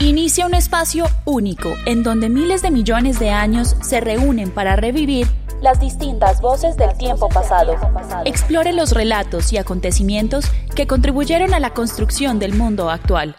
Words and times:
Inicia 0.00 0.46
un 0.46 0.54
espacio 0.54 1.04
único 1.26 1.74
en 1.84 2.02
donde 2.02 2.30
miles 2.30 2.62
de 2.62 2.70
millones 2.70 3.18
de 3.18 3.28
años 3.28 3.76
se 3.82 4.00
reúnen 4.00 4.50
para 4.50 4.74
revivir 4.74 5.26
las 5.60 5.78
distintas 5.78 6.40
voces 6.40 6.74
del 6.78 6.96
tiempo 6.96 7.28
pasado. 7.28 7.76
Explore 8.24 8.72
los 8.72 8.92
relatos 8.92 9.52
y 9.52 9.58
acontecimientos 9.58 10.46
que 10.74 10.86
contribuyeron 10.86 11.52
a 11.52 11.60
la 11.60 11.74
construcción 11.74 12.38
del 12.38 12.54
mundo 12.54 12.88
actual. 12.88 13.36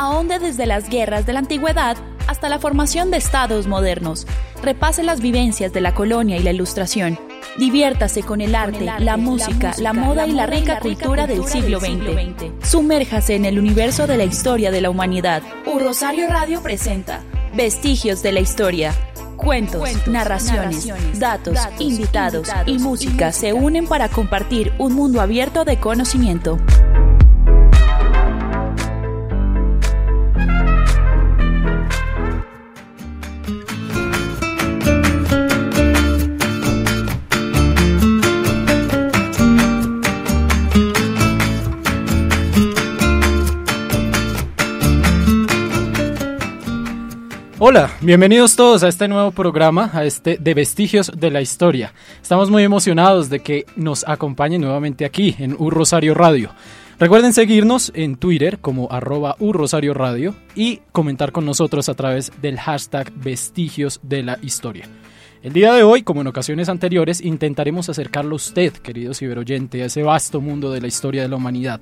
Ahonde 0.00 0.38
desde 0.38 0.64
las 0.64 0.88
guerras 0.88 1.26
de 1.26 1.32
la 1.32 1.40
antigüedad 1.40 1.96
hasta 2.28 2.48
la 2.48 2.60
formación 2.60 3.10
de 3.10 3.16
estados 3.16 3.66
modernos. 3.66 4.28
Repase 4.62 5.02
las 5.02 5.20
vivencias 5.20 5.72
de 5.72 5.80
la 5.80 5.92
colonia 5.92 6.36
y 6.36 6.42
la 6.44 6.52
ilustración. 6.52 7.18
Diviértase 7.58 8.22
con 8.22 8.40
el 8.40 8.54
arte, 8.54 8.84
la, 9.00 9.16
música, 9.16 9.74
la, 9.78 9.92
moda 9.92 10.28
y 10.28 10.30
la 10.30 10.46
rica 10.46 10.78
cultura 10.78 11.26
del 11.26 11.44
siglo 11.46 11.80
XX. 11.80 12.52
Sumérjase 12.62 13.34
en 13.34 13.44
el 13.44 13.58
universo 13.58 14.06
de 14.06 14.18
la 14.18 14.24
historia 14.24 14.70
de 14.70 14.82
la 14.82 14.90
humanidad. 14.90 15.42
Un 15.66 15.80
Rosario 15.80 16.28
Radio 16.28 16.62
presenta 16.62 17.24
Vestigios 17.56 18.22
de 18.22 18.30
la 18.30 18.38
Historia 18.38 18.94
Cuentos, 19.36 20.06
narraciones, 20.06 20.86
datos, 21.18 21.58
invitados 21.80 22.48
y 22.66 22.78
música 22.78 23.32
se 23.32 23.52
unen 23.52 23.88
para 23.88 24.08
compartir 24.08 24.72
un 24.78 24.94
mundo 24.94 25.20
abierto 25.20 25.64
de 25.64 25.80
conocimiento. 25.80 26.58
Hola, 47.60 47.90
bienvenidos 48.00 48.54
todos 48.54 48.84
a 48.84 48.88
este 48.88 49.08
nuevo 49.08 49.32
programa, 49.32 49.90
a 49.92 50.04
este 50.04 50.36
de 50.38 50.54
Vestigios 50.54 51.10
de 51.16 51.32
la 51.32 51.40
Historia. 51.40 51.92
Estamos 52.22 52.50
muy 52.50 52.62
emocionados 52.62 53.30
de 53.30 53.40
que 53.40 53.66
nos 53.74 54.06
acompañen 54.06 54.60
nuevamente 54.60 55.04
aquí 55.04 55.34
en 55.40 55.56
U 55.58 55.68
Rosario 55.68 56.14
Radio. 56.14 56.52
Recuerden 57.00 57.32
seguirnos 57.32 57.90
en 57.96 58.14
Twitter 58.14 58.60
como 58.60 58.92
arroba 58.92 59.34
Rosario 59.40 59.92
Radio 59.92 60.36
y 60.54 60.82
comentar 60.92 61.32
con 61.32 61.46
nosotros 61.46 61.88
a 61.88 61.94
través 61.94 62.30
del 62.40 62.60
hashtag 62.60 63.12
Vestigios 63.16 63.98
de 64.04 64.22
la 64.22 64.38
Historia. 64.40 64.84
El 65.42 65.52
día 65.52 65.72
de 65.72 65.82
hoy, 65.82 66.02
como 66.02 66.20
en 66.20 66.28
ocasiones 66.28 66.68
anteriores, 66.68 67.20
intentaremos 67.20 67.88
acercarlo 67.88 68.34
a 68.34 68.36
usted, 68.36 68.72
querido 68.72 69.14
ciberoyente, 69.14 69.82
a 69.82 69.86
ese 69.86 70.04
vasto 70.04 70.40
mundo 70.40 70.70
de 70.70 70.80
la 70.80 70.86
historia 70.86 71.22
de 71.22 71.28
la 71.28 71.36
humanidad, 71.36 71.80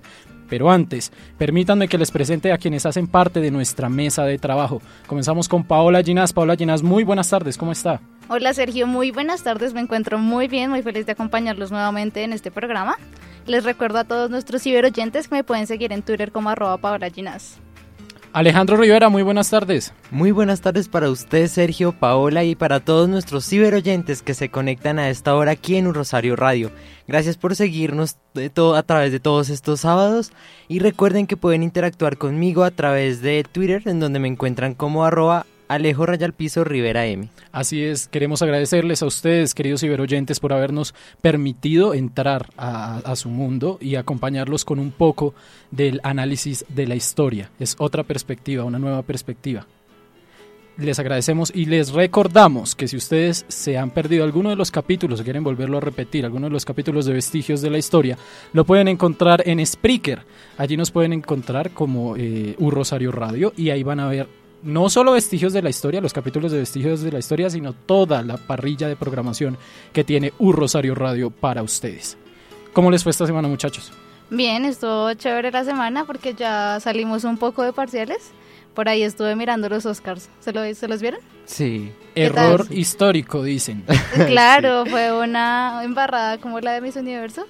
pero 0.48 0.70
antes, 0.70 1.12
permítanme 1.38 1.88
que 1.88 1.98
les 1.98 2.10
presente 2.10 2.52
a 2.52 2.58
quienes 2.58 2.86
hacen 2.86 3.06
parte 3.06 3.40
de 3.40 3.50
nuestra 3.50 3.88
mesa 3.88 4.24
de 4.24 4.38
trabajo. 4.38 4.80
Comenzamos 5.06 5.48
con 5.48 5.64
Paola 5.64 6.02
Ginás. 6.02 6.32
Paola 6.32 6.56
Ginás, 6.56 6.82
muy 6.82 7.04
buenas 7.04 7.28
tardes, 7.30 7.58
¿cómo 7.58 7.72
está? 7.72 8.00
Hola 8.28 8.52
Sergio, 8.54 8.86
muy 8.86 9.12
buenas 9.12 9.42
tardes, 9.44 9.72
me 9.72 9.80
encuentro 9.80 10.18
muy 10.18 10.48
bien, 10.48 10.70
muy 10.70 10.82
feliz 10.82 11.06
de 11.06 11.12
acompañarlos 11.12 11.70
nuevamente 11.70 12.24
en 12.24 12.32
este 12.32 12.50
programa. 12.50 12.96
Les 13.46 13.62
recuerdo 13.62 13.98
a 13.98 14.04
todos 14.04 14.30
nuestros 14.30 14.62
ciberoyentes 14.62 15.28
que 15.28 15.36
me 15.36 15.44
pueden 15.44 15.66
seguir 15.66 15.92
en 15.92 16.02
Twitter 16.02 16.32
como 16.32 16.50
arroba 16.50 16.78
Paola 16.78 17.08
Ginás. 17.10 17.60
Alejandro 18.36 18.76
Rivera, 18.76 19.08
muy 19.08 19.22
buenas 19.22 19.48
tardes. 19.48 19.94
Muy 20.10 20.30
buenas 20.30 20.60
tardes 20.60 20.90
para 20.90 21.08
usted, 21.08 21.46
Sergio, 21.46 21.92
Paola 21.92 22.44
y 22.44 22.54
para 22.54 22.80
todos 22.80 23.08
nuestros 23.08 23.48
ciberoyentes 23.48 24.20
que 24.20 24.34
se 24.34 24.50
conectan 24.50 24.98
a 24.98 25.08
esta 25.08 25.34
hora 25.34 25.52
aquí 25.52 25.76
en 25.76 25.86
un 25.86 25.94
Rosario 25.94 26.36
Radio. 26.36 26.70
Gracias 27.08 27.38
por 27.38 27.56
seguirnos 27.56 28.18
a 28.74 28.82
través 28.82 29.10
de 29.10 29.20
todos 29.20 29.48
estos 29.48 29.80
sábados 29.80 30.32
y 30.68 30.80
recuerden 30.80 31.26
que 31.26 31.38
pueden 31.38 31.62
interactuar 31.62 32.18
conmigo 32.18 32.64
a 32.64 32.72
través 32.72 33.22
de 33.22 33.42
Twitter 33.50 33.80
en 33.86 34.00
donde 34.00 34.18
me 34.18 34.28
encuentran 34.28 34.74
como 34.74 35.06
arroba 35.06 35.46
Alejo 35.68 36.06
Rayal 36.06 36.32
Piso 36.32 36.62
Rivera 36.62 37.06
M. 37.06 37.28
Así 37.50 37.82
es, 37.82 38.06
queremos 38.06 38.40
agradecerles 38.42 39.02
a 39.02 39.06
ustedes, 39.06 39.54
queridos 39.54 39.80
ciberoyentes, 39.80 40.38
por 40.38 40.52
habernos 40.52 40.94
permitido 41.20 41.94
entrar 41.94 42.50
a, 42.56 43.16
su 43.16 43.30
mundo 43.30 43.78
y 43.80 43.96
acompañarlos 43.96 44.64
con 44.64 44.78
un 44.78 44.92
poco 44.92 45.34
del 45.70 46.00
análisis 46.04 46.64
de 46.68 46.86
la 46.86 46.94
historia. 46.94 47.50
Es 47.58 47.74
otra 47.78 48.04
perspectiva, 48.04 48.64
una 48.64 48.78
nueva 48.78 49.02
perspectiva. 49.02 49.66
Les 50.78 50.98
agradecemos 50.98 51.50
y 51.54 51.64
les 51.64 51.92
recordamos 51.92 52.74
que 52.74 52.86
si 52.86 52.98
ustedes 52.98 53.46
se 53.48 53.78
han 53.78 53.90
perdido 53.90 54.24
alguno 54.24 54.50
de 54.50 54.56
los 54.56 54.70
capítulos 54.70 55.22
quieren 55.22 55.42
volverlo 55.42 55.78
a 55.78 55.80
repetir, 55.80 56.26
alguno 56.26 56.48
de 56.48 56.52
los 56.52 56.66
capítulos 56.66 57.06
de 57.06 57.14
vestigios 57.14 57.62
de 57.62 57.70
la 57.70 57.78
historia, 57.78 58.18
lo 58.52 58.66
pueden 58.66 58.86
encontrar 58.86 59.42
en 59.48 59.64
Spreaker. 59.64 60.20
Allí 60.58 60.76
nos 60.76 60.90
pueden 60.90 61.14
encontrar 61.14 61.70
como 61.70 62.14
eh, 62.16 62.54
Un 62.58 62.70
Rosario 62.70 63.10
Radio 63.10 63.54
y 63.56 63.70
ahí 63.70 63.82
van 63.82 64.00
a 64.00 64.08
ver 64.08 64.28
no 64.62 64.90
solo 64.90 65.12
vestigios 65.12 65.52
de 65.52 65.62
la 65.62 65.70
historia, 65.70 66.00
los 66.00 66.12
capítulos 66.12 66.52
de 66.52 66.58
vestigios 66.58 67.02
de 67.02 67.12
la 67.12 67.18
historia, 67.18 67.50
sino 67.50 67.72
toda 67.72 68.22
la 68.22 68.36
parrilla 68.36 68.88
de 68.88 68.96
programación 68.96 69.56
que 69.92 70.04
tiene 70.04 70.32
Un 70.38 70.54
Rosario 70.54 70.94
Radio 70.94 71.30
para 71.30 71.62
ustedes. 71.62 72.16
¿Cómo 72.72 72.90
les 72.90 73.02
fue 73.02 73.10
esta 73.10 73.26
semana, 73.26 73.48
muchachos? 73.48 73.92
Bien, 74.30 74.64
estuvo 74.64 75.12
chévere 75.14 75.50
la 75.50 75.64
semana 75.64 76.04
porque 76.04 76.34
ya 76.34 76.78
salimos 76.80 77.24
un 77.24 77.38
poco 77.38 77.62
de 77.62 77.72
parciales. 77.72 78.32
Por 78.74 78.88
ahí 78.88 79.02
estuve 79.02 79.34
mirando 79.36 79.68
los 79.68 79.86
Oscars. 79.86 80.28
¿Se, 80.40 80.74
¿se 80.74 80.88
los 80.88 81.00
vieron? 81.00 81.20
Sí. 81.46 81.92
Error 82.14 82.66
histórico, 82.70 83.42
dicen. 83.42 83.84
Claro, 84.26 84.84
fue 84.84 85.12
una 85.12 85.80
embarrada 85.84 86.38
como 86.38 86.60
la 86.60 86.72
de 86.72 86.80
Miss 86.80 86.96
Universo, 86.96 87.46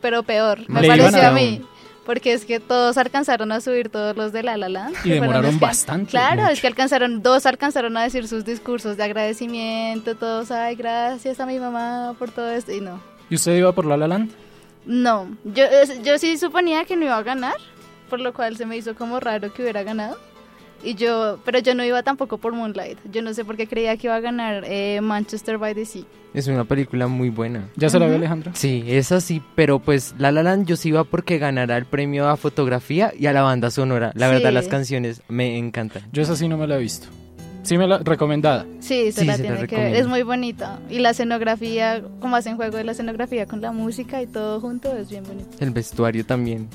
pero 0.00 0.22
peor, 0.22 0.60
me 0.68 0.86
pareció 0.86 1.28
a 1.28 1.32
mí. 1.32 1.60
Porque 2.06 2.32
es 2.32 2.44
que 2.44 2.60
todos 2.60 2.96
alcanzaron 2.96 3.52
a 3.52 3.60
subir 3.60 3.88
todos 3.88 4.16
los 4.16 4.32
de 4.32 4.42
La 4.42 4.56
La 4.56 4.68
Land. 4.68 4.96
Y 5.04 5.10
demoraron 5.10 5.60
bastante. 5.60 6.10
Claro, 6.10 6.46
es 6.46 6.60
que 6.60 6.66
alcanzaron, 6.66 7.22
dos 7.22 7.46
alcanzaron 7.46 7.96
a 7.96 8.02
decir 8.02 8.26
sus 8.26 8.44
discursos 8.44 8.96
de 8.96 9.04
agradecimiento, 9.04 10.16
todos, 10.16 10.50
ay, 10.50 10.76
gracias 10.76 11.40
a 11.40 11.46
mi 11.46 11.58
mamá 11.58 12.14
por 12.18 12.30
todo 12.30 12.50
esto, 12.50 12.72
y 12.72 12.80
no. 12.80 13.00
¿Y 13.28 13.34
usted 13.36 13.56
iba 13.56 13.72
por 13.72 13.84
La 13.84 13.96
La 13.96 14.08
Land? 14.08 14.30
No, 14.86 15.28
yo, 15.44 15.64
yo 16.02 16.18
sí 16.18 16.36
suponía 16.38 16.84
que 16.84 16.96
no 16.96 17.04
iba 17.04 17.16
a 17.16 17.22
ganar, 17.22 17.54
por 18.08 18.18
lo 18.18 18.32
cual 18.32 18.56
se 18.56 18.66
me 18.66 18.76
hizo 18.76 18.94
como 18.94 19.20
raro 19.20 19.52
que 19.52 19.62
hubiera 19.62 19.82
ganado. 19.82 20.18
Y 20.82 20.94
yo, 20.94 21.38
pero 21.44 21.58
yo 21.58 21.74
no 21.74 21.84
iba 21.84 22.02
tampoco 22.02 22.38
por 22.38 22.52
Moonlight. 22.54 22.98
Yo 23.12 23.22
no 23.22 23.34
sé 23.34 23.44
por 23.44 23.56
qué 23.56 23.66
creía 23.66 23.96
que 23.96 24.06
iba 24.06 24.16
a 24.16 24.20
ganar 24.20 24.64
eh, 24.66 25.00
Manchester 25.02 25.58
by 25.58 25.74
the 25.74 25.84
Sea. 25.84 26.04
Es 26.32 26.46
una 26.46 26.64
película 26.64 27.08
muy 27.08 27.28
buena. 27.28 27.68
¿Ya 27.76 27.90
se 27.90 27.98
la 27.98 28.06
ve 28.06 28.14
Alejandro? 28.14 28.52
Sí, 28.54 28.84
es 28.86 29.10
así, 29.12 29.42
pero 29.56 29.80
pues 29.80 30.14
La 30.18 30.30
La 30.30 30.42
Land 30.42 30.66
yo 30.66 30.76
sí 30.76 30.90
iba 30.90 31.04
porque 31.04 31.38
ganará 31.38 31.76
el 31.76 31.86
premio 31.86 32.28
a 32.28 32.36
fotografía 32.36 33.12
y 33.18 33.26
a 33.26 33.32
la 33.32 33.42
banda 33.42 33.70
sonora. 33.70 34.12
La 34.14 34.28
verdad, 34.28 34.52
las 34.52 34.68
canciones 34.68 35.22
me 35.28 35.58
encantan. 35.58 36.04
Yo 36.12 36.22
esa 36.22 36.36
sí 36.36 36.48
no 36.48 36.56
me 36.56 36.66
la 36.66 36.76
he 36.76 36.78
visto. 36.78 37.08
Sí, 37.62 37.76
me 37.76 37.86
la 37.86 37.98
recomendada. 37.98 38.64
Sí, 38.78 39.12
se 39.12 39.24
la 39.24 39.36
tiene 39.36 39.66
que 39.66 39.76
ver. 39.76 39.94
Es 39.94 40.06
muy 40.06 40.22
bonita. 40.22 40.80
Y 40.88 41.00
la 41.00 41.10
escenografía, 41.10 42.02
como 42.20 42.36
hacen 42.36 42.56
juego 42.56 42.76
de 42.76 42.84
la 42.84 42.92
escenografía 42.92 43.46
con 43.46 43.60
la 43.60 43.72
música 43.72 44.22
y 44.22 44.26
todo 44.26 44.60
junto, 44.60 44.96
es 44.96 45.10
bien 45.10 45.24
bonito. 45.24 45.50
El 45.58 45.70
vestuario 45.70 46.24
también. 46.24 46.68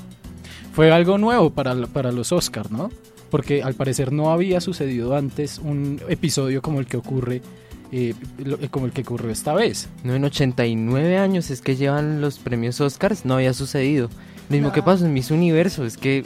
Fue 0.72 0.92
algo 0.92 1.18
nuevo 1.18 1.50
para, 1.50 1.74
para 1.86 2.12
los 2.12 2.30
Oscars, 2.30 2.70
¿no? 2.70 2.90
Porque 3.30 3.62
al 3.62 3.74
parecer 3.74 4.12
no 4.12 4.30
había 4.30 4.60
sucedido 4.60 5.16
antes 5.16 5.58
un 5.58 6.00
episodio 6.08 6.62
como 6.62 6.80
el 6.80 6.86
que 6.86 6.96
ocurre 6.96 7.42
eh, 7.92 8.14
lo- 8.44 8.56
eh, 8.60 8.68
como 8.68 8.86
el 8.86 8.92
que 8.92 9.02
ocurrió 9.02 9.30
esta 9.30 9.54
vez. 9.54 9.88
No, 10.02 10.14
en 10.14 10.24
89 10.24 11.18
años 11.18 11.50
es 11.50 11.60
que 11.60 11.76
llevan 11.76 12.20
los 12.20 12.38
premios 12.38 12.80
Oscars, 12.80 13.24
no 13.24 13.34
había 13.34 13.52
sucedido. 13.54 14.08
Lo 14.48 14.52
mismo 14.54 14.68
No. 14.68 14.74
que 14.74 14.82
pasó 14.82 15.06
en 15.06 15.12
Miss 15.12 15.30
Universo, 15.30 15.84
es 15.84 15.96
que 15.96 16.24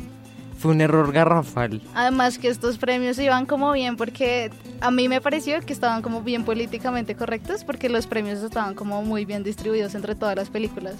fue 0.58 0.73
un 0.73 0.81
error 0.81 1.12
garrafal. 1.12 1.81
Además 1.94 2.38
que 2.38 2.49
estos 2.49 2.76
premios 2.79 3.19
iban 3.19 3.44
como 3.47 3.73
bien 3.73 3.97
porque 3.97 4.50
a 4.81 4.91
mí 4.91 5.08
me 5.08 5.20
pareció 5.20 5.61
que 5.61 5.73
estaban 5.73 6.00
como 6.02 6.23
bien 6.23 6.44
políticamente 6.44 7.14
correctos 7.14 7.64
porque 7.64 7.88
los 7.88 8.06
premios 8.06 8.43
estaban 8.43 8.75
como 8.75 9.02
muy 9.02 9.25
bien 9.26 9.43
distribuidos 9.43 9.94
entre 9.94 10.14
todas 10.14 10.37
las 10.37 10.49
películas. 10.50 10.94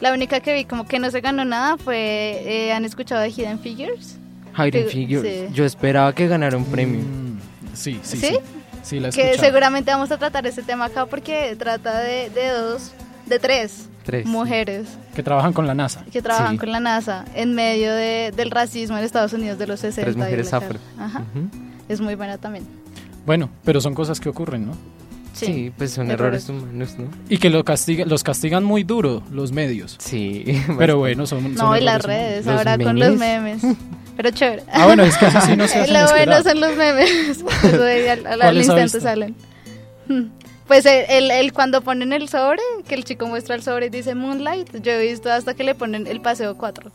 La 0.00 0.12
única 0.12 0.40
que 0.40 0.54
vi 0.54 0.64
como 0.64 0.86
que 0.86 0.98
no 0.98 1.10
se 1.10 1.20
ganó 1.20 1.44
nada 1.44 1.76
fue, 1.78 2.42
eh, 2.46 2.72
¿han 2.72 2.84
escuchado 2.84 3.20
de 3.22 3.30
Hidden 3.30 3.58
Figures? 3.60 4.18
Hidden 4.66 4.88
Figures. 4.88 5.22
sí. 5.48 5.54
Yo 5.54 5.64
esperaba 5.64 6.14
que 6.14 6.26
ganara 6.28 6.56
un 6.56 6.64
premio. 6.64 7.00
Mm, 7.00 7.38
sí, 7.74 8.00
sí, 8.02 8.16
¿Sí? 8.18 8.26
sí. 8.26 8.38
Sí, 8.82 9.00
Que 9.14 9.36
seguramente 9.38 9.90
vamos 9.90 10.10
a 10.10 10.16
tratar 10.18 10.46
ese 10.46 10.62
tema 10.62 10.86
acá 10.86 11.04
porque 11.06 11.54
trata 11.58 12.00
de, 12.00 12.30
de 12.30 12.48
dos, 12.48 12.92
de 13.26 13.38
tres, 13.38 13.86
Tres. 14.02 14.24
mujeres 14.24 14.86
Que 15.14 15.22
trabajan 15.22 15.52
con 15.52 15.66
la 15.66 15.74
NASA. 15.74 16.04
que 16.10 16.22
trabajan 16.22 16.52
Sí. 16.52 16.58
con 16.58 16.72
la 16.72 16.80
NASA 16.80 17.26
en 17.34 17.54
medio 17.54 17.92
de- 17.94 18.32
del 18.34 18.50
racismo 18.50 18.96
en 18.96 19.04
Estados 19.04 19.34
Unidos 19.34 19.58
de 19.58 19.66
los 19.66 19.80
60. 19.80 20.02
Tres 20.06 20.16
mujeres 20.16 20.54
afro. 20.54 20.78
Ajá. 20.98 21.18
Ujú. 21.34 21.48
Es 21.90 22.00
muy 22.00 22.14
buena 22.14 22.38
también. 22.38 22.66
Bueno, 23.26 23.50
pero 23.62 23.78
son 23.82 23.94
cosas 23.94 24.20
que 24.20 24.30
ocurren, 24.30 24.66
¿no? 24.66 24.72
Sí. 25.46 25.72
pues 25.76 25.92
son 25.92 26.10
Errores. 26.10 26.44
errores 26.48 26.64
humanos, 26.64 26.94
¿no? 26.98 27.08
Y 27.28 27.38
que 27.38 27.50
lo 27.50 27.64
castiga, 27.64 28.04
los 28.06 28.22
castigan 28.24 28.64
muy 28.64 28.84
duro 28.84 29.22
los 29.30 29.52
medios. 29.52 29.96
Sí. 29.98 30.44
Pero 30.78 30.98
bueno, 30.98 31.26
son, 31.26 31.42
son 31.42 31.54
No, 31.54 31.76
y 31.76 31.80
las 31.80 32.04
humanos. 32.04 32.06
redes, 32.06 32.46
Los 32.46 32.56
ahora 32.56 32.78
con 32.78 32.98
los 32.98 33.16
memes. 33.16 33.62
Pero 34.16 34.30
chévere. 34.30 34.62
Ah, 34.72 34.86
bueno, 34.86 35.04
es 35.04 35.16
que 35.16 35.26
así 35.26 35.50
sí 35.52 35.56
no 35.56 35.68
se 35.68 35.78
hacen 35.80 35.94
Lo 35.94 36.08
bueno 36.10 36.42
son 36.42 36.60
los 36.60 36.76
memes. 36.76 37.10
Eso 37.64 37.82
de 37.82 38.10
al, 38.10 38.26
al- 38.26 38.32
al 38.32 38.38
¿Cuáles 38.40 38.68
ha 38.68 38.72
instante 38.82 39.00
salen. 39.00 39.34
Hmm. 40.08 40.24
Pues 40.66 40.84
el, 40.86 41.04
el- 41.08 41.30
el 41.30 41.52
cuando 41.52 41.80
ponen 41.82 42.12
el 42.12 42.28
sobre, 42.28 42.60
que 42.86 42.94
el 42.94 43.04
chico 43.04 43.26
muestra 43.26 43.54
el 43.54 43.62
sobre 43.62 43.86
y 43.86 43.90
dice 43.90 44.14
Moonlight, 44.14 44.82
yo 44.82 44.92
he 44.92 45.06
visto 45.06 45.30
hasta 45.32 45.54
que 45.54 45.64
le 45.64 45.74
ponen 45.74 46.06
el 46.06 46.20
paseo 46.20 46.56
4. 46.58 46.90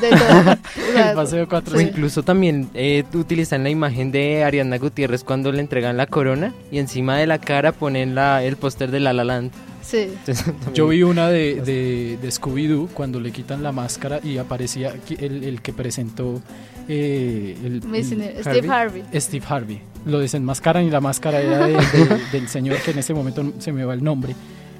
De 0.00 0.10
todo. 0.10 0.56
O 0.94 0.96
sea, 0.96 1.10
El 1.10 1.16
paseo 1.16 1.48
4. 1.48 1.74
O 1.74 1.78
Sí. 1.78 1.84
incluso 1.86 2.22
también 2.22 2.68
eh, 2.74 3.04
utilizan 3.14 3.62
la 3.64 3.70
imagen 3.70 4.12
de 4.12 4.44
Ariana 4.44 4.78
Gutiérrez 4.78 5.24
cuando 5.24 5.50
le 5.52 5.60
entregan 5.60 5.96
la 5.96 6.06
corona 6.06 6.52
y 6.70 6.78
encima 6.78 7.16
de 7.16 7.26
la 7.26 7.38
cara 7.38 7.72
ponen 7.72 8.14
la, 8.14 8.42
el 8.44 8.56
póster 8.56 8.90
de 8.90 9.00
La 9.00 9.12
La 9.12 9.24
Land. 9.24 9.50
Sí. 9.82 10.08
Entonces, 10.26 10.44
Yo 10.74 10.88
vi 10.88 11.02
una 11.02 11.28
de, 11.28 11.60
de, 11.60 12.18
de 12.22 12.28
Scooby-Doo 12.28 12.88
cuando 12.94 13.18
le 13.20 13.32
quitan 13.32 13.62
la 13.62 13.72
máscara 13.72 14.20
y 14.22 14.38
aparecía 14.38 14.94
el, 15.18 15.44
el 15.44 15.60
que 15.62 15.72
presentó 15.72 16.40
eh, 16.88 17.56
el, 17.64 17.82
Steve 18.42 18.68
Harvey. 18.68 19.02
Steve 19.14 19.44
Harvey. 19.48 19.80
Lo 20.06 20.18
desenmascaran 20.20 20.84
y 20.84 20.90
la 20.90 21.00
máscara 21.00 21.40
era 21.40 21.66
de- 21.66 21.72
de- 21.76 22.20
del 22.32 22.48
señor 22.48 22.76
que 22.78 22.90
en 22.92 22.98
este 22.98 23.14
momento 23.14 23.52
se 23.58 23.72
me 23.72 23.84
va 23.84 23.94
el 23.94 24.04
nombre, 24.04 24.34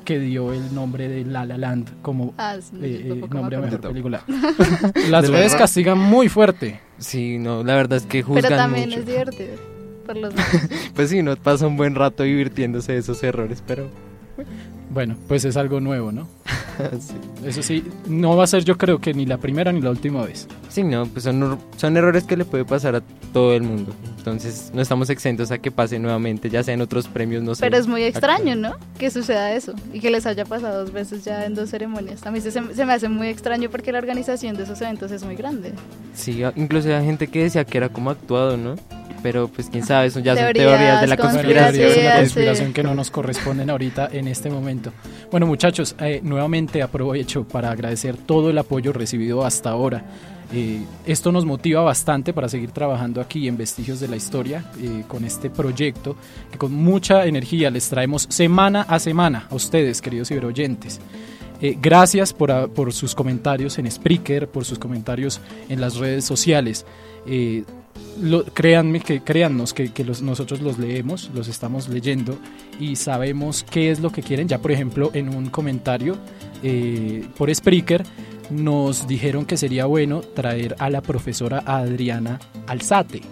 que 0.04 0.18
dio 0.18 0.52
el 0.52 0.74
nombre 0.74 1.08
de 1.08 1.24
La 1.24 1.44
La 1.44 1.58
Land 1.58 2.02
como 2.02 2.34
Ah, 2.38 2.56
sí, 2.60 2.76
eh, 2.82 3.02
eh, 3.06 3.24
nombre 3.30 3.56
a 3.56 3.60
mejor 3.60 3.80
película. 3.80 4.22
Las 4.28 5.22
De 5.24 5.28
la 5.30 5.38
redes 5.38 5.54
castigan 5.54 5.98
muy 5.98 6.28
fuerte. 6.28 6.80
Sí, 6.98 7.38
no, 7.38 7.64
la 7.64 7.74
verdad 7.74 7.98
es 7.98 8.06
que 8.06 8.22
juzgan 8.22 8.42
Pero 8.44 8.56
también 8.56 8.88
mucho. 8.90 9.00
es 9.00 9.06
divertido. 9.06 9.56
Por 10.06 10.16
los 10.16 10.34
memes. 10.36 10.90
Pues 10.94 11.10
sí, 11.10 11.20
uno 11.20 11.34
pasa 11.36 11.66
un 11.66 11.76
buen 11.76 11.94
rato 11.94 12.22
divirtiéndose 12.22 12.92
de 12.92 12.98
esos 12.98 13.22
errores, 13.22 13.62
pero... 13.66 13.88
Bueno, 14.94 15.16
pues 15.26 15.44
es 15.44 15.56
algo 15.56 15.80
nuevo, 15.80 16.12
¿no? 16.12 16.28
sí. 17.00 17.14
Eso 17.44 17.64
sí, 17.64 17.84
no 18.06 18.36
va 18.36 18.44
a 18.44 18.46
ser 18.46 18.64
yo 18.64 18.78
creo 18.78 19.00
que 19.00 19.12
ni 19.12 19.26
la 19.26 19.38
primera 19.38 19.72
ni 19.72 19.80
la 19.80 19.90
última 19.90 20.24
vez. 20.24 20.46
Sí, 20.68 20.84
no, 20.84 21.04
pues 21.06 21.24
son, 21.24 21.58
son 21.76 21.96
errores 21.96 22.22
que 22.22 22.36
le 22.36 22.44
puede 22.44 22.64
pasar 22.64 22.94
a 22.94 23.02
todo 23.32 23.54
el 23.54 23.62
mundo. 23.62 23.92
Entonces 24.18 24.70
no 24.72 24.80
estamos 24.80 25.10
exentos 25.10 25.50
a 25.50 25.58
que 25.58 25.72
pase 25.72 25.98
nuevamente, 25.98 26.48
ya 26.48 26.62
sea 26.62 26.74
en 26.74 26.80
otros 26.80 27.08
premios, 27.08 27.42
no 27.42 27.56
sé. 27.56 27.60
Pero 27.60 27.76
es 27.76 27.88
muy 27.88 28.04
extraño, 28.04 28.54
¿no? 28.54 28.76
Que 28.96 29.10
suceda 29.10 29.52
eso 29.52 29.74
y 29.92 29.98
que 29.98 30.12
les 30.12 30.26
haya 30.26 30.44
pasado 30.44 30.84
dos 30.84 30.92
veces 30.92 31.24
ya 31.24 31.44
en 31.44 31.56
dos 31.56 31.70
ceremonias. 31.70 32.24
A 32.24 32.30
mí 32.30 32.40
se, 32.40 32.52
se 32.52 32.60
me 32.60 32.92
hace 32.92 33.08
muy 33.08 33.28
extraño 33.28 33.70
porque 33.70 33.90
la 33.90 33.98
organización 33.98 34.56
de 34.56 34.62
esos 34.62 34.80
eventos 34.80 35.10
es 35.10 35.24
muy 35.24 35.34
grande. 35.34 35.72
Sí, 36.14 36.40
incluso 36.54 36.94
hay 36.94 37.04
gente 37.04 37.26
que 37.26 37.42
decía 37.42 37.64
que 37.64 37.78
era 37.78 37.88
como 37.88 38.10
actuado, 38.10 38.56
¿no? 38.56 38.76
Pero 39.24 39.48
pues 39.48 39.70
quién 39.70 39.86
sabe, 39.86 40.08
eso 40.08 40.20
ya 40.20 40.34
son 40.36 40.52
Teorías 40.52 40.68
teorías 40.70 41.00
de 41.00 41.06
la 41.06 41.16
conspiración. 41.16 41.72
teorías 41.72 41.96
de 41.96 42.04
la 42.04 42.12
sí. 42.16 42.20
conspiración 42.20 42.72
que 42.74 42.82
no 42.82 42.94
nos 42.94 43.10
corresponden 43.10 43.70
ahorita 43.70 44.10
en 44.12 44.28
este 44.28 44.50
momento. 44.50 44.92
Bueno, 45.30 45.46
muchachos, 45.46 45.96
eh, 45.98 46.20
nuevamente 46.22 46.82
aprovecho 46.82 47.48
para 47.48 47.70
agradecer 47.70 48.18
todo 48.18 48.50
el 48.50 48.58
apoyo 48.58 48.92
recibido 48.92 49.42
hasta 49.42 49.70
ahora. 49.70 50.04
Eh, 50.52 50.82
esto 51.06 51.32
nos 51.32 51.46
motiva 51.46 51.80
bastante 51.80 52.34
para 52.34 52.50
seguir 52.50 52.70
trabajando 52.70 53.22
aquí 53.22 53.48
en 53.48 53.56
Vestigios 53.56 53.98
de 53.98 54.08
la 54.08 54.16
Historia 54.16 54.62
eh, 54.78 55.04
con 55.08 55.24
este 55.24 55.48
proyecto 55.48 56.16
que 56.52 56.58
con 56.58 56.74
mucha 56.74 57.24
energía 57.24 57.70
les 57.70 57.88
traemos 57.88 58.26
semana 58.28 58.82
a 58.82 58.98
semana 58.98 59.46
a 59.50 59.54
ustedes, 59.54 60.02
queridos 60.02 60.28
ciberoyentes. 60.28 61.00
Eh, 61.62 61.78
gracias 61.80 62.34
por, 62.34 62.52
a- 62.52 62.66
por 62.68 62.92
sus 62.92 63.14
comentarios 63.14 63.78
en 63.78 63.90
Spreaker, 63.90 64.48
por 64.48 64.66
sus 64.66 64.78
comentarios 64.78 65.40
en 65.70 65.80
las 65.80 65.96
redes 65.96 66.26
sociales. 66.26 66.84
Lo- 68.20 68.44
créanme 68.44 69.00
que 69.00 69.20
créannos 69.22 69.72
que, 69.74 69.92
que 69.92 70.04
los- 70.04 70.22
nosotros 70.22 70.60
los 70.60 70.78
leemos, 70.78 71.30
los 71.34 71.48
estamos 71.48 71.88
leyendo 71.88 72.36
y 72.78 72.96
sabemos 72.96 73.64
qué 73.68 73.90
es 73.90 74.00
lo 74.00 74.10
que 74.10 74.22
quieren. 74.22 74.46
Ya 74.48 74.58
por 74.58 74.70
ejemplo 74.72 75.10
en 75.14 75.34
un 75.34 75.50
comentario 75.50 76.16
eh, 76.62 77.24
por 77.36 77.52
Spreaker 77.54 78.04
nos 78.50 79.06
dijeron 79.08 79.44
que 79.46 79.56
sería 79.56 79.86
bueno 79.86 80.20
traer 80.20 80.76
a 80.78 80.90
la 80.90 81.00
profesora 81.00 81.62
Adriana 81.66 82.38
Alzate, 82.66 83.22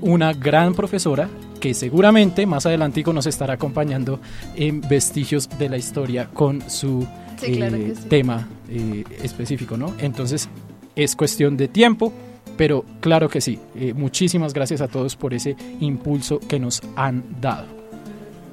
una 0.00 0.32
gran 0.34 0.74
profesora 0.74 1.28
que 1.60 1.72
seguramente 1.74 2.46
más 2.46 2.66
adelantico 2.66 3.12
nos 3.12 3.26
estará 3.26 3.54
acompañando 3.54 4.20
en 4.54 4.80
Vestigios 4.82 5.48
de 5.58 5.68
la 5.68 5.76
Historia 5.76 6.28
con 6.32 6.68
su 6.70 7.06
Sí, 7.40 7.52
eh, 7.62 7.94
sí. 7.96 8.08
tema 8.08 8.48
eh, 8.68 9.04
específico, 9.22 9.76
¿no? 9.76 9.94
Entonces 10.00 10.48
es 10.96 11.14
cuestión 11.16 11.56
de 11.56 11.68
tiempo, 11.68 12.12
pero 12.58 12.84
claro 13.00 13.30
que 13.30 13.40
sí. 13.40 13.58
Eh, 13.74 13.94
muchísimas 13.94 14.52
gracias 14.52 14.82
a 14.82 14.88
todos 14.88 15.16
por 15.16 15.32
ese 15.32 15.56
impulso 15.80 16.38
que 16.40 16.58
nos 16.58 16.82
han 16.96 17.24
dado. 17.40 17.64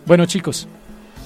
Bueno 0.06 0.26
chicos, 0.26 0.68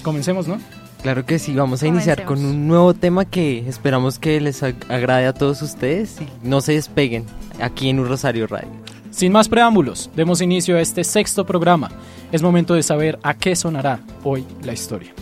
comencemos, 0.02 0.48
¿no? 0.48 0.58
Claro 1.04 1.26
que 1.26 1.40
sí, 1.40 1.54
vamos 1.54 1.82
a 1.84 1.88
iniciar 1.88 2.26
con 2.26 2.44
un 2.44 2.68
nuevo 2.68 2.94
tema 2.94 3.24
que 3.26 3.60
esperamos 3.70 4.20
que 4.20 4.42
les 4.42 4.64
ag- 4.64 4.90
agrade 4.90 5.28
a 5.28 5.34
todos 5.34 5.62
ustedes 5.62 6.20
y 6.20 6.28
no 6.48 6.60
se 6.60 6.74
despeguen 6.74 7.26
aquí 7.62 7.90
en 7.90 8.00
un 8.00 8.08
Rosario 8.08 8.48
Radio. 8.48 8.68
Sin 9.12 9.32
más 9.32 9.48
preámbulos, 9.48 10.10
demos 10.16 10.42
inicio 10.42 10.76
a 10.78 10.82
este 10.82 11.04
sexto 11.04 11.46
programa. 11.46 11.90
Es 12.32 12.42
momento 12.42 12.74
de 12.74 12.84
saber 12.84 13.18
a 13.24 13.34
qué 13.34 13.56
sonará 13.56 14.02
hoy 14.24 14.46
la 14.64 14.74
historia. 14.74 15.14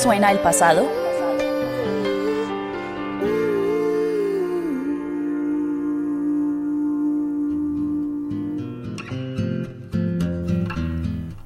Suena 0.00 0.32
el 0.32 0.38
pasado? 0.38 0.88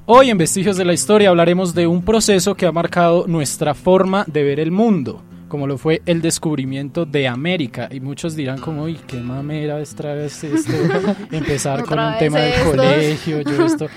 Hoy 0.05 0.29
en 0.29 0.37
Vestigios 0.37 0.77
de 0.77 0.85
la 0.85 0.93
Historia 0.93 1.29
hablaremos 1.29 1.75
de 1.75 1.87
un 1.87 2.01
proceso 2.01 2.55
que 2.55 2.65
ha 2.65 2.71
marcado 2.71 3.25
nuestra 3.27 3.73
forma 3.73 4.23
de 4.27 4.43
ver 4.43 4.61
el 4.61 4.71
mundo, 4.71 5.21
como 5.49 5.67
lo 5.67 5.77
fue 5.77 6.01
el 6.05 6.21
descubrimiento 6.21 7.05
de 7.05 7.27
América. 7.27 7.89
Y 7.91 7.99
muchos 7.99 8.37
dirán 8.37 8.59
como, 8.59 8.83
uy, 8.83 8.97
qué 9.05 9.17
mamera 9.17 9.75
otra 9.75 10.13
vez 10.13 10.41
esto, 10.45 10.71
empezar 11.31 11.83
con 11.83 11.99
un 11.99 12.17
tema 12.17 12.39
del 12.39 12.63
colegio, 12.63 13.41
yo 13.41 13.65
esto. 13.65 13.87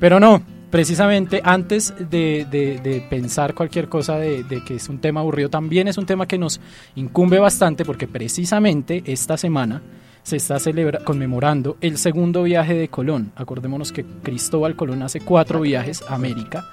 Pero 0.00 0.18
no, 0.20 0.42
precisamente 0.70 1.40
antes 1.44 1.94
de, 1.98 3.06
pensar 3.08 3.54
cualquier 3.54 3.88
cosa 3.88 4.18
de, 4.18 4.44
que 4.66 4.76
es 4.76 4.88
un 4.88 4.98
tema 4.98 5.20
aburrido, 5.20 5.48
también 5.48 5.88
es 5.88 5.98
un 5.98 6.06
tema 6.06 6.26
que 6.26 6.38
nos 6.38 6.60
incumbe 6.94 7.38
bastante 7.38 7.84
porque 7.84 8.06
precisamente 8.06 9.02
esta 9.06 9.36
semana 9.36 9.82
se 10.22 10.36
está 10.36 10.58
celebra 10.58 11.04
conmemorando 11.04 11.76
el 11.80 11.98
segundo 11.98 12.42
viaje 12.42 12.74
de 12.74 12.88
Colón. 12.88 13.32
Acordémonos 13.36 13.92
que 13.92 14.04
Cristóbal 14.22 14.74
Colón 14.74 15.02
hace 15.02 15.20
cuatro 15.20 15.60
viajes 15.60 16.02
a 16.08 16.16
América 16.16 16.64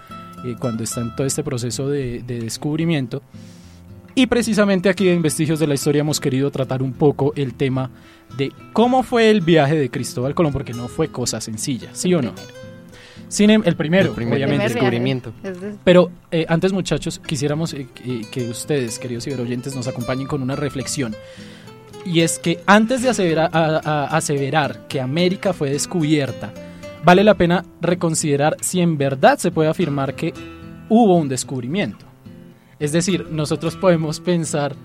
eh, 0.43 0.55
cuando 0.59 0.83
está 0.83 1.01
en 1.01 1.15
todo 1.15 1.27
este 1.27 1.43
proceso 1.43 1.87
de 1.87 2.23
descubrimiento. 2.23 3.21
Y 4.15 4.27
precisamente 4.27 4.89
aquí 4.89 5.09
en 5.09 5.23
Vestigios 5.23 5.59
de 5.59 5.65
la 5.65 5.73
Historia 5.73 6.01
hemos 6.01 6.19
querido 6.19 6.51
tratar 6.51 6.83
un 6.83 6.93
poco 6.93 7.33
el 7.35 7.55
tema 7.55 7.89
de 8.37 8.51
cómo 8.71 9.01
fue 9.01 9.31
el 9.31 9.41
viaje 9.41 9.75
de 9.75 9.89
Cristóbal 9.89 10.35
Colón, 10.35 10.53
porque 10.53 10.73
no 10.73 10.87
fue 10.87 11.07
cosa 11.07 11.41
sencilla, 11.41 11.89
¿sí 11.93 12.13
o 12.13 12.21
no? 12.21 12.33
Sin 13.33 13.49
em- 13.49 13.63
el 13.65 13.75
primero, 13.75 14.09
El 14.09 14.15
primer 14.15 14.33
obviamente. 14.35 14.65
Primer 14.65 14.73
descubrimiento. 14.73 15.33
Pero 15.83 16.11
eh, 16.29 16.45
antes, 16.47 16.71
muchachos, 16.71 17.19
quisiéramos 17.25 17.73
eh, 17.73 17.87
que, 17.95 18.21
que 18.29 18.47
ustedes, 18.49 18.99
queridos 18.99 19.23
ciberoyentes, 19.23 19.75
nos 19.75 19.87
acompañen 19.87 20.27
con 20.27 20.43
una 20.43 20.55
reflexión. 20.55 21.15
Y 22.05 22.19
es 22.21 22.37
que 22.37 22.59
antes 22.67 23.01
de 23.01 23.09
asevera- 23.09 23.49
a- 23.51 23.81
a- 23.83 24.05
aseverar 24.17 24.87
que 24.87 25.01
América 25.01 25.51
fue 25.53 25.71
descubierta, 25.71 26.53
vale 27.03 27.23
la 27.23 27.33
pena 27.33 27.65
reconsiderar 27.81 28.55
si 28.61 28.81
en 28.81 28.97
verdad 28.99 29.39
se 29.39 29.49
puede 29.51 29.69
afirmar 29.69 30.13
que 30.15 30.31
hubo 30.89 31.15
un 31.17 31.27
descubrimiento. 31.27 32.05
Es 32.79 32.91
decir, 32.91 33.27
nosotros 33.31 33.75
podemos 33.77 34.19
pensar 34.19 34.75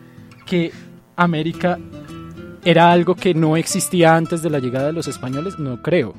que 0.46 0.72
América 1.16 1.78
era 2.64 2.90
algo 2.92 3.14
que 3.14 3.34
no 3.34 3.56
existía 3.58 4.16
antes 4.16 4.40
de 4.42 4.48
la 4.50 4.58
llegada 4.58 4.86
de 4.86 4.92
los 4.94 5.06
españoles, 5.06 5.58
no 5.58 5.82
creo. 5.82 6.14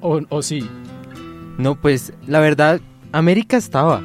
O, 0.00 0.20
o 0.28 0.42
sí. 0.42 0.68
No, 1.58 1.74
pues 1.74 2.12
la 2.26 2.40
verdad, 2.40 2.80
América 3.12 3.56
estaba. 3.56 4.02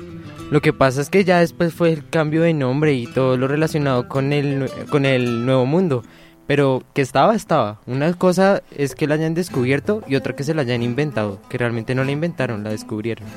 Lo 0.50 0.62
que 0.62 0.72
pasa 0.72 1.01
es 1.01 1.10
que 1.10 1.25
ya 1.25 1.39
después 1.39 1.74
fue 1.74 1.92
el 1.92 2.08
cambio 2.10 2.42
de 2.42 2.54
nombre 2.54 2.94
y 2.94 3.06
todo 3.08 3.36
lo 3.36 3.48
relacionado 3.48 4.08
con 4.08 4.32
el, 4.32 4.70
con 4.89 5.06
el 5.06 5.46
Nuevo 5.46 5.66
Mundo. 5.66 6.04
Pero 6.46 6.84
que 6.94 7.01
estaba, 7.01 7.36
estaba. 7.36 7.82
Una 7.86 8.13
cosa 8.13 8.63
es 8.72 8.96
que 8.96 9.08
la 9.08 9.16
hayan 9.16 9.34
descubierto 9.34 10.04
y 10.08 10.16
otra 10.16 10.34
que 10.34 10.46
se 10.46 10.54
la 10.54 10.62
hayan 10.62 10.82
inventado. 10.82 11.42
Que 11.50 11.58
realmente 11.58 11.94
no 11.94 12.06
la 12.06 12.12
inventaron, 12.12 12.63
la 12.63 12.70
descubrieron. 12.70 13.27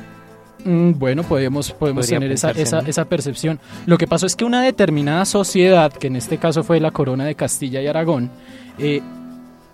Mm, 0.65 0.93
bueno, 0.99 1.25
podemos, 1.25 1.73
podemos 1.73 2.07
Podría 2.07 2.21
tener 2.21 2.33
esa, 2.33 2.53
esa, 2.53 2.79
esa 2.81 3.07
percepción. 3.07 3.59
Lo 3.87 3.99
que 3.99 4.07
pasó 4.07 4.27
es 4.27 4.37
que 4.37 4.45
una 4.45 4.63
determinada 4.63 5.25
sociedad, 5.25 5.93
que 5.93 6.07
en 6.07 6.15
este 6.15 6.39
caso 6.39 6.63
fue 6.63 6.79
la 6.79 6.93
corona 6.93 7.25
de 7.25 7.35
Castilla 7.35 7.83
y 7.83 7.89
Aragón, 7.89 8.31
eh, 8.79 9.03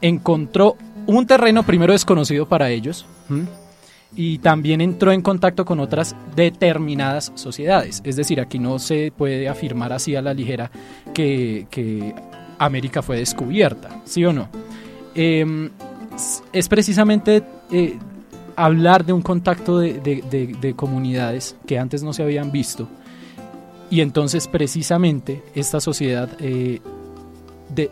encontró 0.00 0.76
un 1.06 1.26
terreno 1.26 1.62
primero 1.62 1.92
desconocido 1.92 2.46
para 2.46 2.70
ellos. 2.70 3.04
Y 4.14 4.38
también 4.38 4.80
entró 4.80 5.12
en 5.12 5.20
contacto 5.22 5.64
con 5.64 5.80
otras 5.80 6.14
determinadas 6.34 7.32
sociedades. 7.34 8.00
Es 8.04 8.16
decir, 8.16 8.40
aquí 8.40 8.58
no 8.58 8.78
se 8.78 9.12
puede 9.16 9.48
afirmar 9.48 9.92
así 9.92 10.14
a 10.16 10.22
la 10.22 10.32
ligera 10.34 10.70
que, 11.12 11.66
que 11.70 12.14
América 12.58 13.02
fue 13.02 13.18
descubierta, 13.18 14.00
¿sí 14.04 14.24
o 14.24 14.32
no? 14.32 14.48
S- 16.14 16.42
es 16.52 16.68
precisamente 16.68 17.42
eh, 17.70 17.98
hablar 18.54 19.04
de 19.04 19.12
un 19.12 19.22
contacto 19.22 19.78
de, 19.78 19.94
de- 19.94 20.22
de- 20.30 20.56
de 20.60 20.74
comunidades 20.74 21.56
que 21.66 21.78
antes 21.78 22.02
no 22.02 22.12
se 22.12 22.22
habían 22.22 22.50
visto 22.52 22.88
y 23.90 24.00
entonces 24.00 24.48
precisamente 24.48 25.42
esta 25.54 25.78
sociedad 25.80 26.28
eh, 26.40 26.80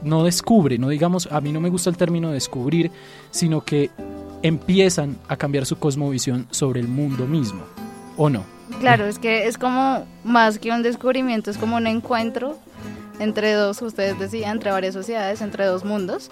no 0.03 0.25
descubre, 0.25 0.79
no 0.79 0.89
digamos, 0.89 1.29
a 1.31 1.41
mí 1.41 1.53
no 1.53 1.61
me 1.61 1.69
gusta 1.69 1.91
el 1.91 1.97
término 1.97 2.31
descubrir, 2.31 2.91
sino 3.31 3.61
que 3.63 3.91
empiezan 4.45 5.17
a 5.27 5.37
cambiar 5.37 5.65
su 5.65 5.77
cosmovisión 5.79 6.47
sobre 6.51 6.79
el 6.79 6.87
mundo 6.87 7.27
mismo, 7.27 7.63
¿o 8.19 8.29
no? 8.29 8.45
Claro, 8.79 9.07
es 9.07 9.19
que 9.19 9.47
es 9.47 9.57
como 9.57 10.07
más 10.23 10.59
que 10.59 10.71
un 10.71 10.83
descubrimiento, 10.83 11.51
es 11.51 11.57
como 11.57 11.77
un 11.77 11.87
encuentro 11.87 12.59
entre 13.21 13.55
dos, 13.55 13.81
ustedes 13.81 14.19
decían, 14.19 14.57
entre 14.57 14.71
varias 14.71 14.93
sociedades, 14.93 15.41
entre 15.41 15.65
dos 15.65 15.85
mundos. 15.85 16.31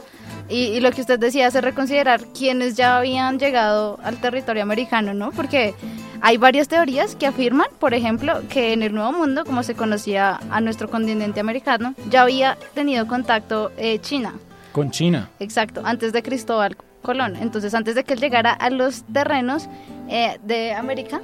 Y, 0.49 0.65
y 0.65 0.81
lo 0.81 0.91
que 0.91 1.01
usted 1.01 1.19
decía 1.19 1.47
hace 1.47 1.63
reconsiderar 1.63 2.21
quienes 2.37 2.75
ya 2.75 2.99
habían 2.99 3.39
llegado 3.39 3.99
al 4.03 4.21
territorio 4.21 4.63
americano, 4.63 5.15
¿no? 5.15 5.31
Porque 5.31 5.75
hay 6.21 6.37
varias 6.37 6.69
teorías 6.69 7.15
que 7.15 7.27
afirman, 7.27 7.69
por 7.79 7.95
ejemplo, 7.95 8.43
que 8.51 8.75
en 8.75 8.83
el 8.83 8.95
Nuevo 8.95 9.13
Mundo, 9.13 9.47
como 9.47 9.63
se 9.63 9.75
conocía 9.75 10.39
a 10.51 10.61
nuestro 10.61 10.91
continente 10.91 11.41
americano, 11.41 11.95
ya 12.11 12.23
había 12.23 12.59
tenido 12.75 13.07
contacto 13.07 13.71
eh, 13.79 14.01
China. 14.01 14.35
Con 14.73 14.91
China. 14.91 15.31
Exacto, 15.39 15.83
antes 15.85 16.13
de 16.13 16.23
Cristóbal 16.23 16.77
Colón. 17.03 17.37
Entonces, 17.37 17.75
antes 17.75 17.95
de 17.95 18.05
que 18.05 18.15
él 18.15 18.21
llegara 18.21 18.53
a 18.53 18.71
los 18.71 19.03
terrenos 19.05 19.69
eh, 20.09 20.39
de 20.45 20.73
América, 20.73 21.21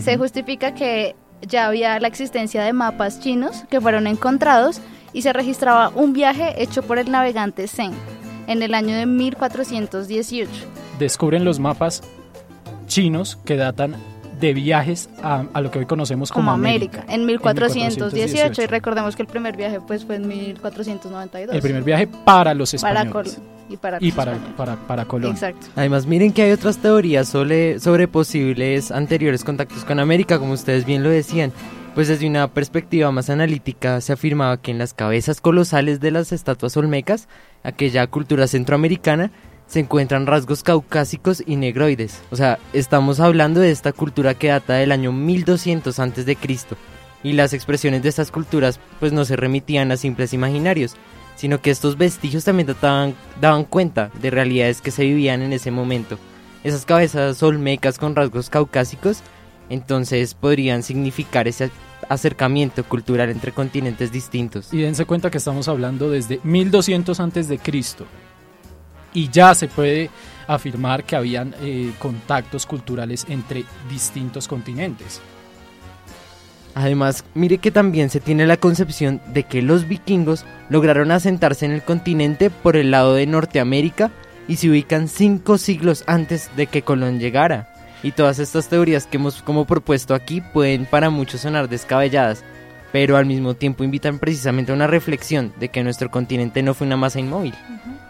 se 0.00 0.18
justifica 0.18 0.74
que 0.74 1.16
ya 1.40 1.66
había 1.66 1.98
la 1.98 2.08
existencia 2.08 2.62
de 2.62 2.74
mapas 2.74 3.20
chinos 3.20 3.64
que 3.70 3.80
fueron 3.80 4.06
encontrados 4.06 4.82
y 5.14 5.22
se 5.22 5.32
registraba 5.32 5.90
un 5.94 6.12
viaje 6.12 6.62
hecho 6.62 6.82
por 6.82 6.98
el 6.98 7.10
navegante 7.10 7.66
Zheng 7.68 7.94
en 8.48 8.62
el 8.62 8.74
año 8.74 8.96
de 8.96 9.06
1418. 9.06 10.50
Descubren 10.98 11.44
los 11.44 11.58
mapas 11.58 12.02
chinos 12.86 13.38
que 13.44 13.56
datan 13.56 13.96
de 14.40 14.54
viajes 14.54 15.08
a, 15.22 15.44
a 15.52 15.60
lo 15.60 15.70
que 15.70 15.80
hoy 15.80 15.86
conocemos 15.86 16.30
como, 16.30 16.46
como 16.46 16.52
América, 16.52 17.04
en 17.08 17.26
1418 17.26 18.16
y 18.16 18.20
1418. 18.24 18.66
recordemos 18.70 19.16
que 19.16 19.22
el 19.22 19.28
primer 19.28 19.56
viaje 19.56 19.80
pues 19.80 20.04
fue 20.04 20.16
en 20.16 20.28
1492 20.28 21.54
El 21.54 21.62
primer 21.62 21.82
viaje 21.82 22.06
para 22.06 22.54
los 22.54 22.72
para 22.80 23.02
españoles. 23.02 23.34
Colón 23.34 23.58
y 23.68 23.76
para, 23.76 23.98
y 24.00 24.06
los 24.06 24.14
para, 24.14 24.38
para, 24.56 24.76
para 24.76 25.04
Colón. 25.04 25.32
exacto 25.32 25.66
Además, 25.76 26.06
miren 26.06 26.32
que 26.32 26.42
hay 26.42 26.52
otras 26.52 26.78
teorías 26.78 27.28
sobre, 27.28 27.78
sobre 27.80 28.08
posibles 28.08 28.90
anteriores 28.90 29.44
contactos 29.44 29.84
con 29.84 30.00
América, 30.00 30.38
como 30.38 30.52
ustedes 30.52 30.84
bien 30.84 31.02
lo 31.02 31.10
decían. 31.10 31.52
Pues 31.94 32.06
desde 32.06 32.28
una 32.28 32.46
perspectiva 32.48 33.10
más 33.10 33.28
analítica 33.28 34.00
se 34.00 34.12
afirmaba 34.12 34.58
que 34.58 34.70
en 34.70 34.78
las 34.78 34.94
cabezas 34.94 35.40
colosales 35.40 35.98
de 35.98 36.12
las 36.12 36.30
estatuas 36.30 36.76
olmecas, 36.76 37.28
aquella 37.64 38.06
cultura 38.06 38.46
centroamericana, 38.46 39.32
se 39.68 39.80
encuentran 39.80 40.26
rasgos 40.26 40.62
caucásicos 40.62 41.42
y 41.46 41.56
negroides. 41.56 42.22
O 42.30 42.36
sea, 42.36 42.58
estamos 42.72 43.20
hablando 43.20 43.60
de 43.60 43.70
esta 43.70 43.92
cultura 43.92 44.34
que 44.34 44.48
data 44.48 44.74
del 44.74 44.90
año 44.90 45.12
1200 45.12 45.98
antes 45.98 46.26
de 46.26 46.36
Cristo. 46.36 46.76
Y 47.22 47.32
las 47.32 47.52
expresiones 47.52 48.02
de 48.02 48.08
estas 48.08 48.30
culturas 48.30 48.80
pues 48.98 49.12
no 49.12 49.24
se 49.24 49.36
remitían 49.36 49.92
a 49.92 49.96
simples 49.96 50.32
imaginarios, 50.32 50.96
sino 51.36 51.60
que 51.60 51.70
estos 51.70 51.98
vestigios 51.98 52.44
también 52.44 52.74
daban 53.40 53.64
cuenta 53.64 54.10
de 54.20 54.30
realidades 54.30 54.80
que 54.80 54.90
se 54.90 55.04
vivían 55.04 55.42
en 55.42 55.52
ese 55.52 55.70
momento. 55.70 56.18
Esas 56.64 56.84
cabezas 56.84 57.42
olmecas 57.42 57.98
con 57.98 58.16
rasgos 58.16 58.50
caucásicos, 58.50 59.22
entonces 59.68 60.34
podrían 60.34 60.82
significar 60.82 61.46
ese 61.46 61.70
acercamiento 62.08 62.84
cultural 62.84 63.28
entre 63.28 63.52
continentes 63.52 64.10
distintos. 64.10 64.72
Y 64.72 64.78
dense 64.78 65.04
cuenta 65.04 65.30
que 65.30 65.38
estamos 65.38 65.68
hablando 65.68 66.10
desde 66.10 66.40
1200 66.42 67.20
antes 67.20 67.48
de 67.48 67.58
Cristo. 67.58 68.06
Y 69.18 69.30
ya 69.30 69.52
se 69.52 69.66
puede 69.66 70.10
afirmar 70.46 71.02
que 71.02 71.16
habían 71.16 71.52
eh, 71.60 71.92
contactos 71.98 72.66
culturales 72.66 73.26
entre 73.28 73.64
distintos 73.90 74.46
continentes. 74.46 75.20
Además, 76.76 77.24
mire 77.34 77.58
que 77.58 77.72
también 77.72 78.10
se 78.10 78.20
tiene 78.20 78.46
la 78.46 78.58
concepción 78.58 79.20
de 79.26 79.42
que 79.42 79.60
los 79.60 79.88
vikingos 79.88 80.44
lograron 80.68 81.10
asentarse 81.10 81.66
en 81.66 81.72
el 81.72 81.82
continente 81.82 82.48
por 82.48 82.76
el 82.76 82.92
lado 82.92 83.14
de 83.14 83.26
Norteamérica 83.26 84.12
y 84.46 84.54
se 84.54 84.70
ubican 84.70 85.08
cinco 85.08 85.58
siglos 85.58 86.04
antes 86.06 86.48
de 86.54 86.68
que 86.68 86.82
Colón 86.82 87.18
llegara. 87.18 87.74
Y 88.04 88.12
todas 88.12 88.38
estas 88.38 88.68
teorías 88.68 89.08
que 89.08 89.16
hemos 89.16 89.42
como 89.42 89.64
propuesto 89.64 90.14
aquí 90.14 90.42
pueden 90.42 90.86
para 90.86 91.10
muchos 91.10 91.40
sonar 91.40 91.68
descabelladas, 91.68 92.44
pero 92.92 93.16
al 93.16 93.26
mismo 93.26 93.54
tiempo 93.54 93.82
invitan 93.82 94.20
precisamente 94.20 94.70
a 94.70 94.76
una 94.76 94.86
reflexión 94.86 95.52
de 95.58 95.70
que 95.70 95.82
nuestro 95.82 96.08
continente 96.08 96.62
no 96.62 96.72
fue 96.72 96.86
una 96.86 96.96
masa 96.96 97.18
inmóvil. 97.18 97.54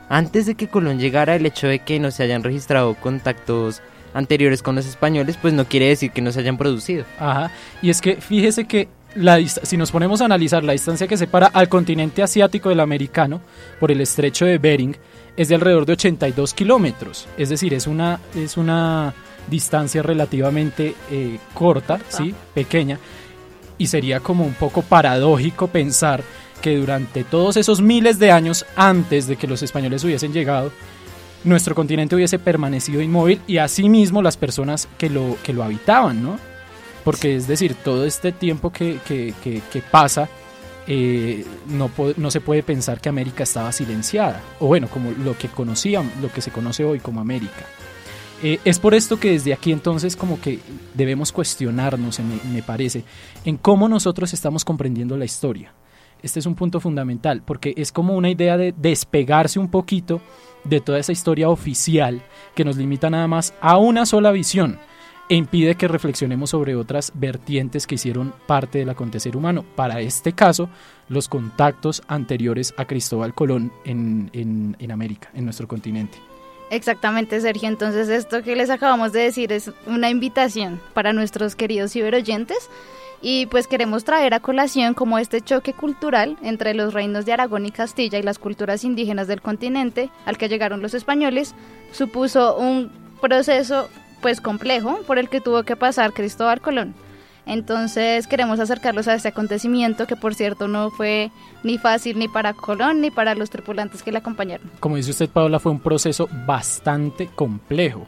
Antes 0.09 0.47
de 0.47 0.55
que 0.55 0.69
Colón 0.69 0.99
llegara, 0.99 1.37
el 1.37 1.47
hecho 1.47 1.67
de 1.67 1.81
que 1.81 2.01
no 2.01 2.11
se 2.11 2.23
hayan 2.23 2.43
registrado 2.43 2.95
contactos 2.95 3.83
anteriores 4.15 4.63
con 4.63 4.75
los 4.75 4.87
españoles, 4.87 5.39
pues 5.41 5.55
no 5.55 5.67
quiere 5.67 5.89
decir 5.89 6.11
que 6.11 6.23
no 6.23 6.33
se 6.33 6.41
hayan 6.41 6.57
producido. 6.57 7.05
Ajá. 7.19 7.51
Y 7.83 7.91
es 7.91 8.01
que 8.01 8.17
fíjese 8.17 8.67
que 8.67 8.89
la 9.15 9.39
si 9.47 9.77
nos 9.77 9.91
ponemos 9.91 10.21
a 10.21 10.27
analizar 10.27 10.63
la 10.65 10.73
distancia 10.73 11.07
que 11.07 11.17
separa 11.17 11.47
al 11.47 11.69
continente 11.69 12.23
asiático 12.23 12.69
del 12.69 12.81
americano 12.81 13.41
por 13.81 13.91
el 13.91 14.01
estrecho 14.01 14.45
de 14.45 14.59
Bering, 14.59 14.97
es 15.37 15.49
de 15.49 15.55
alrededor 15.55 15.87
de 15.87 15.93
82 15.93 16.55
kilómetros. 16.55 17.29
Es 17.37 17.49
decir, 17.49 17.73
es 17.73 17.87
una, 17.87 18.21
es 18.35 18.57
una 18.57 19.15
distancia 19.49 20.03
relativamente 20.03 20.95
eh, 21.11 21.39
corta, 21.55 22.01
¿sí? 22.09 22.35
pequeña. 22.55 22.99
Y 23.79 23.87
sería 23.87 24.19
como 24.19 24.45
un 24.45 24.55
poco 24.55 24.83
paradójico 24.83 25.69
pensar 25.69 26.25
que 26.61 26.77
durante 26.77 27.25
todos 27.25 27.57
esos 27.57 27.81
miles 27.81 28.19
de 28.19 28.31
años 28.31 28.67
antes 28.77 29.27
de 29.27 29.37
que 29.37 29.47
los 29.47 29.63
españoles 29.63 30.05
hubiesen 30.05 30.33
llegado, 30.33 30.73
nuestro 31.45 31.75
continente 31.75 32.15
hubiese 32.17 32.39
permanecido 32.39 33.01
inmóvil 33.01 33.41
y 33.47 33.59
asimismo 33.59 34.23
las 34.23 34.37
personas 34.37 34.89
que 34.99 35.09
lo, 35.09 35.37
que 35.43 35.53
lo 35.53 35.63
habitaban, 35.63 36.23
¿no? 36.23 36.39
Porque 37.05 37.37
es 37.37 37.47
decir, 37.47 37.75
todo 37.75 38.05
este 38.05 38.33
tiempo 38.33 38.71
que, 38.73 38.99
que- 39.07 39.33
que- 39.43 39.63
que 39.73 39.81
pasa, 39.81 40.29
eh, 40.87 41.45
no, 41.69 41.91
no 42.17 42.31
se 42.31 42.41
puede 42.41 42.63
pensar 42.63 43.01
que 43.01 43.09
América 43.09 43.45
estaba 43.45 43.71
silenciada, 43.73 44.41
o 44.59 44.67
bueno, 44.67 44.89
como 44.89 45.11
lo 45.13 45.37
que 45.39 45.49
conocían, 45.49 46.11
lo 46.21 46.31
que 46.33 46.41
se 46.41 46.51
conoce 46.51 46.85
hoy 46.85 46.99
como 46.99 47.21
América. 47.21 47.65
Eh, 48.43 48.59
es 48.65 48.79
por 48.79 48.95
esto 48.95 49.19
que 49.19 49.31
desde 49.33 49.53
aquí 49.53 49.73
entonces 49.73 50.17
como 50.17 50.41
que 50.41 50.61
debemos 50.95 51.33
cuestionarnos, 51.33 52.21
me, 52.21 52.39
me 52.53 52.63
parece, 52.63 53.05
en 53.45 53.57
cómo 53.57 53.89
nosotros 53.89 54.33
estamos 54.33 54.65
comprendiendo 54.65 55.17
la 55.17 55.25
historia. 55.25 55.73
Este 56.23 56.39
es 56.41 56.47
un 56.47 56.55
punto 56.55 56.81
fundamental, 56.81 57.43
porque 57.45 57.75
es 57.77 57.93
como 57.93 58.15
una 58.17 58.31
idea 58.31 58.57
de 58.57 58.75
despegarse 58.77 59.59
un 59.59 59.71
poquito 59.71 60.21
de 60.65 60.81
toda 60.81 60.99
esa 60.99 61.13
historia 61.13 61.49
oficial 61.49 62.21
que 62.55 62.65
nos 62.65 62.77
limita 62.77 63.09
nada 63.11 63.27
más 63.29 63.55
a 63.61 63.79
una 63.79 64.05
sola 64.07 64.33
visión 64.33 64.79
e 65.31 65.35
impide 65.37 65.75
que 65.75 65.89
reflexionemos 65.89 66.51
sobre 66.51 66.75
otras 66.75 67.13
vertientes 67.15 67.87
que 67.87 67.97
hicieron 67.97 68.33
parte 68.47 68.79
del 68.79 68.89
acontecer 68.89 69.37
humano. 69.37 69.65
Para 69.77 70.01
este 70.01 70.33
caso, 70.33 70.69
los 71.09 71.29
contactos 71.29 72.03
anteriores 72.09 72.73
a 72.79 72.87
Cristóbal 72.87 73.35
Colón 73.35 73.71
en, 73.85 74.31
en- 74.33 74.75
en 74.79 74.91
América, 74.91 75.31
en 75.35 75.45
nuestro 75.45 75.69
continente. 75.69 76.19
Exactamente, 76.71 77.41
Sergio. 77.41 77.69
Entonces, 77.69 78.09
esto 78.09 78.43
que 78.43 78.57
les 78.57 78.69
acabamos 78.71 79.13
de 79.13 79.21
decir 79.21 79.53
es 79.53 79.71
una 79.87 80.11
invitación 80.11 80.81
para 80.95 81.13
nuestros 81.13 81.55
queridos 81.55 81.93
ciberoyentes. 81.93 82.69
Y 83.21 83.47
pues 83.47 83.67
queremos 83.67 84.05
traer 84.05 84.35
a 84.35 84.41
colación 84.41 84.95
como 84.95 85.19
este 85.19 85.41
choque 85.41 85.73
cultural 85.73 86.37
entre 86.43 86.75
los 86.75 86.95
reinos 86.95 87.27
de 87.27 87.33
Aragón 87.33 87.67
y 87.67 87.73
Castilla 87.73 88.19
y 88.19 88.23
las 88.23 88.39
culturas 88.39 88.85
indígenas 88.85 89.27
del 89.27 89.43
continente 89.43 90.11
al 90.25 90.39
que 90.39 90.49
llegaron 90.49 90.83
los 90.83 90.95
españoles 90.95 91.55
supuso 91.93 92.57
un 92.57 92.93
proceso 93.21 93.89
pues 94.21 94.41
complejo 94.41 95.01
por 95.07 95.19
el 95.19 95.29
que 95.29 95.41
tuvo 95.41 95.65
que 95.65 95.77
pasar 95.77 96.13
Cristóbal 96.13 96.61
Colón. 96.61 96.95
Entonces 97.47 98.27
queremos 98.27 98.61
acercarlos 98.61 99.09
a 99.09 99.15
este 99.15 99.29
acontecimiento 99.29 100.07
que 100.07 100.17
por 100.17 100.35
cierto 100.35 100.69
no 100.69 100.91
fue 100.91 101.33
ni 101.65 101.79
fácil 101.79 102.19
ni 102.19 102.29
para 102.29 102.53
Colón 102.53 103.01
ni 103.01 103.11
para 103.11 103.35
los 103.35 103.49
tripulantes 103.49 104.03
que 104.03 104.13
le 104.13 104.19
acompañaron. 104.19 104.71
Como 104.81 104.97
dice 104.97 105.13
usted, 105.13 105.31
Paola, 105.31 105.59
fue 105.59 105.73
un 105.73 105.81
proceso 105.81 106.29
bastante 106.47 107.27
complejo. 107.27 108.07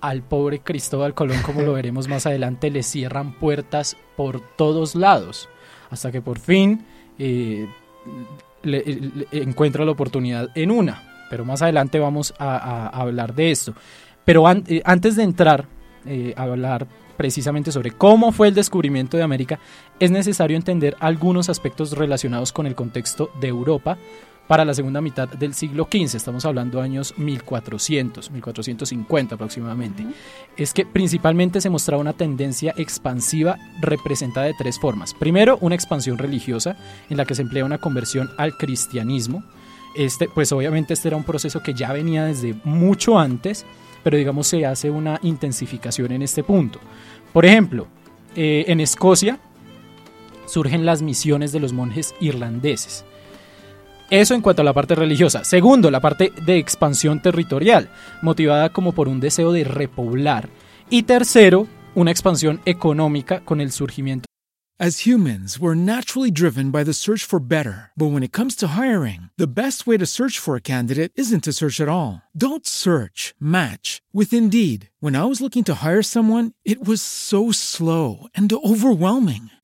Al 0.00 0.22
pobre 0.22 0.60
Cristóbal 0.60 1.14
Colón, 1.14 1.42
como 1.42 1.62
lo 1.62 1.72
veremos 1.72 2.08
más 2.08 2.26
adelante, 2.26 2.70
le 2.70 2.82
cierran 2.82 3.32
puertas 3.32 3.96
por 4.16 4.40
todos 4.56 4.94
lados, 4.94 5.48
hasta 5.90 6.12
que 6.12 6.22
por 6.22 6.38
fin 6.38 6.84
eh, 7.18 7.66
le- 8.62 9.26
encuentra 9.32 9.84
la 9.84 9.90
oportunidad 9.92 10.48
en 10.54 10.70
una. 10.70 11.26
Pero 11.30 11.44
más 11.44 11.62
adelante 11.62 11.98
vamos 11.98 12.34
a, 12.38 12.88
hablar 12.88 13.34
de 13.34 13.50
esto. 13.50 13.74
Pero 14.24 14.48
eh, 14.50 14.82
antes 14.84 15.16
de 15.16 15.22
entrar 15.22 15.66
eh, 16.06 16.34
a 16.36 16.42
hablar 16.42 16.86
precisamente 17.16 17.70
sobre 17.70 17.90
cómo 17.90 18.32
fue 18.32 18.48
el 18.48 18.54
descubrimiento 18.54 19.16
de 19.16 19.22
América, 19.22 19.58
es 19.98 20.10
necesario 20.10 20.56
entender 20.56 20.96
algunos 21.00 21.48
aspectos 21.48 21.92
relacionados 21.92 22.52
con 22.52 22.66
el 22.66 22.74
contexto 22.74 23.30
de 23.40 23.48
Europa 23.48 23.98
para 24.50 24.64
la 24.64 24.74
segunda 24.74 25.00
mitad 25.00 25.28
del 25.28 25.54
siglo 25.54 25.86
XV. 25.88 26.16
Estamos 26.16 26.44
hablando 26.44 26.80
años 26.80 27.14
1400, 27.16 28.32
1450 28.32 29.36
aproximadamente. 29.36 30.04
Es 30.56 30.74
que 30.74 30.84
principalmente 30.84 31.60
se 31.60 31.70
mostraba 31.70 32.00
una 32.00 32.14
tendencia 32.14 32.74
expansiva 32.76 33.58
representada 33.80 34.46
de 34.46 34.54
tres 34.58 34.80
formas. 34.80 35.14
Primero, 35.14 35.56
una 35.60 35.76
expansión 35.76 36.18
religiosa 36.18 36.76
en 37.08 37.16
la 37.16 37.26
que 37.26 37.36
se 37.36 37.42
emplea 37.42 37.64
una 37.64 37.78
conversión 37.78 38.28
al 38.38 38.56
cristianismo. 38.56 39.44
Este, 39.94 40.28
pues 40.28 40.50
obviamente 40.50 40.94
este 40.94 41.06
era 41.06 41.16
un 41.16 41.22
proceso 41.22 41.62
que 41.62 41.72
ya 41.72 41.92
venía 41.92 42.24
desde 42.24 42.56
mucho 42.64 43.20
antes, 43.20 43.64
pero 44.02 44.18
digamos 44.18 44.48
se 44.48 44.66
hace 44.66 44.90
una 44.90 45.20
intensificación 45.22 46.10
en 46.10 46.22
este 46.22 46.42
punto. 46.42 46.80
Por 47.32 47.46
ejemplo, 47.46 47.86
eh, 48.34 48.64
en 48.66 48.80
Escocia 48.80 49.38
surgen 50.46 50.84
las 50.84 51.02
misiones 51.02 51.52
de 51.52 51.60
los 51.60 51.72
monjes 51.72 52.16
irlandeses. 52.18 53.04
Eso 54.10 54.34
en 54.34 54.40
cuanto 54.40 54.62
a 54.62 54.64
la 54.64 54.72
parte 54.72 54.94
religiosa. 54.94 55.44
Segundo, 55.44 55.90
la 55.90 56.00
parte 56.00 56.32
de 56.44 56.58
expansión 56.58 57.22
territorial, 57.22 57.88
motivada 58.22 58.70
como 58.70 58.92
por 58.92 59.08
un 59.08 59.20
deseo 59.20 59.52
de 59.52 59.64
repoblar. 59.64 60.48
Y 60.90 61.04
tercero, 61.04 61.68
una 61.94 62.10
expansión 62.10 62.60
económica 62.64 63.40
con 63.44 63.60
el 63.60 63.70
surgimiento 63.70 64.26
As 64.82 65.00
humans, 65.00 65.58
we're 65.58 65.74
naturally 65.74 66.30
driven 66.30 66.70
by 66.70 66.84
the 66.84 66.94
search 66.94 67.22
for 67.22 67.38
better. 67.38 67.90
But 67.98 68.12
when 68.12 68.22
it 68.22 68.32
comes 68.32 68.56
to 68.56 68.68
hiring, 68.68 69.28
the 69.36 69.60
best 69.60 69.86
way 69.86 69.98
to 69.98 70.06
search 70.06 70.38
for 70.38 70.56
a 70.56 70.62
candidate 70.62 71.12
isn't 71.16 71.44
to 71.44 71.52
search 71.52 71.82
at 71.82 71.88
all. 71.88 72.22
Don't 72.34 72.66
search, 72.66 73.34
match 73.38 74.00
with 74.10 74.32
Indeed. 74.32 74.88
When 74.98 75.16
I 75.16 75.26
was 75.26 75.42
looking 75.42 75.64
to 75.64 75.84
hire 75.84 76.02
someone, 76.02 76.52
it 76.64 76.82
was 76.82 77.02
so 77.02 77.52
slow 77.52 78.28
and 78.34 78.50
overwhelming. 78.50 79.50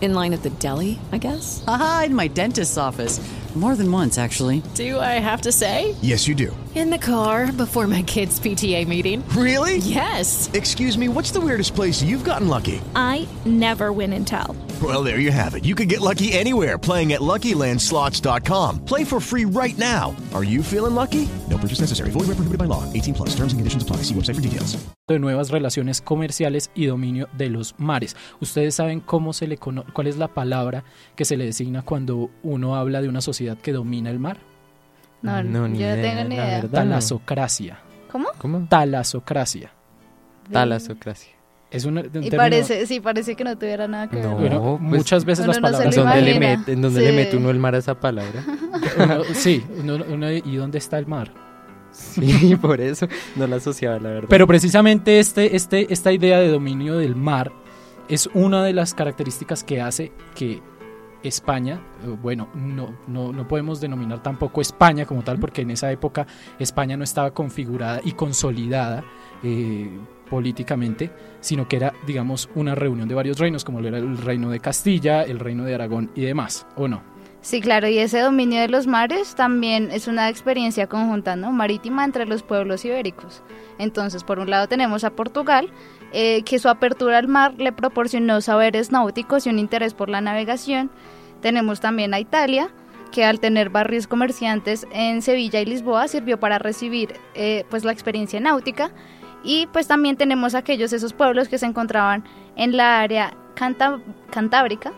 In 0.00 0.14
line 0.14 0.32
at 0.32 0.42
the 0.42 0.50
deli, 0.50 0.98
I 1.12 1.18
guess? 1.18 1.62
Aha, 1.66 2.04
in 2.06 2.14
my 2.14 2.28
dentist's 2.28 2.78
office. 2.78 3.20
More 3.56 3.74
than 3.74 3.90
once, 3.90 4.16
actually. 4.16 4.62
Do 4.76 5.00
I 5.00 5.18
have 5.18 5.40
to 5.42 5.50
say? 5.50 5.96
Yes, 6.02 6.28
you 6.28 6.36
do. 6.36 6.56
In 6.76 6.88
the 6.90 6.98
car 6.98 7.50
before 7.50 7.88
my 7.88 8.02
kids' 8.02 8.38
PTA 8.38 8.86
meeting. 8.86 9.24
Really? 9.30 9.78
Yes. 9.78 10.48
Excuse 10.54 10.96
me, 10.96 11.08
what's 11.08 11.32
the 11.32 11.40
weirdest 11.40 11.74
place 11.74 12.00
you've 12.00 12.22
gotten 12.22 12.46
lucky? 12.46 12.80
I 12.94 13.26
never 13.44 13.92
win 13.92 14.12
and 14.12 14.24
tell. 14.24 14.54
Well, 14.80 15.02
there 15.02 15.18
you 15.18 15.32
have 15.32 15.56
it. 15.56 15.64
You 15.64 15.74
can 15.74 15.88
get 15.88 16.00
lucky 16.00 16.32
anywhere 16.32 16.78
playing 16.78 17.12
at 17.12 17.20
LuckyLandSlots.com. 17.22 18.84
Play 18.84 19.02
for 19.04 19.18
free 19.20 19.44
right 19.46 19.76
now. 19.76 20.14
Are 20.32 20.44
you 20.44 20.62
feeling 20.62 20.94
lucky? 20.94 21.28
No 21.50 21.58
purchase 21.58 21.80
necessary. 21.80 22.10
Void 22.12 22.28
where 22.28 22.36
prohibited 22.36 22.58
by 22.58 22.66
law. 22.66 22.84
18 22.92 23.14
plus. 23.14 23.30
Terms 23.30 23.52
and 23.52 23.58
conditions 23.58 23.82
apply. 23.82 23.96
See 24.04 24.14
website 24.14 24.36
for 24.36 24.40
details. 24.42 24.78
de 25.08 25.18
nuevas 25.18 25.50
relaciones 25.50 26.00
comerciales 26.00 26.70
y 26.76 26.86
dominio 26.86 27.26
de 27.36 27.48
los 27.50 27.74
mares. 27.78 28.14
Ustedes 28.40 28.76
saben 28.76 29.00
cómo 29.00 29.32
se 29.32 29.48
le 29.48 29.56
cono- 29.56 29.84
cuál 29.90 30.06
es 30.06 30.16
la 30.16 30.28
palabra 30.28 30.84
que 31.16 31.24
se 31.24 31.36
le 31.36 31.44
designa 31.44 31.82
cuando 31.82 32.30
uno 32.42 32.76
habla 32.76 33.00
de 33.02 33.08
una 33.08 33.20
sociedad 33.20 33.56
que 33.58 33.72
domina 33.72 34.10
el 34.10 34.18
mar. 34.18 34.38
No, 35.22 35.42
No, 35.42 35.68
ni 35.68 35.78
yo 35.78 35.86
no 35.88 35.94
idea, 35.94 36.02
tengo 36.16 36.28
ni 36.28 36.36
la 36.36 36.44
idea. 36.46 36.54
verdad. 36.62 36.84
no. 36.84 36.90
Talasocracia. 36.90 37.78
¿Cómo? 38.10 38.28
¿Cómo? 38.38 38.66
Talasocracia. 38.68 39.70
Talasocracia. 40.50 41.32
Es 41.70 41.84
un, 41.84 41.98
un 41.98 42.04
Y 42.06 42.08
término- 42.08 42.36
parece, 42.36 42.84
sí, 42.86 42.98
parece 43.00 43.36
que 43.36 43.44
no 43.44 43.56
tuviera 43.56 43.86
nada 43.86 44.08
que 44.08 44.16
ver. 44.16 44.24
No. 44.26 44.36
bueno, 44.36 44.78
pues, 44.80 44.98
muchas 44.98 45.24
veces 45.24 45.46
las 45.46 45.56
no 45.58 45.62
palabras 45.62 45.96
¿En 45.96 46.02
dónde, 46.04 46.22
le 46.22 46.52
en 46.72 46.82
dónde 46.82 47.00
le 47.00 47.12
mete 47.12 47.36
uno 47.36 47.50
el 47.50 47.58
mar 47.60 47.76
a 47.76 47.78
esa 47.78 47.94
palabra? 48.00 48.44
uno- 48.98 49.22
sí, 49.34 49.62
uno- 49.78 50.04
uno- 50.08 50.32
¿y 50.32 50.56
dónde 50.56 50.78
está 50.78 50.98
el 50.98 51.06
mar? 51.06 51.30
Sí, 51.92 52.56
por 52.60 52.80
eso 52.80 53.06
no 53.36 53.46
la 53.46 53.56
asociaba, 53.56 53.98
la 54.00 54.08
verdad. 54.10 54.28
Pero 54.28 54.46
precisamente 54.48 55.20
este, 55.20 55.54
este, 55.54 55.92
esta 55.92 56.12
idea 56.12 56.40
de 56.40 56.48
dominio 56.48 56.96
del 56.98 57.14
mar 57.14 57.52
es 58.10 58.28
una 58.34 58.64
de 58.64 58.72
las 58.72 58.92
características 58.92 59.64
que 59.64 59.80
hace 59.80 60.12
que 60.34 60.60
España, 61.22 61.80
eh, 62.02 62.08
bueno, 62.20 62.48
no, 62.54 62.96
no, 63.06 63.32
no 63.32 63.48
podemos 63.48 63.80
denominar 63.80 64.22
tampoco 64.22 64.60
España 64.60 65.06
como 65.06 65.22
tal, 65.22 65.38
porque 65.38 65.62
en 65.62 65.70
esa 65.70 65.90
época 65.92 66.26
España 66.58 66.96
no 66.96 67.04
estaba 67.04 67.32
configurada 67.32 68.00
y 68.02 68.12
consolidada 68.12 69.04
eh, 69.42 69.88
políticamente, 70.28 71.10
sino 71.40 71.68
que 71.68 71.76
era, 71.76 71.92
digamos, 72.06 72.48
una 72.54 72.74
reunión 72.74 73.08
de 73.08 73.14
varios 73.14 73.38
reinos, 73.38 73.64
como 73.64 73.80
lo 73.80 73.88
era 73.88 73.98
el 73.98 74.18
reino 74.18 74.50
de 74.50 74.60
Castilla, 74.60 75.22
el 75.22 75.38
reino 75.38 75.64
de 75.64 75.74
Aragón 75.74 76.10
y 76.14 76.22
demás, 76.22 76.66
¿o 76.76 76.88
no? 76.88 77.02
Sí, 77.42 77.62
claro, 77.62 77.88
y 77.88 77.98
ese 77.98 78.20
dominio 78.20 78.60
de 78.60 78.68
los 78.68 78.86
mares 78.86 79.34
también 79.34 79.90
es 79.90 80.08
una 80.08 80.28
experiencia 80.28 80.88
conjunta, 80.88 81.36
¿no? 81.36 81.52
Marítima 81.52 82.04
entre 82.04 82.26
los 82.26 82.42
pueblos 82.42 82.84
ibéricos. 82.84 83.42
Entonces, 83.78 84.24
por 84.24 84.40
un 84.40 84.50
lado 84.50 84.68
tenemos 84.68 85.04
a 85.04 85.10
Portugal, 85.10 85.70
eh, 86.12 86.42
que 86.42 86.58
su 86.58 86.68
apertura 86.68 87.18
al 87.18 87.28
mar 87.28 87.54
le 87.58 87.72
proporcionó 87.72 88.40
saberes 88.40 88.90
náuticos 88.90 89.46
y 89.46 89.50
un 89.50 89.58
interés 89.58 89.94
por 89.94 90.08
la 90.08 90.20
navegación. 90.20 90.90
Tenemos 91.40 91.80
también 91.80 92.14
a 92.14 92.20
Italia, 92.20 92.70
que 93.10 93.24
al 93.24 93.40
tener 93.40 93.70
barrios 93.70 94.06
comerciantes 94.06 94.86
en 94.92 95.22
Sevilla 95.22 95.60
y 95.60 95.66
Lisboa 95.66 96.08
sirvió 96.08 96.38
para 96.38 96.58
recibir 96.58 97.14
eh, 97.34 97.64
pues 97.70 97.84
la 97.84 97.92
experiencia 97.92 98.40
náutica. 98.40 98.90
Y 99.42 99.68
pues 99.72 99.86
también 99.86 100.16
tenemos 100.16 100.54
aquellos 100.54 100.92
esos 100.92 101.12
pueblos 101.12 101.48
que 101.48 101.58
se 101.58 101.66
encontraban 101.66 102.24
en 102.56 102.76
la 102.76 103.00
área 103.00 103.34
cantábrica 104.30 104.92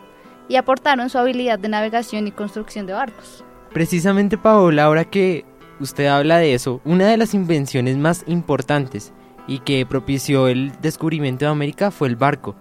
y 0.49 0.57
aportaron 0.57 1.11
su 1.11 1.19
habilidad 1.19 1.59
de 1.59 1.69
navegación 1.69 2.27
y 2.27 2.33
construcción 2.33 2.87
de 2.87 2.93
barcos. 2.93 3.45
Precisamente, 3.73 4.37
Paola, 4.37 4.85
ahora 4.85 5.05
que 5.05 5.45
usted 5.81 6.07
habla 6.07 6.39
de 6.39 6.55
eso, 6.55 6.81
una 6.85 7.07
de 7.07 7.17
las 7.17 7.35
invenciones 7.35 7.97
más 7.97 8.25
importantes 8.27 9.13
y 9.47 9.61
que 9.61 9.85
propició 9.87 10.49
el 10.49 10.73
descubrimiento 10.81 11.45
de 11.45 11.51
América 11.51 11.91
fue 11.91 12.09
el 12.09 12.17
barco. 12.17 12.55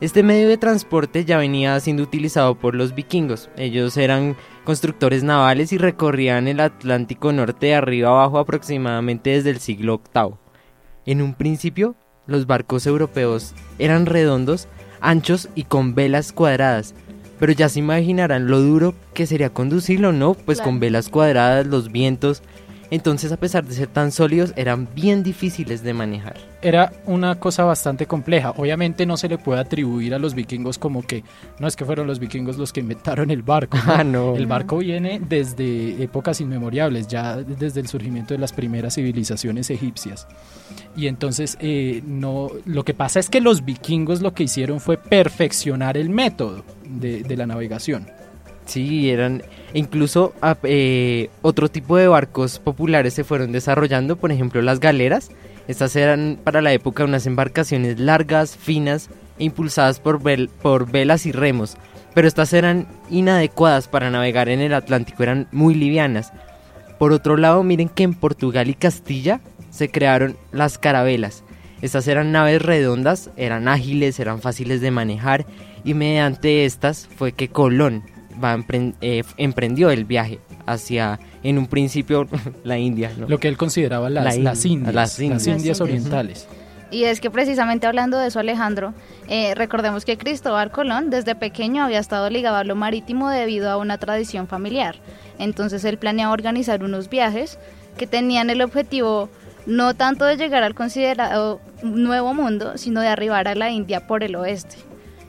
Este 0.00 0.22
medio 0.22 0.48
de 0.48 0.58
transporte 0.58 1.24
ya 1.24 1.38
venía 1.38 1.78
siendo 1.80 2.02
utilizado 2.02 2.56
por 2.56 2.74
los 2.74 2.94
vikingos. 2.94 3.48
Ellos 3.56 3.96
eran 3.96 4.36
constructores 4.64 5.22
navales 5.22 5.72
y 5.72 5.78
recorrían 5.78 6.48
el 6.48 6.60
Atlántico 6.60 7.32
Norte 7.32 7.66
de 7.66 7.74
arriba 7.76 8.10
abajo 8.10 8.38
aproximadamente 8.38 9.30
desde 9.30 9.50
el 9.50 9.60
siglo 9.60 10.02
VIII. 10.14 10.34
En 11.06 11.22
un 11.22 11.34
principio, 11.34 11.94
los 12.26 12.46
barcos 12.46 12.86
europeos 12.86 13.54
eran 13.78 14.06
redondos, 14.06 14.68
anchos 15.00 15.48
y 15.54 15.64
con 15.64 15.94
velas 15.94 16.32
cuadradas, 16.32 16.94
pero 17.38 17.52
ya 17.52 17.68
se 17.68 17.78
imaginarán 17.78 18.48
lo 18.48 18.60
duro 18.60 18.94
que 19.12 19.26
sería 19.26 19.50
conducirlo, 19.50 20.12
¿no? 20.12 20.34
Pues 20.34 20.60
con 20.60 20.80
velas 20.80 21.08
cuadradas, 21.08 21.66
los 21.66 21.92
vientos. 21.92 22.42
Entonces 22.94 23.32
a 23.32 23.36
pesar 23.36 23.64
de 23.64 23.74
ser 23.74 23.88
tan 23.88 24.12
sólidos 24.12 24.52
eran 24.56 24.88
bien 24.94 25.22
difíciles 25.22 25.82
de 25.82 25.94
manejar. 25.94 26.36
Era 26.62 26.92
una 27.06 27.38
cosa 27.40 27.64
bastante 27.64 28.06
compleja. 28.06 28.50
Obviamente 28.56 29.04
no 29.04 29.16
se 29.16 29.28
le 29.28 29.36
puede 29.36 29.60
atribuir 29.60 30.14
a 30.14 30.18
los 30.18 30.34
vikingos 30.34 30.78
como 30.78 31.02
que 31.02 31.24
no 31.58 31.66
es 31.66 31.76
que 31.76 31.84
fueron 31.84 32.06
los 32.06 32.18
vikingos 32.20 32.56
los 32.56 32.72
que 32.72 32.80
inventaron 32.80 33.30
el 33.30 33.42
barco. 33.42 33.76
¿no? 33.78 33.82
Ah, 33.94 34.02
no. 34.02 34.34
El 34.34 34.46
barco 34.46 34.78
viene 34.78 35.20
desde 35.20 36.02
épocas 36.02 36.40
inmemoriales, 36.40 37.06
ya 37.06 37.36
desde 37.36 37.80
el 37.80 37.86
surgimiento 37.86 38.34
de 38.34 38.38
las 38.38 38.52
primeras 38.52 38.94
civilizaciones 38.94 39.70
egipcias. 39.70 40.26
Y 40.96 41.06
entonces 41.06 41.56
eh, 41.60 42.02
no, 42.04 42.50
lo 42.64 42.84
que 42.84 42.94
pasa 42.94 43.20
es 43.20 43.28
que 43.28 43.40
los 43.40 43.64
vikingos 43.64 44.20
lo 44.20 44.34
que 44.34 44.44
hicieron 44.44 44.80
fue 44.80 44.98
perfeccionar 44.98 45.96
el 45.96 46.10
método 46.10 46.64
de, 46.84 47.22
de 47.22 47.36
la 47.36 47.46
navegación. 47.46 48.06
Sí, 48.66 49.10
eran 49.10 49.42
incluso 49.74 50.32
eh, 50.62 51.28
otro 51.42 51.68
tipo 51.68 51.96
de 51.96 52.08
barcos 52.08 52.58
populares 52.58 53.12
se 53.12 53.24
fueron 53.24 53.52
desarrollando, 53.52 54.16
por 54.16 54.32
ejemplo 54.32 54.62
las 54.62 54.80
galeras. 54.80 55.30
Estas 55.68 55.96
eran 55.96 56.38
para 56.42 56.62
la 56.62 56.72
época 56.72 57.04
unas 57.04 57.26
embarcaciones 57.26 57.98
largas, 57.98 58.56
finas 58.56 59.10
e 59.38 59.44
impulsadas 59.44 60.00
por, 60.00 60.20
por 60.62 60.90
velas 60.90 61.26
y 61.26 61.32
remos, 61.32 61.76
pero 62.14 62.28
estas 62.28 62.52
eran 62.52 62.86
inadecuadas 63.10 63.88
para 63.88 64.10
navegar 64.10 64.48
en 64.48 64.60
el 64.60 64.74
Atlántico, 64.74 65.22
eran 65.22 65.48
muy 65.52 65.74
livianas. 65.74 66.32
Por 66.98 67.12
otro 67.12 67.36
lado, 67.36 67.62
miren 67.62 67.88
que 67.88 68.04
en 68.04 68.14
Portugal 68.14 68.70
y 68.70 68.74
Castilla 68.74 69.40
se 69.70 69.90
crearon 69.90 70.36
las 70.52 70.78
carabelas. 70.78 71.42
Estas 71.82 72.06
eran 72.06 72.30
naves 72.30 72.62
redondas, 72.62 73.30
eran 73.36 73.68
ágiles, 73.68 74.20
eran 74.20 74.40
fáciles 74.40 74.80
de 74.80 74.90
manejar 74.90 75.44
y 75.84 75.94
mediante 75.94 76.64
estas 76.64 77.08
fue 77.16 77.32
que 77.32 77.48
Colón 77.48 78.04
va 78.42 78.58
eh, 79.00 79.22
emprendió 79.36 79.90
el 79.90 80.04
viaje 80.04 80.38
hacia, 80.66 81.18
en 81.42 81.58
un 81.58 81.66
principio, 81.66 82.28
la 82.64 82.78
India. 82.78 83.12
¿no? 83.16 83.28
Lo 83.28 83.38
que 83.38 83.48
él 83.48 83.56
consideraba 83.56 84.10
las, 84.10 84.24
La 84.36 84.42
las 84.42 84.64
India, 84.64 84.90
Indias, 84.90 84.94
las 84.94 85.20
Indias. 85.20 85.30
las 85.30 85.46
Indias 85.46 85.56
Las 85.56 85.56
Indias. 85.56 85.80
orientales. 85.80 86.48
Y 86.90 87.04
es 87.04 87.20
que 87.20 87.30
precisamente 87.30 87.86
hablando 87.86 88.18
de 88.18 88.28
eso, 88.28 88.38
Alejandro, 88.38 88.94
eh, 89.28 89.54
recordemos 89.56 90.04
que 90.04 90.16
Cristóbal 90.16 90.70
Colón 90.70 91.10
desde 91.10 91.34
pequeño 91.34 91.82
había 91.82 91.98
estado 91.98 92.30
ligado 92.30 92.56
a 92.56 92.64
lo 92.64 92.76
marítimo 92.76 93.30
debido 93.30 93.68
a 93.70 93.78
una 93.78 93.98
tradición 93.98 94.46
familiar. 94.46 94.96
Entonces 95.38 95.84
él 95.84 95.98
planeaba 95.98 96.32
organizar 96.32 96.84
unos 96.84 97.10
viajes 97.10 97.58
que 97.98 98.06
tenían 98.06 98.48
el 98.48 98.62
objetivo 98.62 99.28
no 99.66 99.94
tanto 99.94 100.24
de 100.24 100.36
llegar 100.36 100.62
al 100.62 100.74
considerado 100.74 101.60
nuevo 101.82 102.34
mundo, 102.34 102.76
sino 102.76 103.00
de 103.00 103.08
arribar 103.08 103.48
a 103.48 103.54
la 103.54 103.70
India 103.70 104.06
por 104.06 104.22
el 104.22 104.36
oeste. 104.36 104.76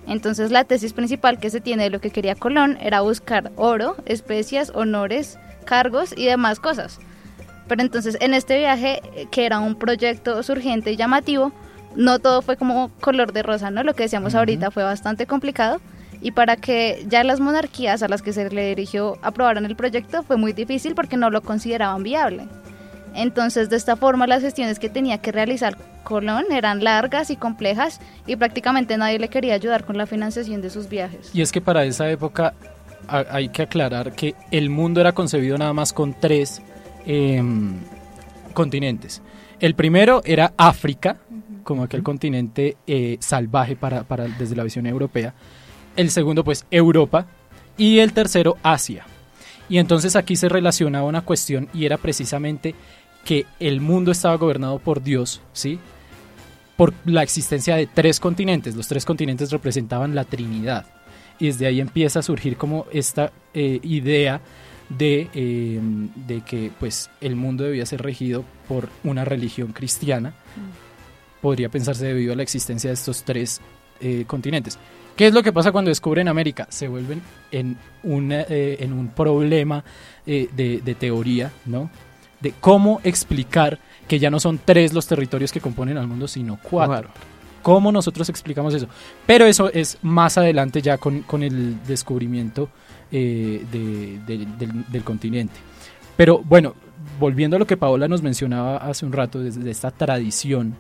Entonces 0.08 0.52
la 0.52 0.64
tesis 0.64 0.94
principal 0.94 1.40
que 1.40 1.50
se 1.50 1.62
tiene 1.62 1.84
de 1.84 1.90
lo 1.90 2.00
que 2.00 2.12
quería 2.12 2.36
Colón 2.36 2.78
era 2.82 3.02
buscar 3.02 3.52
oro, 3.56 3.96
especias, 4.06 4.72
honores, 4.76 5.40
cargos 5.66 6.14
y 6.16 6.26
demás 6.26 6.60
cosas. 6.60 7.00
Pero 7.68 7.82
entonces 7.82 8.18
en 8.20 8.34
este 8.34 8.58
viaje, 8.60 9.02
eh, 9.16 9.28
que 9.32 9.46
era 9.46 9.60
un 9.60 9.76
proyecto 9.76 10.42
surgente 10.44 10.92
y 10.92 10.96
llamativo, 10.96 11.52
no 11.96 12.20
todo 12.20 12.42
fue 12.42 12.58
como 12.58 12.90
color 13.00 13.34
de 13.34 13.42
rosa, 13.42 13.72
¿no? 13.72 13.84
Lo 13.84 13.94
que 13.96 14.04
decíamos 14.04 14.36
ahorita 14.36 14.72
fue 14.72 14.84
bastante 14.84 15.26
complicado. 15.26 15.80
Y 16.22 16.32
para 16.32 16.56
que 16.56 17.06
ya 17.08 17.24
las 17.24 17.40
monarquías 17.40 18.02
a 18.02 18.08
las 18.08 18.22
que 18.22 18.34
se 18.34 18.50
le 18.50 18.70
dirigió 18.70 19.18
aprobaran 19.22 19.66
el 19.66 19.76
proyecto 19.76 20.24
fue 20.24 20.38
muy 20.38 20.54
difícil 20.54 20.96
porque 20.96 21.18
no 21.18 21.30
lo 21.30 21.42
consideraban 21.42 22.04
viable. 22.04 22.48
Entonces, 23.16 23.70
de 23.70 23.78
esta 23.78 23.96
forma, 23.96 24.28
las 24.28 24.42
gestiones 24.42 24.78
que 24.80 24.90
tenía 24.90 25.18
que 25.20 25.32
realizar 25.32 25.78
Colón 26.04 26.46
eran 26.52 26.84
largas 26.84 27.30
y 27.32 27.36
complejas 27.36 28.00
y 28.28 28.36
prácticamente 28.36 28.98
nadie 28.98 29.18
le 29.20 29.30
quería 29.30 29.54
ayudar 29.56 29.86
con 29.86 29.98
la 29.98 30.06
financiación 30.06 30.62
de 30.62 30.70
sus 30.70 30.88
viajes. 30.90 31.32
Y 31.34 31.42
es 31.42 31.52
que 31.52 31.62
para 31.62 31.84
esa 31.86 32.10
época 32.12 32.54
ha- 33.08 33.26
hay 33.32 33.50
que 33.50 33.64
aclarar 33.64 34.12
que 34.14 34.36
el 34.52 34.70
mundo 34.70 35.02
era 35.02 35.14
concebido 35.14 35.58
nada 35.58 35.74
más 35.74 35.94
con 35.94 36.14
tres 36.20 36.62
em, 37.08 37.76
continentes. 38.54 39.22
El 39.60 39.76
primero 39.76 40.22
era 40.26 40.54
África, 40.58 41.18
como 41.64 41.84
aquel 41.84 42.04
continente 42.04 42.78
eh, 42.86 43.18
salvaje 43.20 43.76
para, 43.76 44.04
para- 44.04 44.26
desde 44.28 44.56
la 44.56 44.64
visión 44.64 44.86
europea. 44.86 45.34
El 45.96 46.10
segundo, 46.12 46.44
pues, 46.44 46.66
Europa. 46.70 47.26
Y 47.78 48.00
el 48.00 48.14
tercero, 48.14 48.58
Asia. 48.64 49.06
Y 49.68 49.80
entonces 49.80 50.16
aquí 50.16 50.36
se 50.36 50.48
relacionaba 50.48 51.06
una 51.08 51.22
cuestión 51.22 51.68
y 51.74 51.86
era 51.86 51.98
precisamente 51.98 52.76
que 53.26 53.46
el 53.60 53.82
mundo 53.82 54.12
estaba 54.12 54.36
gobernado 54.36 54.80
por 54.80 55.04
Dios, 55.04 55.42
¿sí? 55.52 55.80
Por 56.78 56.94
la 57.06 57.24
existencia 57.24 57.76
de 57.76 57.88
tres 57.88 58.22
continentes. 58.22 58.76
Los 58.76 58.88
tres 58.88 59.04
continentes 59.04 59.52
representaban 59.52 60.16
la 60.16 60.24
Trinidad. 60.24 60.86
Y 61.40 61.48
desde 61.48 61.66
ahí 61.66 61.82
empieza 61.82 62.20
a 62.20 62.22
surgir 62.22 62.56
como 62.56 62.86
esta 62.92 63.34
eh, 63.54 63.80
idea 63.84 64.40
de, 64.88 65.28
eh, 65.34 65.80
de 66.28 66.42
que 66.42 66.72
pues 66.80 67.10
el 67.20 67.36
mundo 67.36 67.64
debía 67.64 67.86
ser 67.86 68.02
regido 68.02 68.46
por 68.70 68.88
una 69.04 69.26
religión 69.26 69.74
cristiana. 69.74 70.34
Podría 71.42 71.70
pensarse 71.70 72.06
debido 72.06 72.34
a 72.34 72.36
la 72.36 72.44
existencia 72.44 72.90
de 72.90 72.94
estos 72.94 73.24
tres 73.24 73.60
eh, 74.00 74.24
continentes. 74.28 74.78
¿Qué 75.16 75.28
es 75.28 75.34
lo 75.34 75.42
que 75.42 75.54
pasa 75.54 75.72
cuando 75.72 75.90
descubren 75.90 76.28
América? 76.28 76.68
Se 76.70 76.90
vuelven 76.90 77.22
en, 77.52 77.78
una, 78.04 78.42
eh, 78.42 78.78
en 78.82 78.92
un 78.92 79.08
problema 79.08 79.84
eh, 80.28 80.50
de, 80.54 80.82
de 80.82 80.96
teoría, 80.96 81.52
¿no? 81.66 81.90
De 82.46 82.54
cómo 82.60 83.02
explicar 83.04 83.80
que 84.08 84.20
ya 84.20 84.30
no 84.30 84.40
son 84.40 84.60
tres 84.64 84.94
los 84.94 85.08
territorios 85.08 85.52
que 85.52 85.60
componen 85.62 85.98
al 85.98 86.08
mundo, 86.08 86.28
sino 86.28 86.60
cuatro. 86.62 87.10
¿Cómo 87.64 87.92
nosotros 87.92 88.30
explicamos 88.30 88.74
eso? 88.76 88.88
Pero 89.26 89.46
eso 89.46 89.72
es 89.74 89.98
más 90.04 90.38
adelante 90.38 90.80
ya 90.84 91.00
con, 91.00 91.22
con 91.24 91.42
el 91.42 91.84
descubrimiento 91.88 92.70
eh, 93.12 93.66
de- 93.72 94.20
de- 94.28 94.46
del, 94.60 94.86
del 94.88 95.04
continente. 95.04 95.56
Pero 96.16 96.42
bueno, 96.44 96.76
volviendo 97.20 97.56
a 97.56 97.60
lo 97.60 97.66
que 97.66 97.78
Paola 97.78 98.08
nos 98.08 98.22
mencionaba 98.22 98.78
hace 98.78 99.06
un 99.08 99.12
rato, 99.14 99.40
desde 99.40 99.70
esta 99.72 99.90
tradición 99.90 100.76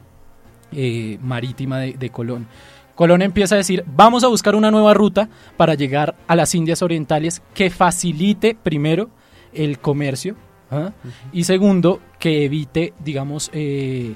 eh, 0.72 1.18
marítima 1.24 1.80
de, 1.80 1.94
de 1.94 2.10
Colón. 2.12 2.46
Colón 2.94 3.24
empieza 3.24 3.56
a 3.56 3.58
decir, 3.58 3.84
vamos 3.88 4.24
a 4.24 4.28
buscar 4.28 4.54
una 4.56 4.70
nueva 4.72 4.94
ruta 4.94 5.28
para 5.58 5.74
llegar 5.74 6.14
a 6.28 6.36
las 6.36 6.54
Indias 6.54 6.82
Orientales 6.84 7.42
que 7.56 7.70
facilite 7.72 8.56
primero 8.62 9.10
el 9.54 9.80
comercio 9.80 10.36
¿ah? 10.72 10.92
y 11.34 11.44
segundo, 11.44 12.00
que 12.20 12.46
evite, 12.46 12.94
digamos, 13.04 13.50
eh, 13.54 14.14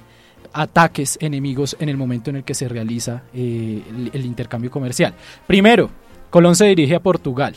ataques 0.54 1.18
enemigos 1.22 1.76
en 1.80 1.90
el 1.90 1.98
momento 1.98 2.30
en 2.30 2.38
el 2.38 2.44
que 2.44 2.54
se 2.56 2.68
realiza 2.68 3.24
eh, 3.34 3.82
el, 3.90 4.10
el 4.14 4.26
intercambio 4.26 4.72
comercial. 4.72 5.14
Primero, 5.48 5.90
Colón 6.30 6.56
se 6.56 6.66
dirige 6.66 6.96
a 6.96 7.00
Portugal. 7.00 7.56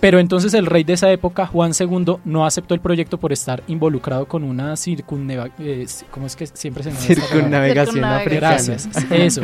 Pero 0.00 0.18
entonces 0.18 0.52
el 0.54 0.66
rey 0.66 0.82
de 0.82 0.94
esa 0.94 1.12
época, 1.12 1.46
Juan 1.46 1.70
II, 1.78 2.16
no 2.24 2.44
aceptó 2.44 2.74
el 2.74 2.80
proyecto 2.80 3.18
por 3.18 3.32
estar 3.32 3.62
involucrado 3.68 4.26
con 4.26 4.42
una 4.42 4.76
circunneva... 4.76 5.48
eh, 5.60 5.86
¿Cómo 6.10 6.26
es 6.26 6.34
que 6.34 6.48
siempre 6.48 6.82
se 6.82 6.90
llama? 6.90 7.00
Circunnavegación 7.02 7.94
Circunnavegación. 7.94 8.04
africana. 8.04 8.40
Gracias, 8.50 8.88
eso. 9.12 9.42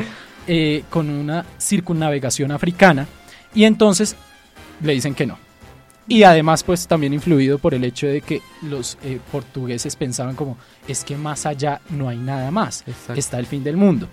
eh, 0.49 0.83
con 0.91 1.11
una 1.11 1.45
circunnavegación 1.61 2.51
africana. 2.51 3.07
Y 3.55 3.65
entonces 3.65 4.17
le 4.83 4.95
dicen 4.95 5.15
que 5.15 5.27
no. 5.27 5.39
Y 6.09 6.23
además, 6.23 6.65
pues 6.65 6.87
también 6.89 7.13
influido 7.13 7.59
por 7.59 7.75
el 7.75 7.85
hecho 7.85 8.07
de 8.07 8.23
que 8.23 8.41
los 8.63 8.97
eh, 9.05 9.19
portugueses 9.31 9.95
pensaban 9.95 10.35
como, 10.35 10.57
es 10.87 11.05
que 11.05 11.17
más 11.17 11.45
allá 11.45 11.81
no 11.91 12.09
hay 12.09 12.17
nada 12.17 12.51
más, 12.51 12.83
Exacto. 12.87 13.15
está 13.21 13.39
el 13.39 13.47
fin 13.47 13.63
del 13.63 13.77
mundo. 13.77 14.09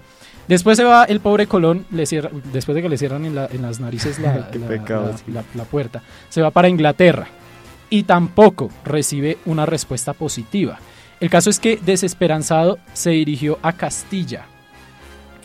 Después 0.47 0.77
se 0.77 0.83
va 0.83 1.05
el 1.05 1.21
pobre 1.21 1.47
Colón, 1.47 1.85
le 1.91 2.05
cierra, 2.05 2.29
después 2.51 2.75
de 2.75 2.81
que 2.81 2.89
le 2.89 2.97
cierran 2.97 3.25
en, 3.25 3.33
la- 3.33 3.47
en 3.51 3.61
las 3.61 3.79
narices 3.79 4.19
la, 4.19 4.35
la- 4.53 4.67
pecado, 4.67 5.11
la- 5.11 5.17
sí. 5.17 5.23
la- 5.31 5.43
la 5.55 5.63
puerta, 5.63 6.03
se 6.29 6.41
va 6.41 6.51
para 6.51 6.67
Inglaterra 6.69 7.27
y 7.89 8.03
tampoco 8.03 8.69
recibe 8.83 9.37
una 9.45 9.65
respuesta 9.65 10.11
positiva. 10.13 10.77
El 11.21 11.29
caso 11.29 11.49
es 11.49 11.59
que 11.61 11.77
desesperanzado 11.77 12.77
se 12.93 13.11
dirigió 13.11 13.57
a 13.63 13.71
Castilla, 13.73 14.47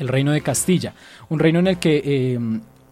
el 0.00 0.08
reino 0.08 0.32
de 0.32 0.40
Castilla, 0.40 0.94
un 1.28 1.38
reino 1.38 1.60
en 1.60 1.68
el 1.68 1.78
que 1.78 2.02
eh, 2.04 2.38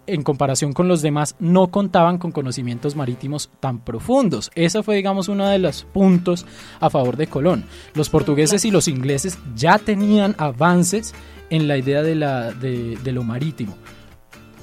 en 0.09 0.23
comparación 0.23 0.73
con 0.73 0.88
los 0.88 1.03
demás 1.03 1.37
no 1.38 1.68
contaban 1.68 2.18
con 2.18 2.33
conocimientos 2.33 2.97
marítimos 2.97 3.51
tan 3.61 3.79
profundos. 3.81 4.51
Eso 4.55 4.83
fue, 4.83 4.97
digamos, 4.97 5.29
uno 5.29 5.47
de 5.47 5.59
los 5.59 5.85
puntos 5.85 6.47
a 6.81 6.90
favor 6.90 7.16
de 7.16 7.27
Colón. 7.27 7.64
Los 7.94 8.09
portugueses 8.09 8.64
y 8.64 8.71
los 8.71 8.88
ingleses 8.88 9.38
ya 9.55 9.79
tenían 9.79 10.35
avances 10.38 11.14
en 11.51 11.68
la 11.68 11.77
idea 11.79 12.03
de, 12.03 12.14
la, 12.14 12.53
de, 12.53 12.97
de 13.03 13.12
lo 13.12 13.23
marítimo. 13.23 13.77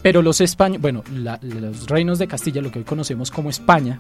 Pero 0.01 0.21
los 0.21 0.39
españoles, 0.41 0.81
bueno, 0.81 1.03
la- 1.13 1.39
los 1.41 1.87
reinos 1.87 2.19
de 2.19 2.27
Castilla, 2.27 2.61
lo 2.61 2.71
que 2.71 2.79
hoy 2.79 2.85
conocemos 2.85 3.31
como 3.31 3.49
España, 3.49 3.99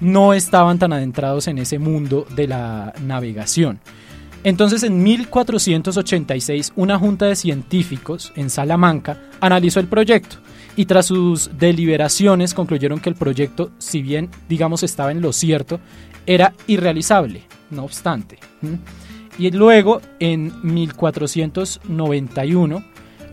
no 0.00 0.34
estaban 0.34 0.78
tan 0.78 0.92
adentrados 0.92 1.46
en 1.46 1.58
ese 1.58 1.78
mundo 1.78 2.26
de 2.34 2.48
la 2.48 2.92
navegación. 3.00 3.78
Entonces, 4.44 4.82
en 4.82 5.02
1486, 5.02 6.74
una 6.76 6.98
junta 6.98 7.24
de 7.26 7.34
científicos 7.34 8.30
en 8.36 8.50
Salamanca 8.50 9.18
analizó 9.40 9.80
el 9.80 9.86
proyecto 9.86 10.36
y 10.76 10.84
tras 10.84 11.06
sus 11.06 11.50
deliberaciones 11.58 12.52
concluyeron 12.52 13.00
que 13.00 13.08
el 13.08 13.16
proyecto, 13.16 13.70
si 13.78 14.02
bien, 14.02 14.28
digamos, 14.48 14.82
estaba 14.82 15.12
en 15.12 15.22
lo 15.22 15.32
cierto, 15.32 15.80
era 16.26 16.52
irrealizable, 16.66 17.44
no 17.70 17.84
obstante. 17.84 18.38
Y 19.38 19.50
luego, 19.50 20.02
en 20.20 20.52
1491, 20.62 22.84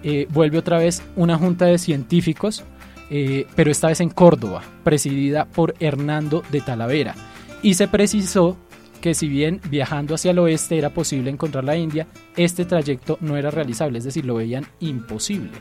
eh, 0.04 0.28
vuelve 0.30 0.58
otra 0.58 0.78
vez 0.78 1.04
una 1.18 1.38
junta 1.38 1.66
de 1.66 1.78
científicos, 1.78 2.64
eh, 3.10 3.48
pero 3.56 3.70
esta 3.70 3.90
vez 3.90 4.00
en 4.00 4.10
Córdoba, 4.10 4.62
presidida 4.86 5.44
por 5.46 5.76
Hernando 5.80 6.42
de 6.52 6.62
Talavera. 6.62 7.16
Y 7.62 7.74
se 7.74 7.90
precisó 7.90 8.56
que 9.02 9.14
si 9.14 9.28
bien 9.28 9.60
viajando 9.70 10.16
hacia 10.16 10.32
el 10.32 10.40
oeste 10.40 10.78
era 10.78 10.92
posible 10.92 11.30
encontrar 11.30 11.66
la 11.66 11.76
India, 11.76 12.08
este 12.38 12.64
trayecto 12.64 13.18
no 13.20 13.36
era 13.36 13.52
realizable, 13.52 13.98
es 13.98 14.06
decir, 14.06 14.26
lo 14.26 14.36
veían 14.36 14.66
imposible. 14.80 15.52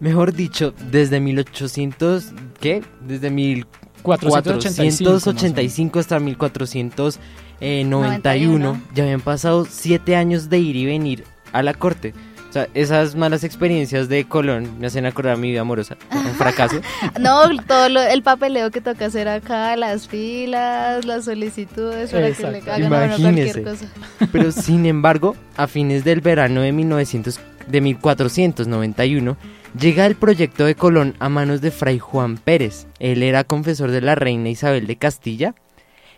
Mejor 0.00 0.34
dicho, 0.34 0.74
desde 0.90 1.20
1800, 1.20 2.32
¿qué? 2.60 2.82
Desde 3.00 3.30
1485 3.30 5.98
hasta 5.98 6.20
1491 6.20 8.82
ya 8.94 9.04
habían 9.04 9.22
pasado 9.22 9.64
siete 9.64 10.16
años 10.16 10.50
de 10.50 10.58
ir 10.58 10.76
y 10.76 10.84
venir 10.84 11.24
a 11.52 11.62
la 11.62 11.72
corte. 11.72 12.12
Sea, 12.56 12.68
esas 12.72 13.14
malas 13.14 13.44
experiencias 13.44 14.08
de 14.08 14.24
Colón 14.24 14.78
me 14.80 14.86
hacen 14.86 15.04
acordar 15.04 15.36
mi 15.36 15.50
vida 15.50 15.60
amorosa. 15.60 15.98
Un 16.10 16.34
fracaso. 16.36 16.80
no, 17.20 17.42
todo 17.66 17.90
lo- 17.90 18.00
el 18.00 18.22
papeleo 18.22 18.70
que 18.70 18.80
toca 18.80 19.04
hacer 19.04 19.28
acá, 19.28 19.76
las 19.76 20.08
filas, 20.08 21.04
las 21.04 21.26
solicitudes 21.26 22.10
para 22.10 22.32
que 22.32 22.42
le 22.50 22.58
hagan 22.70 22.92
a 22.94 23.16
uno 23.16 23.18
cualquier 23.18 23.62
cosa. 23.62 23.86
Pero 24.32 24.52
sin 24.52 24.86
embargo, 24.86 25.36
a 25.58 25.66
fines 25.66 26.02
del 26.02 26.22
verano 26.22 26.62
de, 26.62 26.72
1900, 26.72 27.38
de 27.66 27.80
1491, 27.82 29.36
llega 29.78 30.06
el 30.06 30.14
proyecto 30.14 30.64
de 30.64 30.76
Colón 30.76 31.14
a 31.18 31.28
manos 31.28 31.60
de 31.60 31.70
Fray 31.70 31.98
Juan 31.98 32.38
Pérez. 32.38 32.86
Él 33.00 33.22
era 33.22 33.44
confesor 33.44 33.90
de 33.90 34.00
la 34.00 34.14
reina 34.14 34.48
Isabel 34.48 34.86
de 34.86 34.96
Castilla 34.96 35.54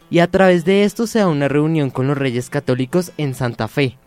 y 0.09 0.21
a 0.21 0.29
través 0.29 0.65
de 0.65 0.85
esto 0.85 1.09
se 1.09 1.19
da 1.19 1.27
una 1.27 1.49
reunión 1.49 1.91
con 1.91 2.07
los 2.07 2.17
reyes 2.17 2.49
católicos 2.49 3.11
en 3.19 3.35
Santa 3.35 3.67
Fe. 3.67 3.99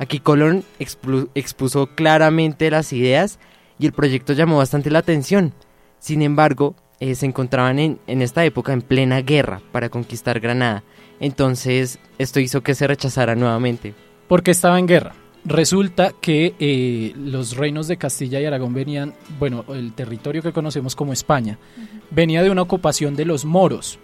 Aquí 0.00 0.18
Colón 0.18 0.64
expuso 0.78 1.86
claramente 1.94 2.70
las 2.70 2.90
ideas 2.94 3.38
y 3.78 3.84
el 3.84 3.92
proyecto 3.92 4.32
llamó 4.32 4.56
bastante 4.56 4.90
la 4.90 5.00
atención. 5.00 5.52
Sin 5.98 6.22
embargo, 6.22 6.74
eh, 7.00 7.14
se 7.14 7.26
encontraban 7.26 7.78
en, 7.78 7.98
en 8.06 8.22
esta 8.22 8.42
época 8.46 8.72
en 8.72 8.80
plena 8.80 9.20
guerra 9.20 9.60
para 9.72 9.90
conquistar 9.90 10.40
Granada. 10.40 10.84
Entonces, 11.20 11.98
esto 12.16 12.40
hizo 12.40 12.62
que 12.62 12.74
se 12.74 12.86
rechazara 12.86 13.34
nuevamente. 13.34 13.94
Porque 14.26 14.52
estaba 14.52 14.78
en 14.78 14.86
guerra. 14.86 15.12
Resulta 15.44 16.14
que 16.18 16.54
eh, 16.58 17.12
los 17.14 17.58
reinos 17.58 17.86
de 17.86 17.98
Castilla 17.98 18.40
y 18.40 18.46
Aragón 18.46 18.72
venían, 18.72 19.12
bueno, 19.38 19.66
el 19.68 19.92
territorio 19.92 20.40
que 20.40 20.54
conocemos 20.54 20.96
como 20.96 21.12
España, 21.12 21.58
venía 22.10 22.42
de 22.42 22.50
una 22.50 22.62
ocupación 22.62 23.16
de 23.16 23.26
los 23.26 23.44
moros 23.44 23.98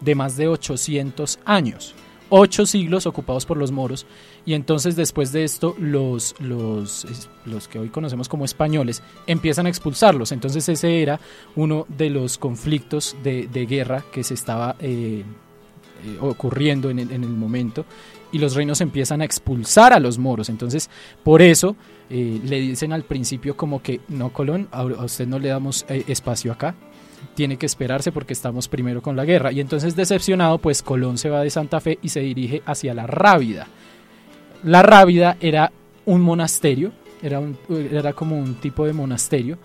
de 0.00 0.14
más 0.14 0.36
de 0.36 0.46
800 0.46 1.40
años. 1.44 1.96
Ocho 2.36 2.66
siglos 2.66 3.06
ocupados 3.06 3.46
por 3.46 3.56
los 3.56 3.70
moros. 3.70 4.06
Y 4.44 4.54
entonces 4.54 4.96
después 4.96 5.30
de 5.30 5.44
esto, 5.44 5.76
los, 5.78 6.34
los, 6.40 7.06
los 7.44 7.68
que 7.68 7.78
hoy 7.78 7.90
conocemos 7.90 8.28
como 8.28 8.44
españoles 8.44 9.02
empiezan 9.28 9.66
a 9.66 9.68
expulsarlos. 9.68 10.32
Entonces 10.32 10.68
ese 10.68 11.00
era 11.00 11.20
uno 11.54 11.86
de 11.88 12.10
los 12.10 12.36
conflictos 12.38 13.16
de, 13.22 13.66
guerra 13.66 14.04
que 14.12 14.24
se 14.24 14.34
estaba 14.34 14.74
eh, 14.80 15.22
eh, 16.04 16.18
ocurriendo 16.20 16.90
en 16.90 16.98
el, 16.98 17.12
en 17.12 17.22
el 17.22 17.30
momento 17.30 17.84
y 18.34 18.38
los 18.38 18.56
reinos 18.56 18.80
empiezan 18.80 19.22
a 19.22 19.24
expulsar 19.24 19.92
a 19.92 20.00
los 20.00 20.18
moros. 20.18 20.48
Entonces, 20.48 20.90
por 21.22 21.40
eso 21.40 21.76
eh, 22.10 22.40
le 22.44 22.60
dicen 22.60 22.92
al 22.92 23.04
principio 23.04 23.56
como 23.56 23.80
que 23.80 24.00
no, 24.08 24.32
Colón, 24.32 24.66
a 24.72 24.82
usted 24.82 25.28
no 25.28 25.38
le 25.38 25.50
damos 25.50 25.86
eh, 25.88 26.02
espacio 26.08 26.50
acá, 26.50 26.74
tiene 27.34 27.56
que 27.56 27.66
esperarse 27.66 28.12
porque 28.12 28.32
estamos 28.32 28.68
primero 28.68 29.02
con 29.02 29.16
la 29.16 29.24
guerra. 29.24 29.52
Y 29.52 29.60
entonces, 29.60 29.96
decepcionado, 29.96 30.58
pues 30.58 30.82
Colón 30.82 31.18
se 31.18 31.30
va 31.30 31.42
de 31.42 31.50
Santa 31.50 31.80
Fe 31.80 31.98
y 32.02 32.08
se 32.08 32.20
dirige 32.20 32.62
hacia 32.66 32.94
la 32.94 33.06
Rábida. 33.06 33.66
La 34.62 34.82
Rábida 34.82 35.36
era 35.40 35.72
un 36.06 36.20
monasterio, 36.20 36.92
era, 37.22 37.40
un, 37.40 37.56
era 37.68 38.12
como 38.12 38.38
un 38.38 38.54
tipo 38.56 38.86
de 38.86 38.92
monasterio. 38.92 39.58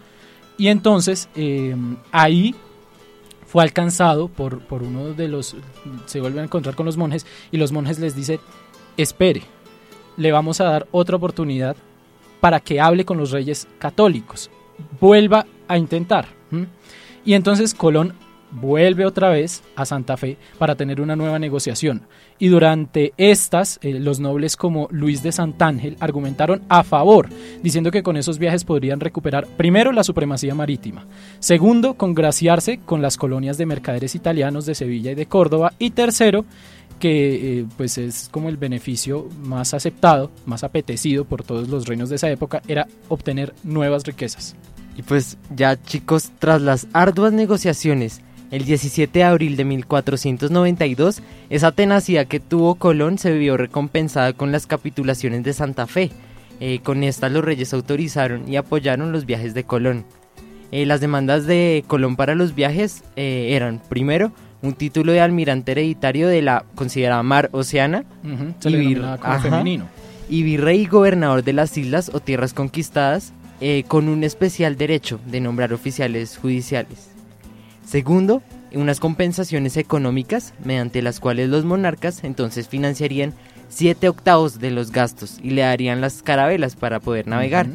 Y 0.58 0.67
entonces, 0.67 1.30
eh, 1.36 1.76
ahí 2.12 2.56
fue 3.45 3.63
alcanzado 3.63 4.28
por, 4.28 4.60
por 4.62 4.84
uno 4.84 5.13
de 5.13 5.28
los, 5.28 5.56
se 6.06 6.22
vuelven 6.22 6.41
a 6.41 6.43
encontrar 6.43 6.76
con 6.76 6.86
los 6.86 6.98
monjes 6.98 7.26
y 7.52 7.58
los 7.58 7.72
monjes 7.72 7.98
les 7.98 8.15
dicen, 8.15 8.39
espere, 8.95 9.41
le 10.17 10.32
vamos 10.32 10.62
a 10.62 10.65
dar 10.65 10.88
otra 10.91 11.15
oportunidad 11.15 11.76
para 12.41 12.60
que 12.60 12.80
hable 12.80 13.06
con 13.06 13.17
los 13.17 13.32
reyes 13.32 13.67
católicos, 13.80 14.52
vuelva 15.00 15.45
a 15.67 15.78
intentar. 15.78 16.28
Y 17.26 17.34
entonces 17.34 17.74
Colón 17.74 18.14
vuelve 18.52 19.06
otra 19.06 19.30
vez 19.30 19.64
a 19.76 19.86
Santa 19.86 20.18
Fe 20.18 20.38
para 20.58 20.76
tener 20.76 21.02
una 21.02 21.16
nueva 21.16 21.40
negociación. 21.40 22.04
Y 22.38 22.48
durante 22.48 23.14
estas, 23.18 23.80
eh, 23.82 23.94
los 24.00 24.20
nobles 24.20 24.56
como 24.56 24.88
Luis 24.92 25.22
de 25.24 25.32
Santángel 25.32 25.98
argumentaron 26.00 26.62
a 26.70 26.84
favor, 26.84 27.30
diciendo 27.62 27.92
que 27.92 28.04
con 28.04 28.18
esos 28.18 28.40
viajes 28.40 28.64
podrían 28.64 29.00
recuperar 29.00 29.46
primero 29.46 29.92
la 29.92 30.04
supremacía 30.04 30.56
marítima, 30.56 31.06
segundo, 31.40 31.96
congraciarse 31.96 32.80
con 32.86 33.02
las 33.02 33.18
colonias 33.18 33.58
de 33.58 33.66
mercaderes 33.66 34.16
italianos 34.16 34.66
de 34.66 34.76
Sevilla 34.76 35.12
y 35.12 35.16
de 35.16 35.26
Córdoba, 35.26 35.74
y 35.80 35.92
tercero, 35.92 36.46
que 37.00 37.60
eh, 37.60 37.66
pues 37.78 37.98
es 37.98 38.30
como 38.30 38.50
el 38.50 38.58
beneficio 38.58 39.28
más 39.42 39.74
aceptado, 39.74 40.32
más 40.46 40.64
apetecido 40.64 41.24
por 41.24 41.44
todos 41.44 41.70
los 41.70 41.88
reinos 41.88 42.10
de 42.10 42.18
esa 42.18 42.30
época, 42.30 42.62
era 42.68 42.88
obtener 43.08 43.54
nuevas 43.64 44.04
riquezas. 44.04 44.56
Y 45.00 45.04
pues 45.04 45.38
ya 45.56 45.82
chicos, 45.82 46.30
tras 46.40 46.62
las 46.62 46.88
arduas 46.92 47.32
negociaciones, 47.32 48.20
el 48.52 48.66
17 48.66 49.20
de 49.20 49.24
abril 49.24 49.56
de 49.56 49.64
1492, 49.64 51.22
esa 51.50 51.72
tenacidad 51.72 52.28
que 52.28 52.42
tuvo 52.42 52.76
Colón 52.76 53.18
se 53.18 53.32
vio 53.32 53.56
recompensada 53.56 54.34
con 54.34 54.52
las 54.52 54.68
capitulaciones 54.68 55.44
de 55.44 55.54
Santa 55.54 55.88
Fe. 55.88 56.12
Eh, 56.60 56.80
con 56.84 57.02
estas 57.04 57.32
los 57.32 57.46
reyes 57.46 57.74
autorizaron 57.74 58.52
y 58.52 58.58
apoyaron 58.58 59.14
los 59.14 59.26
viajes 59.26 59.54
de 59.54 59.64
Colón. 59.64 60.04
Eh, 60.74 60.86
las 60.86 61.00
demandas 61.00 61.46
de 61.46 61.86
Colón 61.88 62.18
para 62.18 62.36
los 62.36 62.54
viajes 62.54 63.02
eh, 63.16 63.52
eran, 63.52 63.82
primero, 63.88 64.34
un 64.62 64.74
título 64.74 65.14
de 65.14 65.22
almirante 65.22 65.72
hereditario 65.72 66.28
de 66.28 66.42
la 66.42 66.66
considerada 66.76 67.24
Mar 67.24 67.48
Oceana, 67.54 68.04
Y 68.70 68.76
vir- 68.82 68.98
ajá. 69.48 69.64
y 70.28 70.44
virrey 70.44 70.82
y 70.82 70.86
gobernador 70.88 71.46
de 71.46 71.54
las 71.54 71.78
islas 71.78 72.12
o 72.14 72.20
tierras 72.20 72.54
conquistadas, 72.54 73.32
eh, 73.62 73.84
con 73.88 74.08
un 74.08 74.24
especial 74.24 74.78
derecho 74.78 75.19
de 75.26 75.41
nombrar 75.41 75.74
oficiales 75.74 76.38
judiciales. 76.38 77.10
Segundo, 77.86 78.41
unas 78.74 79.00
compensaciones 79.00 79.76
económicas 79.78 80.54
mediante 80.63 81.02
las 81.02 81.19
cuales 81.19 81.50
los 81.50 81.65
monarcas 81.65 82.24
entonces 82.24 82.67
financiarían 82.67 83.34
siete 83.67 84.10
octavos 84.10 84.60
de 84.60 84.72
los 84.72 84.91
gastos 84.91 85.39
y 85.41 85.52
le 85.52 85.62
darían 85.62 86.02
las 86.02 86.22
carabelas 86.22 86.76
para 86.76 87.00
poder 87.00 87.28
navegar. 87.28 87.67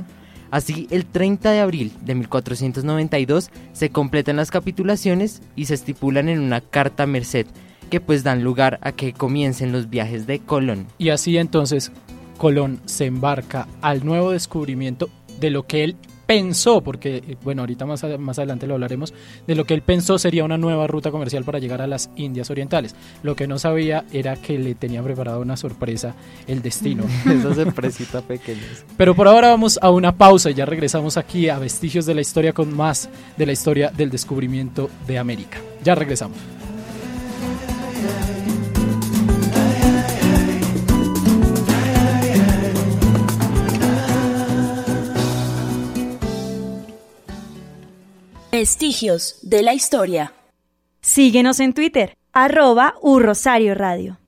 Así, 0.50 0.86
el 0.90 1.04
30 1.04 1.50
de 1.50 1.60
abril 1.60 1.92
de 2.02 2.14
1492 2.14 3.50
se 3.72 3.90
completan 3.90 4.36
las 4.36 4.50
capitulaciones 4.50 5.42
y 5.56 5.64
se 5.64 5.74
estipulan 5.74 6.28
en 6.28 6.40
una 6.40 6.60
carta 6.60 7.06
merced 7.06 7.46
que 7.90 8.00
pues 8.00 8.22
dan 8.22 8.44
lugar 8.44 8.78
a 8.82 8.92
que 8.92 9.12
comiencen 9.12 9.72
los 9.72 9.90
viajes 9.90 10.26
de 10.26 10.38
Colón. 10.38 10.86
Y 10.98 11.10
así 11.10 11.36
entonces 11.38 11.92
Colón 12.38 12.80
se 12.84 13.06
embarca 13.06 13.66
al 13.82 14.04
nuevo 14.04 14.30
descubrimiento 14.30 15.10
de 15.40 15.50
lo 15.50 15.66
que 15.66 15.84
él 15.84 15.96
pensó, 16.26 16.80
porque 16.80 17.36
bueno, 17.42 17.60
ahorita 17.60 17.84
más, 17.84 18.02
a- 18.02 18.16
más 18.16 18.38
adelante 18.38 18.66
lo 18.66 18.72
hablaremos, 18.74 19.12
de 19.46 19.54
lo 19.54 19.66
que 19.66 19.74
él 19.74 19.82
pensó 19.82 20.16
sería 20.18 20.42
una 20.44 20.56
nueva 20.56 20.86
ruta 20.86 21.10
comercial 21.10 21.44
para 21.44 21.58
llegar 21.58 21.82
a 21.82 21.86
las 21.86 22.08
Indias 22.16 22.48
Orientales. 22.48 22.94
Lo 23.22 23.36
que 23.36 23.46
no 23.46 23.58
sabía 23.58 24.04
era 24.10 24.36
que 24.36 24.58
le 24.58 24.74
tenía 24.74 25.02
preparado 25.02 25.40
una 25.42 25.58
sorpresa 25.58 26.14
el 26.46 26.62
destino. 26.62 27.04
Esa 27.26 27.54
sorpresita 27.54 28.22
pequeña. 28.22 28.62
Pero 28.96 29.14
por 29.14 29.28
ahora 29.28 29.48
vamos 29.48 29.78
a 29.82 29.90
una 29.90 30.16
pausa 30.16 30.50
y 30.50 30.54
ya 30.54 30.64
regresamos 30.64 31.18
aquí 31.18 31.50
a 31.50 31.58
Vestigios 31.58 32.06
de 32.06 32.14
la 32.14 32.22
Historia 32.22 32.54
con 32.54 32.74
más 32.74 33.10
de 33.36 33.44
la 33.44 33.52
historia 33.52 33.90
del 33.94 34.08
descubrimiento 34.10 34.88
de 35.06 35.18
América. 35.18 35.58
Ya 35.82 35.94
regresamos. 35.94 36.38
Vestigios 48.56 49.40
de 49.42 49.64
la 49.64 49.74
Historia. 49.74 50.32
Síguenos 51.00 51.58
en 51.58 51.72
Twitter, 51.72 52.16
arroba 52.32 52.94
Urrosario 53.02 53.74
Radio. 53.74 54.20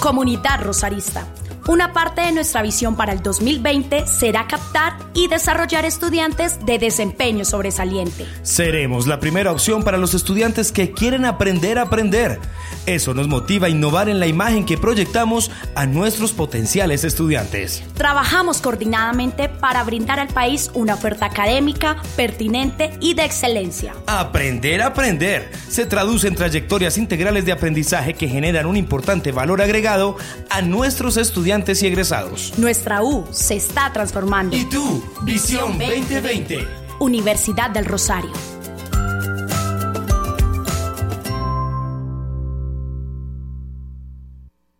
Comunidad 0.00 0.64
Rosarista. 0.64 1.28
Una 1.68 1.92
parte 1.92 2.22
de 2.22 2.32
nuestra 2.32 2.60
visión 2.62 2.96
para 2.96 3.12
el 3.12 3.22
2020 3.22 4.04
será 4.08 4.48
captar 4.48 4.93
y 5.14 5.28
desarrollar 5.28 5.84
estudiantes 5.84 6.64
de 6.66 6.78
desempeño 6.78 7.44
sobresaliente. 7.44 8.26
Seremos 8.42 9.06
la 9.06 9.20
primera 9.20 9.52
opción 9.52 9.84
para 9.84 9.98
los 9.98 10.14
estudiantes 10.14 10.72
que 10.72 10.92
quieren 10.92 11.24
aprender 11.24 11.78
a 11.78 11.82
aprender. 11.82 12.40
Eso 12.86 13.14
nos 13.14 13.28
motiva 13.28 13.68
a 13.68 13.70
innovar 13.70 14.08
en 14.08 14.20
la 14.20 14.26
imagen 14.26 14.66
que 14.66 14.76
proyectamos 14.76 15.50
a 15.74 15.86
nuestros 15.86 16.32
potenciales 16.32 17.04
estudiantes. 17.04 17.82
Trabajamos 17.96 18.60
coordinadamente 18.60 19.48
para 19.48 19.82
brindar 19.84 20.20
al 20.20 20.28
país 20.28 20.70
una 20.74 20.94
oferta 20.94 21.26
académica, 21.26 21.96
pertinente 22.16 22.92
y 23.00 23.14
de 23.14 23.24
excelencia. 23.24 23.94
Aprender 24.06 24.82
a 24.82 24.86
aprender 24.86 25.50
se 25.68 25.86
traduce 25.86 26.28
en 26.28 26.34
trayectorias 26.34 26.98
integrales 26.98 27.44
de 27.44 27.52
aprendizaje 27.52 28.14
que 28.14 28.28
generan 28.28 28.66
un 28.66 28.76
importante 28.76 29.32
valor 29.32 29.62
agregado 29.62 30.16
a 30.50 30.60
nuestros 30.60 31.16
estudiantes 31.16 31.82
y 31.82 31.86
egresados. 31.86 32.52
Nuestra 32.58 33.02
U 33.02 33.26
se 33.30 33.56
está 33.56 33.92
transformando. 33.92 34.56
¿Y 34.56 34.64
tú? 34.64 35.03
Visión 35.22 35.78
2020. 35.78 36.68
Universidad 37.00 37.70
del 37.70 37.86
Rosario. 37.86 38.32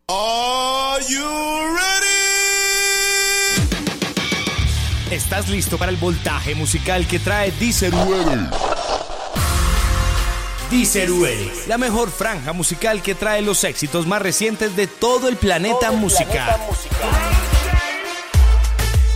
Are 0.09 1.05
you 1.09 1.25
ready? 1.77 2.05
¿Estás 5.11 5.49
listo 5.49 5.79
para 5.79 5.91
el 5.91 5.97
voltaje 5.97 6.55
musical 6.55 7.07
que 7.07 7.19
trae 7.19 7.51
Deezer 7.53 7.93
Deezer 10.71 11.11
la 11.69 11.79
mejor 11.79 12.11
franja 12.11 12.53
musical 12.53 13.01
que 13.03 13.15
trae 13.15 13.43
los 13.43 13.63
éxitos 13.65 14.07
más 14.07 14.21
recientes 14.21 14.75
de 14.77 14.87
todo 14.87 15.29
el 15.29 15.37
planeta 15.37 15.91
todo. 15.91 16.57
Planeta 16.57 16.67
musical. 16.71 17.24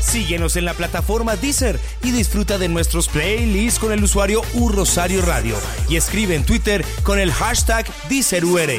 Síguenos 0.09 0.57
en 0.57 0.65
la 0.65 0.73
plataforma 0.73 1.37
Deezer 1.37 1.79
y 2.03 2.13
disfruta 2.13 2.57
de 2.57 2.69
nuestros 2.69 3.09
playlists 3.09 3.79
con 3.79 3.93
el 3.93 4.03
usuario 4.03 4.41
U 4.55 4.71
Rosario 4.71 5.21
Radio 5.21 5.55
y 5.87 5.97
escribe 5.97 6.35
en 6.35 6.47
Twitter 6.47 6.83
con 7.03 7.19
el 7.19 7.31
hashtag 7.31 7.87
DeezerUR. 8.09 8.71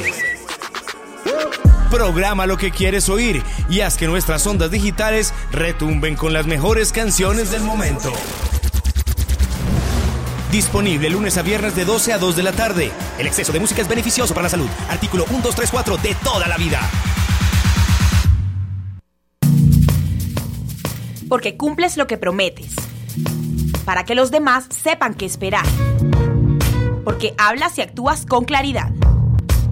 Programa 1.92 2.48
lo 2.48 2.58
que 2.58 2.72
quieres 2.72 3.10
oír 3.10 3.44
y 3.70 3.82
haz 3.82 3.96
que 3.96 4.08
nuestras 4.08 4.46
ondas 4.48 4.72
digitales 4.72 5.32
retumben 5.52 6.16
con 6.16 6.34
las 6.34 6.48
mejores 6.48 6.92
canciones 6.92 7.52
del 7.52 7.62
momento. 7.62 8.12
Disponible 10.52 11.12
lunes 11.12 11.38
a 11.38 11.44
viernes 11.44 11.76
de 11.76 11.86
12 11.86 12.14
a 12.14 12.18
2 12.18 12.36
de 12.38 12.44
la 12.44 12.54
tarde. 12.54 12.92
El 13.20 13.28
exceso 13.28 13.52
de 13.52 13.60
música 13.60 13.84
es 13.84 13.88
beneficioso 13.88 14.34
para 14.34 14.46
la 14.46 14.50
salud. 14.50 14.70
Artículo 14.90 15.26
1234 15.28 15.98
de 15.98 16.16
toda 16.24 16.48
la 16.48 16.58
vida. 16.58 16.90
Porque 21.30 21.56
cumples 21.56 21.96
lo 21.96 22.08
que 22.08 22.18
prometes. 22.18 22.74
Para 23.86 24.04
que 24.04 24.16
los 24.16 24.32
demás 24.32 24.66
sepan 24.72 25.14
qué 25.14 25.26
esperar. 25.26 25.66
Porque 27.06 27.36
hablas 27.38 27.78
y 27.78 27.82
actúas 27.82 28.26
con 28.26 28.46
claridad. 28.46 28.92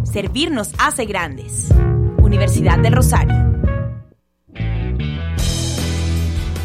Servir 0.04 0.52
nos 0.52 0.70
hace 0.78 1.06
grandes. 1.06 1.70
Universidad 2.20 2.78
del 2.78 2.93
Rosario. 2.93 3.36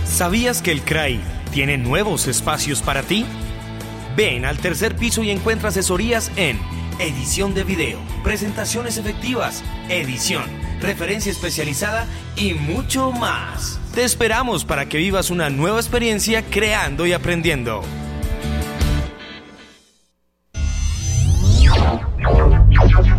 ¿Sabías 0.05 0.61
que 0.61 0.73
el 0.73 0.83
CRAI 0.83 1.21
tiene 1.53 1.79
nuevos 1.79 2.29
espacios 2.29 2.83
para 2.83 3.03
ti? 3.03 3.25
Ven 4.15 4.45
al 4.45 4.59
tercer 4.59 4.95
piso 4.95 5.23
y 5.23 5.31
encuentra 5.31 5.71
asesorías 5.71 6.31
en 6.37 6.61
edición 6.99 7.55
de 7.55 7.65
video, 7.65 7.99
presentaciones 8.23 8.99
efectivas, 8.99 9.65
edición, 9.89 10.45
referencia 10.81 11.33
especializada 11.33 12.07
y 12.37 12.53
mucho 12.53 13.11
más. 13.11 13.82
Te 13.95 14.05
esperamos 14.05 14.65
para 14.65 14.87
que 14.87 14.97
vivas 14.97 15.29
una 15.29 15.51
nueva 15.51 15.79
experiencia 15.79 16.43
creando 16.43 17.05
y 17.05 17.13
aprendiendo. 17.13 17.83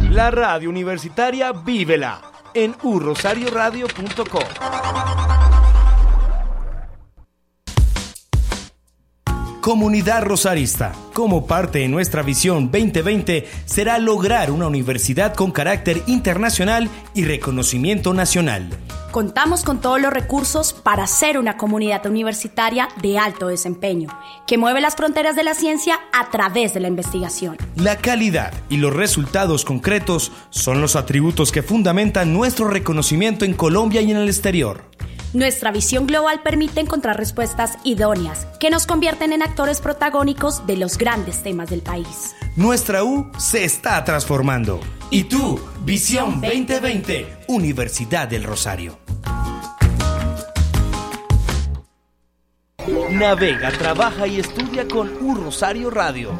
La 0.09 0.31
radio 0.31 0.71
universitaria 0.71 1.51
vívela 1.51 2.21
en 2.55 2.75
urrosarioradio.com. 2.81 5.52
Comunidad 9.63 10.23
Rosarista, 10.23 10.91
como 11.13 11.47
parte 11.47 11.79
de 11.79 11.87
nuestra 11.87 12.21
visión 12.21 12.69
2020, 12.69 13.47
será 13.63 13.97
lograr 13.97 14.51
una 14.51 14.67
universidad 14.67 15.33
con 15.35 15.51
carácter 15.51 16.03
internacional 16.05 16.89
y 17.13 17.23
reconocimiento 17.23 18.13
nacional. 18.13 18.67
Contamos 19.11 19.63
con 19.63 19.79
todos 19.79 20.01
los 20.01 20.11
recursos 20.11 20.73
para 20.73 21.07
ser 21.07 21.37
una 21.37 21.55
comunidad 21.55 22.05
universitaria 22.05 22.89
de 23.01 23.17
alto 23.17 23.47
desempeño, 23.47 24.09
que 24.47 24.57
mueve 24.57 24.81
las 24.81 24.97
fronteras 24.97 25.37
de 25.37 25.43
la 25.43 25.53
ciencia 25.53 25.97
a 26.11 26.29
través 26.29 26.73
de 26.73 26.81
la 26.81 26.89
investigación. 26.89 27.55
La 27.77 27.95
calidad 27.95 28.53
y 28.67 28.75
los 28.75 28.93
resultados 28.93 29.63
concretos 29.63 30.33
son 30.49 30.81
los 30.81 30.97
atributos 30.97 31.53
que 31.53 31.63
fundamentan 31.63 32.33
nuestro 32.33 32.67
reconocimiento 32.67 33.45
en 33.45 33.53
Colombia 33.53 34.01
y 34.01 34.11
en 34.11 34.17
el 34.17 34.27
exterior. 34.27 34.83
Nuestra 35.33 35.71
visión 35.71 36.05
global 36.05 36.41
permite 36.43 36.79
encontrar 36.79 37.17
respuestas 37.17 37.79
idóneas 37.83 38.45
que 38.59 38.69
nos 38.69 38.85
convierten 38.85 39.33
en 39.33 39.41
actores 39.41 39.81
protagónicos 39.81 40.67
de 40.67 40.77
los 40.77 40.95
grandes 40.97 41.41
temas 41.41 41.71
del 41.71 41.81
país. 41.81 42.35
Nuestra 42.55 43.03
U 43.03 43.31
se 43.39 43.63
está 43.63 44.03
transformando. 44.03 44.79
¿Y 45.09 45.23
tú? 45.23 45.59
Visión 45.81 46.39
2020, 46.39 47.45
Universidad 47.47 48.27
del 48.27 48.43
Rosario. 48.43 48.99
Navega, 53.09 53.71
trabaja 53.71 54.27
y 54.27 54.39
estudia 54.39 54.87
con 54.87 55.11
U 55.19 55.33
Rosario 55.33 55.89
Radio. 55.89 56.37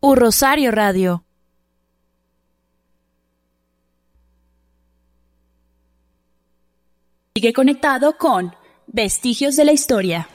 U 0.00 0.14
Rosario 0.14 0.70
Radio. 0.72 1.25
Sigue 7.36 7.52
conectado 7.52 8.16
con 8.16 8.54
Vestigios 8.86 9.56
de 9.56 9.66
la 9.66 9.72
Historia. 9.72 10.26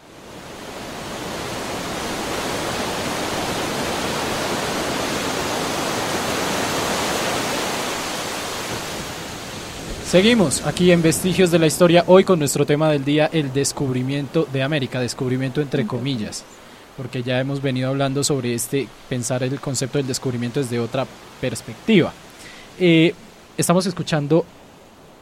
Seguimos 10.06 10.64
aquí 10.68 10.92
en 10.92 11.02
Vestigios 11.02 11.50
de 11.50 11.58
la 11.58 11.66
Historia, 11.66 12.04
hoy 12.06 12.24
con 12.24 12.38
nuestro 12.38 12.68
tema 12.68 12.92
del 12.92 13.04
día, 13.04 13.32
el 13.34 13.52
descubrimiento 13.52 14.48
de 14.54 14.62
América, 14.62 15.00
descubrimiento 15.00 15.60
entre 15.60 15.88
comillas, 15.88 16.44
porque 16.98 17.24
ya 17.24 17.40
hemos 17.40 17.64
venido 17.64 17.90
hablando 17.90 18.24
sobre 18.24 18.54
este, 18.54 18.88
pensar 19.10 19.42
el 19.42 19.60
concepto 19.60 19.98
del 19.98 20.06
descubrimiento 20.06 20.60
desde 20.60 20.80
otra 20.80 21.08
perspectiva. 21.42 22.14
Eh, 22.80 23.16
estamos 23.58 23.88
escuchando 23.88 24.46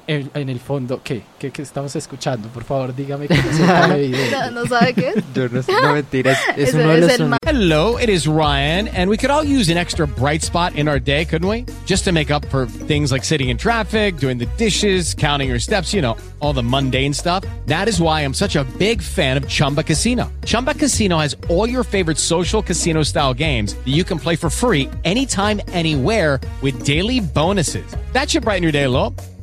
en, 0.10 0.32
en 0.34 0.50
el 0.50 0.60
fondo, 0.60 1.02
¿qué? 1.04 1.22
¿qué? 1.38 1.52
¿Qué 1.52 1.62
estamos 1.62 1.96
escuchando? 1.96 2.48
Por 2.50 2.64
favor, 2.64 2.96
dígame 2.96 3.28
que 3.28 3.36
no 3.36 3.54
sea 3.54 3.96
evidente. 3.96 4.32
No, 4.32 4.52
no 4.52 4.66
sabe 4.66 4.94
qué 4.96 5.10
es. 5.10 5.24
Yo 5.36 5.48
no 5.50 5.62
no 5.82 5.94
mentira, 5.94 6.32
es, 6.32 6.40
es 6.58 6.70
Ese 6.70 6.78
uno 6.78 6.90
de 6.90 7.02
los 7.02 7.12
sonidos. 7.14 7.38
Hello, 7.46 7.98
it 8.00 8.10
is 8.10 8.28
Ryan, 8.28 8.88
and 8.88 9.08
we 9.08 9.18
could 9.18 9.30
all 9.30 9.44
use 9.44 9.70
an 9.70 9.78
extra 9.78 10.08
bright 10.08 10.42
spot 10.42 10.76
in 10.76 10.88
our 10.88 11.00
day, 11.00 11.26
couldn't 11.26 11.48
we? 11.48 11.66
Just 11.86 12.06
to 12.06 12.12
make 12.12 12.32
up 12.32 12.44
for 12.46 12.66
things 12.66 13.12
like 13.12 13.24
sitting 13.24 13.50
in 13.50 13.58
traffic, 13.58 14.18
doing 14.18 14.40
the 14.40 14.48
dishes, 14.58 15.14
counting 15.14 15.48
your 15.48 15.60
steps, 15.60 15.94
you 15.94 16.02
know, 16.02 16.18
all 16.40 16.54
the 16.54 16.64
mundane 16.64 17.14
stuff. 17.14 17.44
That 17.68 17.88
is 17.88 18.02
why 18.02 18.22
I'm 18.22 18.34
such 18.34 18.56
a 18.56 18.64
big 18.80 19.04
fan 19.04 19.38
of 19.38 19.48
Chumba 19.48 19.84
Casino. 19.84 20.32
Chumba 20.44 20.74
Casino 20.74 21.20
has 21.20 21.36
all 21.50 21.70
your 21.70 21.84
favorite 21.84 22.18
social 22.18 22.64
casino 22.64 23.04
style 23.04 23.36
games 23.36 23.76
that 23.76 23.94
you 23.94 24.04
can 24.04 24.18
play 24.18 24.36
for 24.36 24.50
free 24.50 24.90
anytime, 25.04 25.62
anywhere 25.72 26.40
with 26.64 26.84
daily 26.84 27.20
bonuses. 27.20 27.96
That 28.14 28.32
should 28.32 28.44
brighten 28.44 28.64
your 28.64 28.72
day 28.72 28.86
a 28.86 28.90
little. 28.90 29.14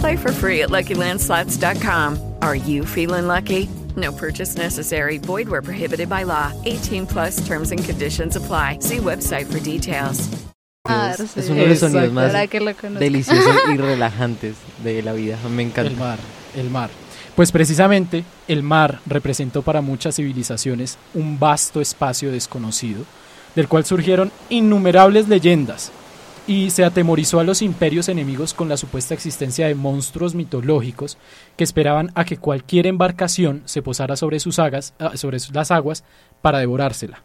Play 0.00 0.16
for 0.16 0.32
free 0.32 0.62
at 0.62 0.70
LuckyLandSlots.com. 0.70 2.18
Are 2.42 2.54
you 2.56 2.84
feeling 2.84 3.26
lucky? 3.26 3.68
No 3.96 4.12
purchase 4.12 4.56
necessary. 4.56 5.18
Void 5.18 5.48
where 5.48 5.62
prohibited 5.62 6.08
by 6.08 6.22
law. 6.24 6.52
18 6.64 7.06
plus 7.06 7.46
terms 7.46 7.70
and 7.72 7.82
conditions 7.84 8.36
apply. 8.36 8.78
See 8.80 8.98
website 8.98 9.46
for 9.46 9.60
details. 9.60 10.28
Ah, 10.86 11.12
Es, 11.12 11.30
sí. 11.32 11.40
es 11.40 11.50
uno 11.50 11.60
de 11.60 11.66
los 11.68 11.78
sonidos 11.80 12.12
más 12.12 12.32
deliciosos 12.98 13.54
y 13.72 13.76
relajantes 13.76 14.56
de 14.82 15.02
la 15.02 15.12
vida. 15.12 15.36
Me 15.50 15.62
encanta. 15.64 15.90
El 15.90 15.96
mar, 15.98 16.18
el 16.56 16.70
mar. 16.70 16.90
Pues 17.36 17.52
precisamente 17.52 18.24
el 18.48 18.62
mar 18.62 19.00
representó 19.06 19.60
para 19.62 19.82
muchas 19.82 20.16
civilizaciones 20.16 20.96
un 21.14 21.38
vasto 21.38 21.80
espacio 21.82 22.32
desconocido, 22.32 23.04
del 23.54 23.68
cual 23.68 23.84
surgieron 23.84 24.32
innumerables 24.48 25.28
leyendas, 25.28 25.92
y 26.50 26.70
se 26.70 26.84
atemorizó 26.84 27.38
a 27.38 27.44
los 27.44 27.62
imperios 27.62 28.08
enemigos 28.08 28.54
con 28.54 28.68
la 28.68 28.76
supuesta 28.76 29.14
existencia 29.14 29.68
de 29.68 29.76
monstruos 29.76 30.34
mitológicos 30.34 31.16
que 31.56 31.62
esperaban 31.62 32.10
a 32.16 32.24
que 32.24 32.38
cualquier 32.38 32.88
embarcación 32.88 33.62
se 33.66 33.82
posara 33.82 34.16
sobre 34.16 34.40
sus 34.40 34.58
agas, 34.58 34.92
ah, 34.98 35.16
sobre 35.16 35.38
las 35.52 35.70
aguas 35.70 36.02
para 36.42 36.58
devorársela. 36.58 37.22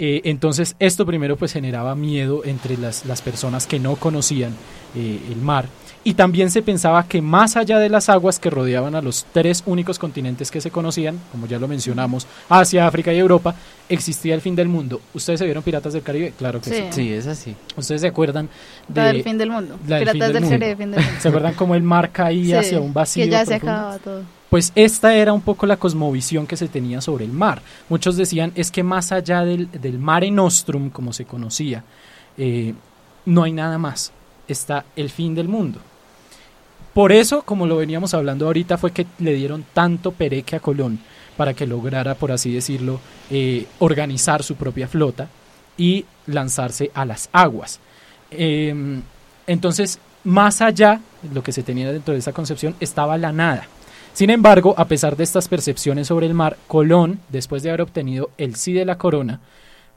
Eh, 0.00 0.22
entonces 0.24 0.74
esto 0.80 1.06
primero 1.06 1.36
pues 1.36 1.52
generaba 1.52 1.94
miedo 1.94 2.44
entre 2.44 2.76
las, 2.76 3.06
las 3.06 3.22
personas 3.22 3.68
que 3.68 3.78
no 3.78 3.94
conocían 3.94 4.56
eh, 4.96 5.20
el 5.30 5.36
mar 5.36 5.68
y 6.04 6.14
también 6.14 6.50
se 6.50 6.62
pensaba 6.62 7.04
que 7.06 7.22
más 7.22 7.56
allá 7.56 7.78
de 7.78 7.88
las 7.88 8.08
aguas 8.08 8.38
que 8.38 8.50
rodeaban 8.50 8.94
a 8.94 9.02
los 9.02 9.24
tres 9.32 9.62
únicos 9.66 9.98
continentes 9.98 10.50
que 10.50 10.60
se 10.60 10.70
conocían, 10.70 11.18
como 11.30 11.46
ya 11.46 11.58
lo 11.58 11.68
mencionamos, 11.68 12.26
Asia, 12.48 12.86
África 12.86 13.12
y 13.12 13.18
Europa, 13.18 13.54
existía 13.88 14.34
el 14.34 14.40
fin 14.40 14.56
del 14.56 14.68
mundo. 14.68 15.00
¿Ustedes 15.14 15.38
se 15.38 15.44
vieron 15.44 15.62
Piratas 15.62 15.92
del 15.92 16.02
Caribe? 16.02 16.32
Claro 16.36 16.60
que 16.60 16.70
sí. 16.70 16.76
Sí. 16.76 16.86
Sí, 16.90 17.12
es 17.12 17.26
así. 17.26 17.54
¿Ustedes 17.76 18.00
se 18.00 18.08
acuerdan 18.08 18.48
La 18.92 19.06
del 19.06 19.22
fin 19.22 19.38
del 19.38 19.50
mundo. 19.50 19.78
la 19.86 19.96
del 19.98 20.08
fin 20.08 20.12
Piratas 20.14 20.32
del 20.34 20.42
mundo? 20.42 20.58
Caribe, 20.58 20.76
fin 20.76 20.90
del 20.90 21.04
mundo. 21.04 21.20
¿Se 21.20 21.28
acuerdan 21.28 21.54
cómo 21.54 21.74
el 21.74 21.82
mar 21.82 22.10
caía 22.10 22.62
Sí, 22.62 22.66
hacia 22.68 22.80
un 22.80 22.92
vacío? 22.92 23.24
Que 23.24 23.30
ya 23.30 23.46
se 23.46 23.54
acababa 23.54 23.98
todo. 23.98 24.22
Pues 24.50 24.72
esta 24.74 25.14
era 25.14 25.32
un 25.32 25.40
poco 25.40 25.66
la 25.66 25.76
cosmovisión 25.78 26.46
que 26.46 26.56
se 26.56 26.68
tenía 26.68 27.00
sobre 27.00 27.24
el 27.24 27.32
mar. 27.32 27.62
Muchos 27.88 28.16
decían 28.16 28.52
es 28.54 28.70
que 28.70 28.82
más 28.82 29.10
allá 29.12 29.44
del, 29.44 29.70
del 29.70 29.98
mare 29.98 30.30
nostrum, 30.30 30.90
como 30.90 31.12
se 31.12 31.24
conocía, 31.24 31.84
eh, 32.36 32.74
no 33.24 33.44
hay 33.44 33.52
nada 33.52 33.78
más. 33.78 34.12
Está 34.48 34.84
el 34.96 35.08
fin 35.08 35.34
del 35.34 35.48
mundo. 35.48 35.78
Por 36.94 37.12
eso, 37.12 37.42
como 37.42 37.66
lo 37.66 37.76
veníamos 37.76 38.12
hablando 38.14 38.46
ahorita, 38.46 38.76
fue 38.76 38.92
que 38.92 39.06
le 39.18 39.34
dieron 39.34 39.64
tanto 39.72 40.12
pereque 40.12 40.56
a 40.56 40.60
Colón 40.60 40.98
para 41.36 41.54
que 41.54 41.66
lograra, 41.66 42.14
por 42.14 42.32
así 42.32 42.52
decirlo, 42.52 43.00
eh, 43.30 43.66
organizar 43.78 44.42
su 44.42 44.56
propia 44.56 44.88
flota 44.88 45.28
y 45.78 46.04
lanzarse 46.26 46.90
a 46.94 47.04
las 47.04 47.30
aguas. 47.32 47.80
Em, 48.30 49.02
entonces, 49.46 49.98
más 50.24 50.60
allá, 50.60 51.00
lo 51.32 51.42
que 51.42 51.52
se 51.52 51.62
tenía 51.62 51.90
dentro 51.90 52.12
de 52.12 52.20
esa 52.20 52.32
concepción, 52.32 52.74
estaba 52.80 53.16
la 53.16 53.32
nada. 53.32 53.66
Sin 54.12 54.28
embargo, 54.28 54.74
a 54.76 54.86
pesar 54.86 55.16
de 55.16 55.24
estas 55.24 55.48
percepciones 55.48 56.06
sobre 56.06 56.26
el 56.26 56.34
mar, 56.34 56.58
Colón, 56.68 57.20
después 57.30 57.62
de 57.62 57.70
haber 57.70 57.80
obtenido 57.80 58.30
el 58.36 58.56
sí 58.56 58.74
de 58.74 58.84
la 58.84 58.98
corona, 58.98 59.40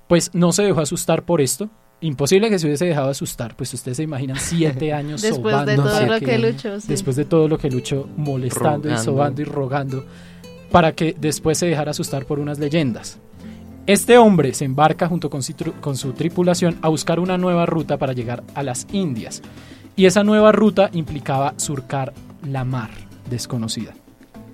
pues 0.08 0.32
no 0.34 0.54
se 0.54 0.64
dejó 0.64 0.82
asustar 0.82 1.24
por 1.24 1.42
esto. 1.42 1.70
Imposible 2.02 2.50
que 2.50 2.60
se 2.60 2.68
hubiese 2.68 2.86
dejado 2.86 3.10
asustar, 3.10 3.56
pues 3.56 3.74
ustedes 3.74 3.98
se 3.98 4.04
imaginan 4.04 4.38
siete 4.40 4.94
años 4.94 5.22
Después 5.22 5.66
de 5.66 5.76
sobando, 5.76 5.84
todo 5.92 6.06
lo 6.06 6.20
que- 6.20 6.26
que 6.26 6.38
luchó, 6.40 6.80
sí. 6.80 6.88
Después 6.88 7.16
de 7.16 7.26
todo 7.26 7.48
lo 7.48 7.58
que 7.58 7.70
luchó, 7.70 8.08
molestando 8.18 8.94
y 8.94 8.98
sobando 8.98 9.42
y 9.42 9.46
rogando, 9.46 10.06
para 10.72 10.92
que 10.94 11.16
después 11.20 11.58
se 11.58 11.68
dejara 11.68 11.92
asustar 11.92 12.26
por 12.26 12.40
unas 12.40 12.60
leyendas. 12.60 13.20
Este 13.88 14.18
hombre 14.18 14.54
se 14.54 14.66
embarca 14.66 15.08
junto 15.08 15.30
con 15.30 15.42
con 15.80 15.96
su 15.96 16.14
tripulación 16.14 16.78
a 16.82 16.90
buscar 16.90 17.20
una 17.20 17.38
nueva 17.38 17.66
ruta 17.66 17.98
para 17.98 18.14
llegar 18.14 18.44
a 18.56 18.64
las 18.64 18.88
Indias. 18.92 19.42
Y 19.96 20.06
esa 20.06 20.24
nueva 20.24 20.52
ruta 20.52 20.90
implicaba 20.92 21.54
surcar 21.58 22.14
la 22.48 22.66
mar 22.66 22.90
desconocida. 23.30 23.94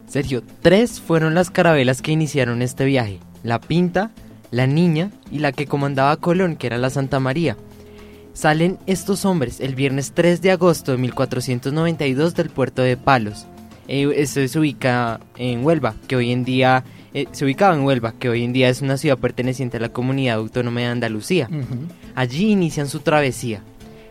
Sergio, 0.06 0.44
tres 0.62 1.00
fueron 1.00 1.34
las 1.34 1.50
carabelas 1.50 2.02
que 2.02 2.12
iniciaron 2.12 2.62
este 2.62 2.84
viaje. 2.86 3.20
La 3.44 3.60
Pinta, 3.62 4.12
la 4.52 4.68
Niña 4.68 5.10
y 5.32 5.39
la 5.39 5.52
que 5.52 5.66
comandaba 5.66 6.16
Colón, 6.18 6.56
que 6.56 6.68
era 6.68 6.78
la 6.78 6.89
Santa 6.89 7.20
María. 7.20 7.58
Salen 8.34 8.78
estos 8.86 9.26
hombres 9.26 9.60
el 9.60 9.76
viernes 9.76 10.12
3 10.14 10.41
de 10.41 10.52
agosto 10.52 10.91
de 10.93 10.97
1492 10.99 12.36
del 12.36 12.49
puerto 12.49 12.82
de 12.82 12.95
Palos. 12.97 13.45
Eh, 13.88 14.10
esto 14.16 14.45
se 14.47 14.60
ubica 14.60 15.20
en 15.38 15.66
Huelva, 15.66 15.95
que 16.08 16.16
hoy 16.16 16.32
en 16.32 16.45
día 16.45 16.84
eh, 17.14 17.26
se 17.32 17.43
ubicaba 17.43 17.76
en 17.76 17.82
Huelva, 17.82 18.14
que 18.18 18.30
hoy 18.30 18.43
en 18.43 18.54
día 18.54 18.70
es 18.70 18.82
una 18.82 18.97
ciudad 18.97 19.18
perteneciente 19.18 19.78
a 19.78 19.82
la 19.82 19.89
comunidad 19.89 20.38
autónoma 20.38 20.80
de 20.82 20.86
Andalucía. 20.88 21.49
Allí 22.16 22.52
inician 22.52 22.88
su 22.88 22.99
travesía. 22.99 23.64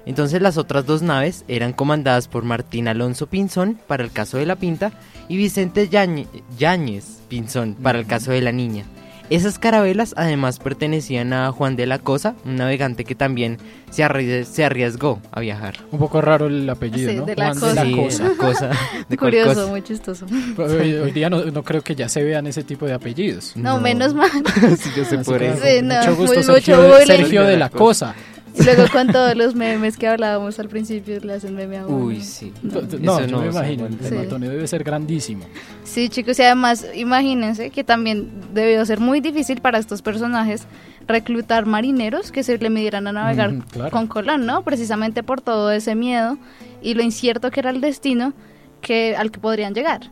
Entonces 0.07 0.43
las 0.43 0.57
otras 0.59 0.84
dos 0.86 1.03
naves 1.03 1.45
eran 1.49 1.72
comandadas 1.72 2.26
por 2.28 2.43
Martín 2.45 2.88
Alonso 2.88 3.26
Pinzón 3.26 3.78
para 3.86 4.03
el 4.03 4.11
caso 4.11 4.36
de 4.38 4.47
la 4.47 4.57
Pinta 4.57 4.93
y 5.28 5.36
Vicente 5.36 5.88
Yañe- 5.88 6.26
Yáñez 6.59 7.20
Pinzón 7.28 7.74
para 7.82 7.99
el 7.99 8.07
caso 8.07 8.32
de 8.32 8.41
la 8.41 8.51
Niña. 8.53 8.84
Esas 9.31 9.61
carabelas 9.61 10.12
además 10.16 10.59
pertenecían 10.59 11.33
a 11.33 11.53
Juan 11.53 11.76
de 11.76 11.87
la 11.87 12.01
Cosa, 12.01 12.35
un 12.45 12.57
navegante 12.57 13.05
que 13.05 13.14
también 13.14 13.59
se, 13.91 14.03
arrie- 14.05 14.43
se 14.45 14.64
arriesgó 14.64 15.20
a 15.31 15.39
viajar. 15.39 15.76
Un 15.93 16.01
poco 16.01 16.20
raro 16.20 16.49
el 16.49 16.68
apellido, 16.68 17.11
Sí, 17.12 17.16
¿no? 17.16 17.26
de 17.26 17.37
la 17.37 17.45
Juan 17.55 17.61
cosa. 17.61 17.85
de 17.85 17.91
la 17.91 17.97
Cosa. 17.97 18.24
la 18.24 18.35
cosa. 18.35 18.70
¿De 19.09 19.16
cuál 19.16 19.31
Curioso, 19.31 19.55
cosa? 19.55 19.66
muy 19.68 19.83
chistoso. 19.83 20.26
Hoy, 20.59 20.95
hoy 20.95 21.11
día 21.12 21.31
no, 21.31 21.45
no 21.45 21.62
creo 21.62 21.81
que 21.83 21.95
ya 21.95 22.09
se 22.09 22.24
vean 22.24 22.49
ese 22.49 22.64
tipo 22.64 22.87
de 22.87 22.93
apellidos. 22.95 23.53
No, 23.57 23.78
menos 23.81 24.14
mal. 24.14 24.31
Sí, 24.78 24.91
yo 24.97 25.05
sé 25.05 25.18
por 25.18 25.41
eso. 25.43 25.62
Sí, 25.64 25.81
no, 25.83 25.95
mucho 25.97 26.16
gusto, 26.16 26.35
muy- 26.35 26.43
Sergio, 26.45 26.76
mucho 26.76 26.83
de- 26.83 26.89
bullying. 26.89 27.07
Sergio 27.07 27.43
de 27.45 27.57
la 27.57 27.68
Cosa. 27.68 28.14
Y 28.59 28.64
luego 28.64 28.84
con 28.92 29.07
todos 29.09 29.36
los 29.36 29.55
memes 29.55 29.96
que 29.96 30.09
hablábamos 30.09 30.59
al 30.59 30.68
principio 30.68 31.18
le 31.20 31.34
hacen 31.34 31.55
meme 31.55 31.78
a 31.78 31.86
uno. 31.86 32.05
Uy, 32.07 32.20
sí. 32.20 32.53
No, 32.62 32.80
Eso 32.80 32.98
yo 32.98 33.26
no, 33.28 33.40
me 33.42 33.46
imagino, 33.48 33.86
el 33.86 33.98
Sí. 34.01 34.14
matoneo 34.14 34.51
debe 34.51 34.66
ser 34.66 34.82
grandísimo. 34.84 35.44
Sí, 35.84 36.09
chicos, 36.09 36.38
y 36.38 36.42
además 36.42 36.84
imagínense 36.94 37.70
que 37.70 37.84
también 37.84 38.28
debió 38.53 38.84
ser 38.84 38.98
muy 39.01 39.20
difícil 39.20 39.61
para 39.61 39.78
estos 39.78 40.03
personajes 40.03 40.66
reclutar 41.07 41.64
marineros 41.66 42.32
que 42.32 42.42
se 42.42 42.59
le 42.59 42.70
midieran 42.70 43.07
a 43.07 43.12
navegar 43.12 43.53
Ujú, 43.53 43.62
claro. 43.70 43.90
con 43.90 44.07
Colón, 44.07 44.46
¿no? 44.46 44.62
Precisamente 44.62 45.22
por 45.22 45.40
todo 45.40 45.70
ese 45.70 45.94
miedo 45.94 46.36
y 46.82 46.94
lo 46.94 47.03
incierto 47.03 47.51
que 47.51 47.61
era 47.61 47.70
el 47.70 47.80
destino 47.80 48.32
que 48.80 49.14
al 49.16 49.30
que 49.30 49.38
podrían 49.40 49.74
llegar. 49.74 50.11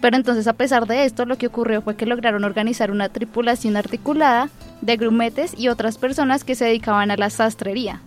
Pero 0.00 0.16
entonces, 0.16 0.46
a 0.46 0.52
pesar 0.52 0.86
de 0.86 1.04
esto, 1.04 1.24
lo 1.26 1.36
que 1.38 1.48
ocurrió 1.48 1.82
fue 1.82 1.96
que 1.96 2.06
lograron 2.06 2.44
organizar 2.44 2.90
una 2.90 3.08
tripulación 3.08 3.76
articulada 3.76 4.48
de 4.80 4.96
grumetes 4.96 5.54
y 5.58 5.68
otras 5.68 5.98
personas 5.98 6.44
que 6.44 6.54
se 6.54 6.64
dedicaban 6.66 7.10
a 7.10 7.16
la 7.16 7.30
sastrería. 7.30 8.00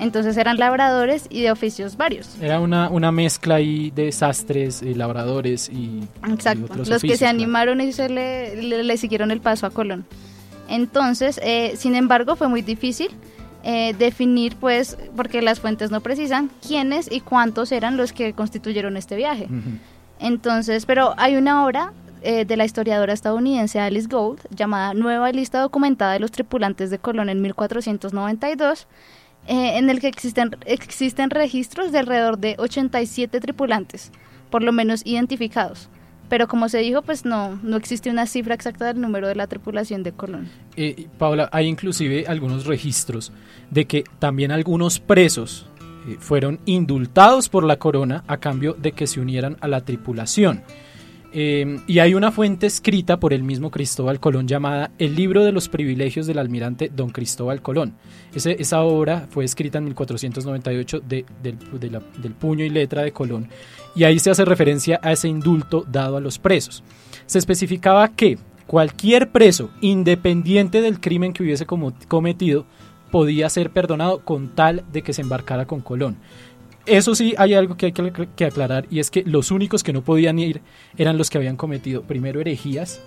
Entonces 0.00 0.36
eran 0.38 0.56
labradores 0.56 1.26
y 1.28 1.42
de 1.42 1.50
oficios 1.52 1.96
varios. 1.98 2.34
Era 2.40 2.58
una, 2.58 2.88
una 2.88 3.12
mezcla 3.12 3.56
ahí 3.56 3.90
de 3.90 4.10
sastres, 4.12 4.80
eh, 4.82 4.94
labradores 4.96 5.68
y, 5.68 5.74
y 5.74 6.08
Exacto, 6.32 6.64
otros 6.64 6.88
los 6.88 7.02
que 7.02 7.12
se 7.12 7.18
claro. 7.18 7.36
animaron 7.36 7.80
y 7.82 7.92
se 7.92 8.08
le, 8.08 8.56
le- 8.62 8.82
le 8.82 8.96
siguieron 8.96 9.30
el 9.30 9.40
paso 9.42 9.66
a 9.66 9.70
Colón. 9.70 10.06
Entonces, 10.68 11.38
eh, 11.42 11.74
sin 11.76 11.94
embargo, 11.96 12.34
fue 12.36 12.48
muy 12.48 12.62
difícil 12.62 13.08
eh, 13.62 13.94
definir, 13.98 14.56
pues, 14.56 14.96
porque 15.16 15.42
las 15.42 15.60
fuentes 15.60 15.90
no 15.90 16.00
precisan 16.00 16.50
quiénes 16.66 17.10
y 17.12 17.20
cuántos 17.20 17.70
eran 17.72 17.96
los 17.98 18.12
que 18.12 18.32
constituyeron 18.32 18.96
este 18.96 19.16
viaje. 19.16 19.44
Ujú. 19.44 19.78
Entonces, 20.20 20.86
pero 20.86 21.14
hay 21.16 21.36
una 21.36 21.64
obra 21.64 21.92
eh, 22.22 22.44
de 22.44 22.56
la 22.58 22.66
historiadora 22.66 23.14
estadounidense 23.14 23.80
Alice 23.80 24.06
Gold 24.06 24.40
llamada 24.54 24.92
Nueva 24.92 25.32
lista 25.32 25.60
documentada 25.60 26.12
de 26.12 26.20
los 26.20 26.30
tripulantes 26.30 26.90
de 26.90 26.98
Colón 26.98 27.30
en 27.30 27.40
1492, 27.40 28.86
eh, 29.46 29.78
en 29.78 29.88
el 29.88 30.00
que 30.00 30.08
existen, 30.08 30.54
existen 30.66 31.30
registros 31.30 31.92
de 31.92 31.98
alrededor 32.00 32.38
de 32.38 32.56
87 32.58 33.40
tripulantes, 33.40 34.12
por 34.50 34.62
lo 34.62 34.72
menos 34.72 35.00
identificados. 35.06 35.88
Pero 36.28 36.46
como 36.46 36.68
se 36.68 36.78
dijo, 36.78 37.00
pues 37.00 37.24
no, 37.24 37.58
no 37.62 37.78
existe 37.78 38.10
una 38.10 38.26
cifra 38.26 38.54
exacta 38.54 38.84
del 38.84 39.00
número 39.00 39.26
de 39.26 39.34
la 39.34 39.46
tripulación 39.46 40.02
de 40.02 40.12
Colón. 40.12 40.48
Eh, 40.76 41.08
Paula, 41.18 41.48
hay 41.52 41.66
inclusive 41.66 42.26
algunos 42.28 42.66
registros 42.66 43.32
de 43.70 43.86
que 43.86 44.04
también 44.18 44.52
algunos 44.52 45.00
presos 45.00 45.66
fueron 46.18 46.60
indultados 46.64 47.48
por 47.48 47.64
la 47.64 47.78
corona 47.78 48.24
a 48.26 48.38
cambio 48.38 48.74
de 48.74 48.92
que 48.92 49.06
se 49.06 49.20
unieran 49.20 49.56
a 49.60 49.68
la 49.68 49.84
tripulación. 49.84 50.62
Eh, 51.32 51.78
y 51.86 52.00
hay 52.00 52.14
una 52.14 52.32
fuente 52.32 52.66
escrita 52.66 53.20
por 53.20 53.32
el 53.32 53.44
mismo 53.44 53.70
Cristóbal 53.70 54.18
Colón 54.18 54.48
llamada 54.48 54.90
El 54.98 55.14
libro 55.14 55.44
de 55.44 55.52
los 55.52 55.68
privilegios 55.68 56.26
del 56.26 56.40
almirante 56.40 56.90
Don 56.94 57.10
Cristóbal 57.10 57.62
Colón. 57.62 57.94
Esa 58.34 58.80
obra 58.80 59.28
fue 59.30 59.44
escrita 59.44 59.78
en 59.78 59.84
1498 59.84 61.00
de- 61.00 61.24
del, 61.40 62.32
puño 62.34 62.64
y 62.64 62.70
letra 62.70 63.02
de 63.02 63.12
Colón 63.12 63.48
y 63.94 64.02
ahí 64.04 64.18
se 64.18 64.30
hace 64.30 64.44
referencia 64.44 64.98
a 65.04 65.12
ese 65.12 65.28
indulto 65.28 65.84
dado 65.88 66.16
a 66.16 66.20
los 66.20 66.40
presos. 66.40 66.82
Se 67.26 67.38
especificaba 67.38 68.08
que 68.08 68.36
cualquier 68.66 69.30
preso, 69.30 69.70
independiente 69.80 70.80
del 70.80 71.00
crimen 71.00 71.32
que 71.32 71.44
hubiese 71.44 71.64
cometido, 71.64 72.66
podía 73.10 73.48
ser 73.50 73.70
perdonado 73.70 74.20
con 74.24 74.48
tal 74.54 74.84
de 74.92 75.02
que 75.02 75.12
se 75.12 75.22
embarcara 75.22 75.66
con 75.66 75.80
Colón. 75.80 76.16
Eso 76.86 77.14
sí, 77.14 77.34
hay 77.36 77.54
algo 77.54 77.76
que 77.76 77.86
hay 77.86 77.92
que, 77.92 78.44
aclarar 78.44 78.86
y 78.90 79.00
es 79.00 79.10
que 79.10 79.22
los 79.24 79.50
únicos 79.50 79.82
que 79.82 79.92
no 79.92 80.02
podían 80.02 80.38
ir 80.38 80.62
eran 80.96 81.18
los 81.18 81.28
que 81.30 81.38
habían 81.38 81.56
cometido 81.56 82.02
primero 82.02 82.40
herejías 82.40 83.00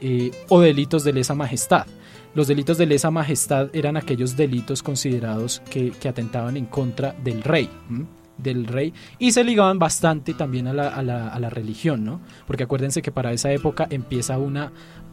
eh, 0.00 0.30
o 0.48 0.60
delitos 0.60 1.04
de 1.04 1.12
lesa 1.12 1.34
majestad. 1.34 1.86
Los 2.34 2.46
delitos 2.46 2.78
de 2.78 2.86
lesa 2.86 3.10
majestad 3.10 3.68
eran 3.74 3.96
aquellos 3.96 4.36
delitos 4.36 4.82
considerados 4.82 5.60
que, 5.70 5.92
atentaban 6.08 6.56
en 6.56 6.66
contra 6.66 7.14
del 7.24 7.42
rey. 7.42 7.68
¿m? 7.90 8.06
del 8.38 8.66
rey 8.68 8.94
y 9.18 9.32
se 9.32 9.42
ligaban 9.42 9.80
bastante 9.80 10.32
también 10.32 10.68
a 10.68 10.72
la- 10.72 10.90
a 10.90 11.40
la 11.40 11.50
religión, 11.50 12.04
¿no? 12.04 12.20
Porque 12.46 12.62
acuérdense 12.62 13.02
que 13.02 13.10
para 13.10 13.32
esa 13.32 13.50
época 13.52 13.88
empieza 13.90 14.38
una 14.38 14.70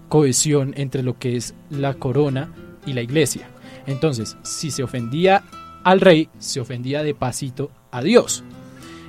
cohesión 0.10 0.76
entre 0.78 1.02
lo 1.02 1.18
que 1.18 1.36
es 1.36 1.56
la 1.72 1.96
corona 1.96 2.52
y 2.86 2.94
la 2.94 3.02
iglesia. 3.02 3.50
Entonces, 3.88 4.38
si 4.44 4.72
se 4.72 4.84
ofendía 4.84 5.44
al 5.84 6.02
rey, 6.02 6.30
se 6.40 6.60
ofendía 6.60 7.04
de 7.04 7.14
pasito 7.14 7.72
a 7.92 8.02
Dios. 8.02 8.44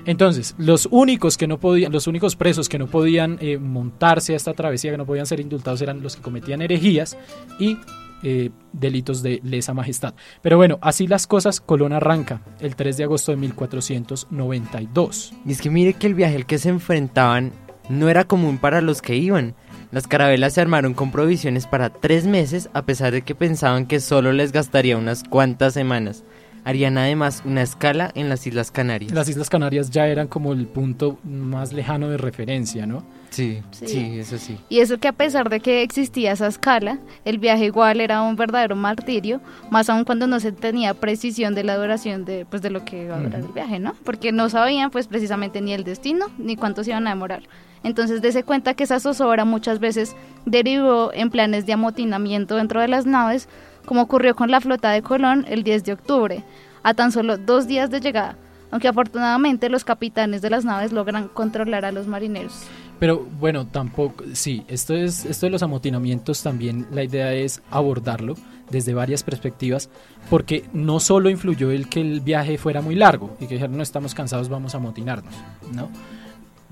Entonces, 0.06 0.54
los 0.56 0.86
únicos 0.90 1.36
que 1.36 1.48
no 1.48 1.58
podían, 1.58 1.90
los 1.90 2.06
únicos 2.06 2.36
presos 2.36 2.68
que 2.68 2.78
no 2.78 2.86
podían 2.86 3.38
eh, 3.40 3.58
montarse 3.58 4.34
a 4.34 4.36
esta 4.36 4.54
travesía, 4.54 4.92
que 4.92 4.96
no 4.96 5.06
podían 5.06 5.26
ser 5.26 5.40
indultados, 5.40 5.82
eran 5.82 6.00
los 6.00 6.14
que 6.14 6.22
cometían 6.22 6.62
herejías 6.62 7.16
y 7.58 7.76
eh, 8.22 8.50
delitos 8.72 9.22
de 9.22 9.40
lesa 9.42 9.74
majestad. 9.74 10.14
Pero 10.42 10.56
bueno, 10.56 10.78
así 10.80 11.06
las 11.08 11.26
cosas, 11.26 11.60
Colón 11.60 11.92
arranca 11.92 12.40
el 12.60 12.76
3 12.76 12.96
de 12.96 13.04
agosto 13.04 13.32
de 13.32 13.36
1492. 13.38 15.34
Y 15.44 15.52
es 15.52 15.60
que 15.60 15.70
mire 15.70 15.94
que 15.94 16.06
el 16.06 16.14
viaje 16.14 16.36
al 16.36 16.46
que 16.46 16.58
se 16.58 16.68
enfrentaban 16.68 17.52
no 17.88 18.08
era 18.08 18.24
común 18.24 18.58
para 18.58 18.80
los 18.80 19.02
que 19.02 19.16
iban. 19.16 19.54
Las 19.92 20.06
carabelas 20.06 20.54
se 20.54 20.60
armaron 20.60 20.94
con 20.94 21.12
provisiones 21.12 21.66
para 21.66 21.90
tres 21.90 22.26
meses 22.26 22.68
a 22.74 22.82
pesar 22.82 23.12
de 23.12 23.22
que 23.22 23.34
pensaban 23.34 23.86
que 23.86 24.00
solo 24.00 24.32
les 24.32 24.52
gastaría 24.52 24.96
unas 24.96 25.22
cuantas 25.24 25.74
semanas. 25.74 26.24
Harían 26.64 26.98
además 26.98 27.42
una 27.44 27.62
escala 27.62 28.10
en 28.16 28.28
las 28.28 28.44
Islas 28.44 28.72
Canarias. 28.72 29.12
Las 29.12 29.28
Islas 29.28 29.48
Canarias 29.48 29.90
ya 29.90 30.08
eran 30.08 30.26
como 30.26 30.52
el 30.52 30.66
punto 30.66 31.16
más 31.22 31.72
lejano 31.72 32.08
de 32.08 32.16
referencia, 32.16 32.86
¿no? 32.86 33.04
Sí, 33.30 33.62
Sí. 33.70 33.86
sí, 33.86 34.18
eso 34.18 34.36
sí. 34.38 34.58
Y 34.68 34.80
eso 34.80 34.98
que 34.98 35.06
a 35.06 35.12
pesar 35.12 35.48
de 35.48 35.60
que 35.60 35.82
existía 35.82 36.32
esa 36.32 36.48
escala, 36.48 36.98
el 37.24 37.38
viaje 37.38 37.66
igual 37.66 38.00
era 38.00 38.20
un 38.22 38.34
verdadero 38.34 38.74
martirio, 38.74 39.40
más 39.70 39.88
aún 39.88 40.02
cuando 40.04 40.26
no 40.26 40.40
se 40.40 40.50
tenía 40.50 40.94
precisión 40.94 41.54
de 41.54 41.62
la 41.62 41.76
duración 41.76 42.24
de, 42.24 42.44
pues, 42.46 42.62
de 42.62 42.70
lo 42.70 42.84
que 42.84 43.04
iba 43.04 43.14
a 43.16 43.20
durar 43.20 43.40
el 43.42 43.48
viaje, 43.52 43.78
¿no? 43.78 43.94
Porque 44.04 44.32
no 44.32 44.48
sabían 44.48 44.90
pues 44.90 45.06
precisamente 45.06 45.60
ni 45.60 45.72
el 45.72 45.84
destino 45.84 46.26
ni 46.36 46.56
cuánto 46.56 46.82
se 46.82 46.90
iban 46.90 47.06
a 47.06 47.10
demorar. 47.10 47.42
Entonces, 47.82 48.22
dése 48.22 48.42
cuenta 48.42 48.74
que 48.74 48.84
esa 48.84 49.00
zozobra 49.00 49.44
muchas 49.44 49.78
veces 49.78 50.16
derivó 50.44 51.12
en 51.12 51.30
planes 51.30 51.66
de 51.66 51.72
amotinamiento 51.72 52.56
dentro 52.56 52.80
de 52.80 52.88
las 52.88 53.06
naves, 53.06 53.48
como 53.84 54.02
ocurrió 54.02 54.34
con 54.34 54.50
la 54.50 54.60
flota 54.60 54.90
de 54.90 55.02
Colón 55.02 55.44
el 55.48 55.62
10 55.62 55.84
de 55.84 55.92
octubre, 55.92 56.44
a 56.82 56.94
tan 56.94 57.12
solo 57.12 57.36
dos 57.36 57.66
días 57.66 57.90
de 57.90 58.00
llegada, 58.00 58.36
aunque 58.70 58.88
afortunadamente 58.88 59.68
los 59.68 59.84
capitanes 59.84 60.42
de 60.42 60.50
las 60.50 60.64
naves 60.64 60.92
logran 60.92 61.28
controlar 61.28 61.84
a 61.84 61.92
los 61.92 62.06
marineros. 62.06 62.66
Pero 62.98 63.26
bueno, 63.38 63.66
tampoco, 63.66 64.24
sí, 64.32 64.64
esto 64.68 64.94
es 64.94 65.24
esto 65.26 65.46
de 65.46 65.50
los 65.50 65.62
amotinamientos 65.62 66.42
también 66.42 66.86
la 66.90 67.04
idea 67.04 67.32
es 67.34 67.60
abordarlo 67.70 68.34
desde 68.70 68.94
varias 68.94 69.22
perspectivas, 69.22 69.90
porque 70.30 70.64
no 70.72 70.98
solo 70.98 71.28
influyó 71.28 71.70
el 71.70 71.88
que 71.88 72.00
el 72.00 72.20
viaje 72.20 72.58
fuera 72.58 72.80
muy 72.80 72.94
largo 72.94 73.36
y 73.38 73.46
que 73.46 73.54
dijeron 73.54 73.76
no 73.76 73.82
estamos 73.82 74.14
cansados, 74.14 74.48
vamos 74.48 74.74
a 74.74 74.78
amotinarnos, 74.78 75.34
¿no? 75.72 75.90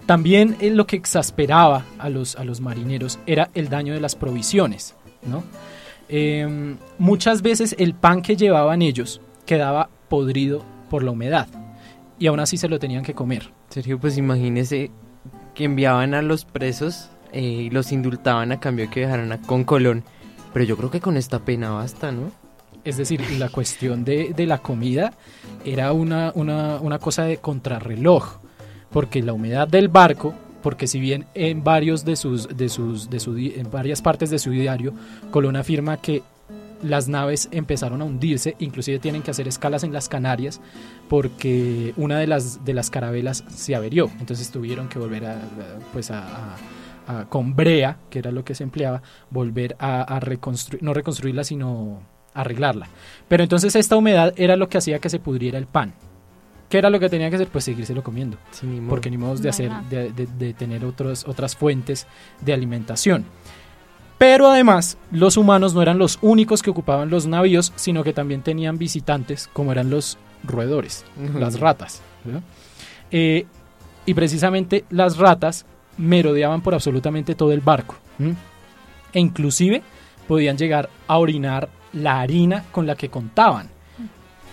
También 0.07 0.57
eh, 0.61 0.70
lo 0.70 0.86
que 0.86 0.96
exasperaba 0.96 1.84
a 1.98 2.09
los, 2.11 2.36
a 2.36 2.44
los 2.44 2.61
marineros 2.61 3.18
era 3.26 3.50
el 3.55 3.68
daño 3.68 3.94
de 3.94 4.00
las 4.00 4.16
provisiones, 4.16 4.94
¿no? 5.26 5.42
Em, 6.09 6.76
muchas 6.98 7.40
veces 7.40 7.74
el 7.78 7.94
pan 7.94 8.20
que 8.20 8.36
llevaban 8.36 8.82
ellos 8.82 9.22
quedaba 9.46 9.88
podrido 10.09 10.62
por 10.90 11.02
la 11.02 11.12
humedad 11.12 11.48
y 12.18 12.26
aún 12.26 12.40
así 12.40 12.57
se 12.57 12.68
lo 12.68 12.78
tenían 12.78 13.05
que 13.05 13.14
comer. 13.14 13.50
Sergio, 13.70 13.98
pues 13.98 14.18
imagínese 14.18 14.90
que 15.55 15.64
enviaban 15.64 16.14
a 16.14 16.22
los 16.22 16.44
presos 16.44 17.11
eh, 17.32 17.40
y 17.40 17.70
los 17.70 17.90
indultaban 17.92 18.52
a 18.52 18.61
cambio 18.61 18.86
de 18.86 18.90
que 18.90 19.00
viajaran 19.00 19.32
a, 19.32 19.40
con 19.40 19.64
Colón. 19.64 20.05
Pero 20.52 20.64
yo 20.64 20.76
creo 20.76 20.90
que 20.90 21.00
con 21.00 21.16
esta 21.16 21.40
pena 21.40 21.70
basta, 21.70 22.12
¿no? 22.12 22.30
Es 22.84 22.98
decir, 22.98 23.22
la 23.38 23.48
cuestión 23.48 24.05
de, 24.05 24.34
de 24.34 24.46
la 24.46 24.59
comida 24.59 25.14
era 25.64 25.92
una, 25.92 26.32
una, 26.34 26.76
una, 26.76 26.98
cosa 26.98 27.24
de 27.24 27.38
contrarreloj, 27.38 28.40
porque 28.95 29.24
la 29.24 29.32
humedad 29.32 29.66
del 29.66 29.88
barco, 29.88 30.36
porque 30.62 30.86
si 30.86 31.01
bien 31.01 31.26
en 31.34 31.64
varios 31.64 32.05
de 32.05 32.14
sus, 32.14 32.47
de 32.57 32.68
sus, 32.68 33.11
de 33.11 33.55
en 33.57 33.68
varias 33.68 34.01
partes 34.01 34.30
de 34.30 34.38
su 34.38 34.53
diario, 34.53 34.95
Colón 35.32 35.57
afirma 35.57 35.97
que 35.97 36.22
las 36.80 37.09
naves 37.09 37.49
empezaron 37.51 38.03
a 38.03 38.05
hundirse, 38.05 38.55
inclusive 38.61 39.01
tienen 39.01 39.22
que 39.22 39.32
hacer 39.32 39.49
escalas 39.49 39.82
en 39.82 39.92
las 39.92 40.09
Canarias 40.09 40.61
porque 41.09 41.92
una 41.97 42.20
de 42.20 42.28
las, 42.28 42.64
de 42.64 42.72
las 42.72 42.88
carabelas 42.88 43.42
se 43.49 43.74
averió, 43.74 44.09
entonces 44.20 44.49
tuvieron 44.53 44.88
que 44.88 45.01
volver 45.01 45.26
a, 45.26 45.40
pues 45.92 46.12
a, 46.12 46.55
a, 47.09 47.24
con 47.28 47.57
brea, 47.57 47.99
que 48.11 48.20
era 48.20 48.30
lo 48.30 48.45
que 48.45 48.55
se 48.55 48.62
empleaba, 48.62 49.03
volver 49.28 49.74
a, 49.80 50.20
reconstruir, 50.20 50.84
no 50.84 50.95
reconstruirla, 50.95 51.42
sino 51.42 52.01
arreglarla. 52.32 52.86
Pero 53.26 53.42
entonces 53.42 53.74
esta 53.74 53.97
humedad 53.97 54.32
era 54.36 54.55
lo 54.55 54.68
que 54.68 54.78
hacía 54.78 55.01
que 55.01 55.11
se 55.11 55.18
pudriera 55.18 55.59
el 55.59 55.66
pan. 55.66 55.95
¿Qué 56.68 56.78
era 56.78 56.90
lo 56.90 56.98
que 56.98 57.08
tenía 57.08 57.30
que 57.30 57.36
hacer? 57.36 57.48
Pues 57.48 57.64
seguírselo 57.64 58.02
comiendo. 58.02 58.36
Sí, 58.50 58.66
ni 58.66 58.80
porque 58.80 59.10
ni 59.10 59.18
modo 59.18 59.36
de, 59.36 59.48
hacer, 59.48 59.70
de, 59.90 60.12
de, 60.12 60.26
de 60.26 60.54
tener 60.54 60.84
otros, 60.84 61.24
otras 61.26 61.54
fuentes 61.56 62.06
de 62.40 62.52
alimentación. 62.52 63.24
Pero 64.18 64.48
además, 64.48 64.96
los 65.10 65.36
humanos 65.36 65.74
no 65.74 65.82
eran 65.82 65.98
los 65.98 66.18
únicos 66.22 66.62
que 66.62 66.70
ocupaban 66.70 67.10
los 67.10 67.26
navíos, 67.26 67.72
sino 67.76 68.04
que 68.04 68.12
también 68.12 68.42
tenían 68.42 68.78
visitantes, 68.78 69.48
como 69.52 69.72
eran 69.72 69.90
los 69.90 70.18
roedores, 70.44 71.04
las 71.38 71.58
ratas. 71.60 72.00
Eh, 73.10 73.46
y 74.06 74.14
precisamente 74.14 74.84
las 74.90 75.18
ratas 75.18 75.66
merodeaban 75.98 76.62
por 76.62 76.74
absolutamente 76.74 77.34
todo 77.34 77.52
el 77.52 77.60
barco. 77.60 77.96
E 79.12 79.20
inclusive 79.20 79.82
podían 80.26 80.56
llegar 80.56 80.88
a 81.06 81.18
orinar 81.18 81.68
la 81.92 82.20
harina 82.20 82.64
con 82.72 82.86
la 82.86 82.96
que 82.96 83.08
contaban. 83.08 83.68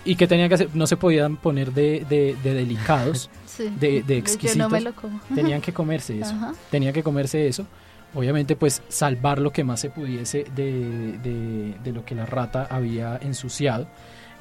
¿Y 0.04 0.16
que 0.16 0.28
tenían 0.28 0.50
que 0.50 0.56
hacer? 0.56 0.70
No 0.74 0.88
se 0.88 0.98
podían 0.98 1.38
poner 1.38 1.74
de, 1.74 2.06
de, 2.10 2.36
de 2.44 2.54
delicados, 2.54 3.30
Sí. 3.46 3.70
de, 3.80 4.02
de 4.02 4.18
exquisitos. 4.18 4.56
Yo 4.58 4.64
no 4.64 4.70
me 4.70 4.82
lo 4.82 4.94
como. 4.96 5.20
Tenían 5.36 5.62
que 5.62 5.74
comerse 5.74 6.20
eso. 6.20 6.32
Ajá. 6.34 6.54
Tenían 6.70 6.94
que 6.94 7.04
comerse 7.04 7.48
eso. 7.48 7.66
Obviamente, 8.14 8.56
pues 8.56 8.82
salvar 8.90 9.40
lo 9.40 9.52
que 9.52 9.64
más 9.64 9.80
se 9.80 9.90
pudiese 9.90 10.46
de, 10.56 11.18
de, 11.84 11.92
lo 11.94 12.04
que 12.04 12.14
la 12.16 12.26
rata 12.26 12.68
había 12.70 13.18
ensuciado. 13.22 13.88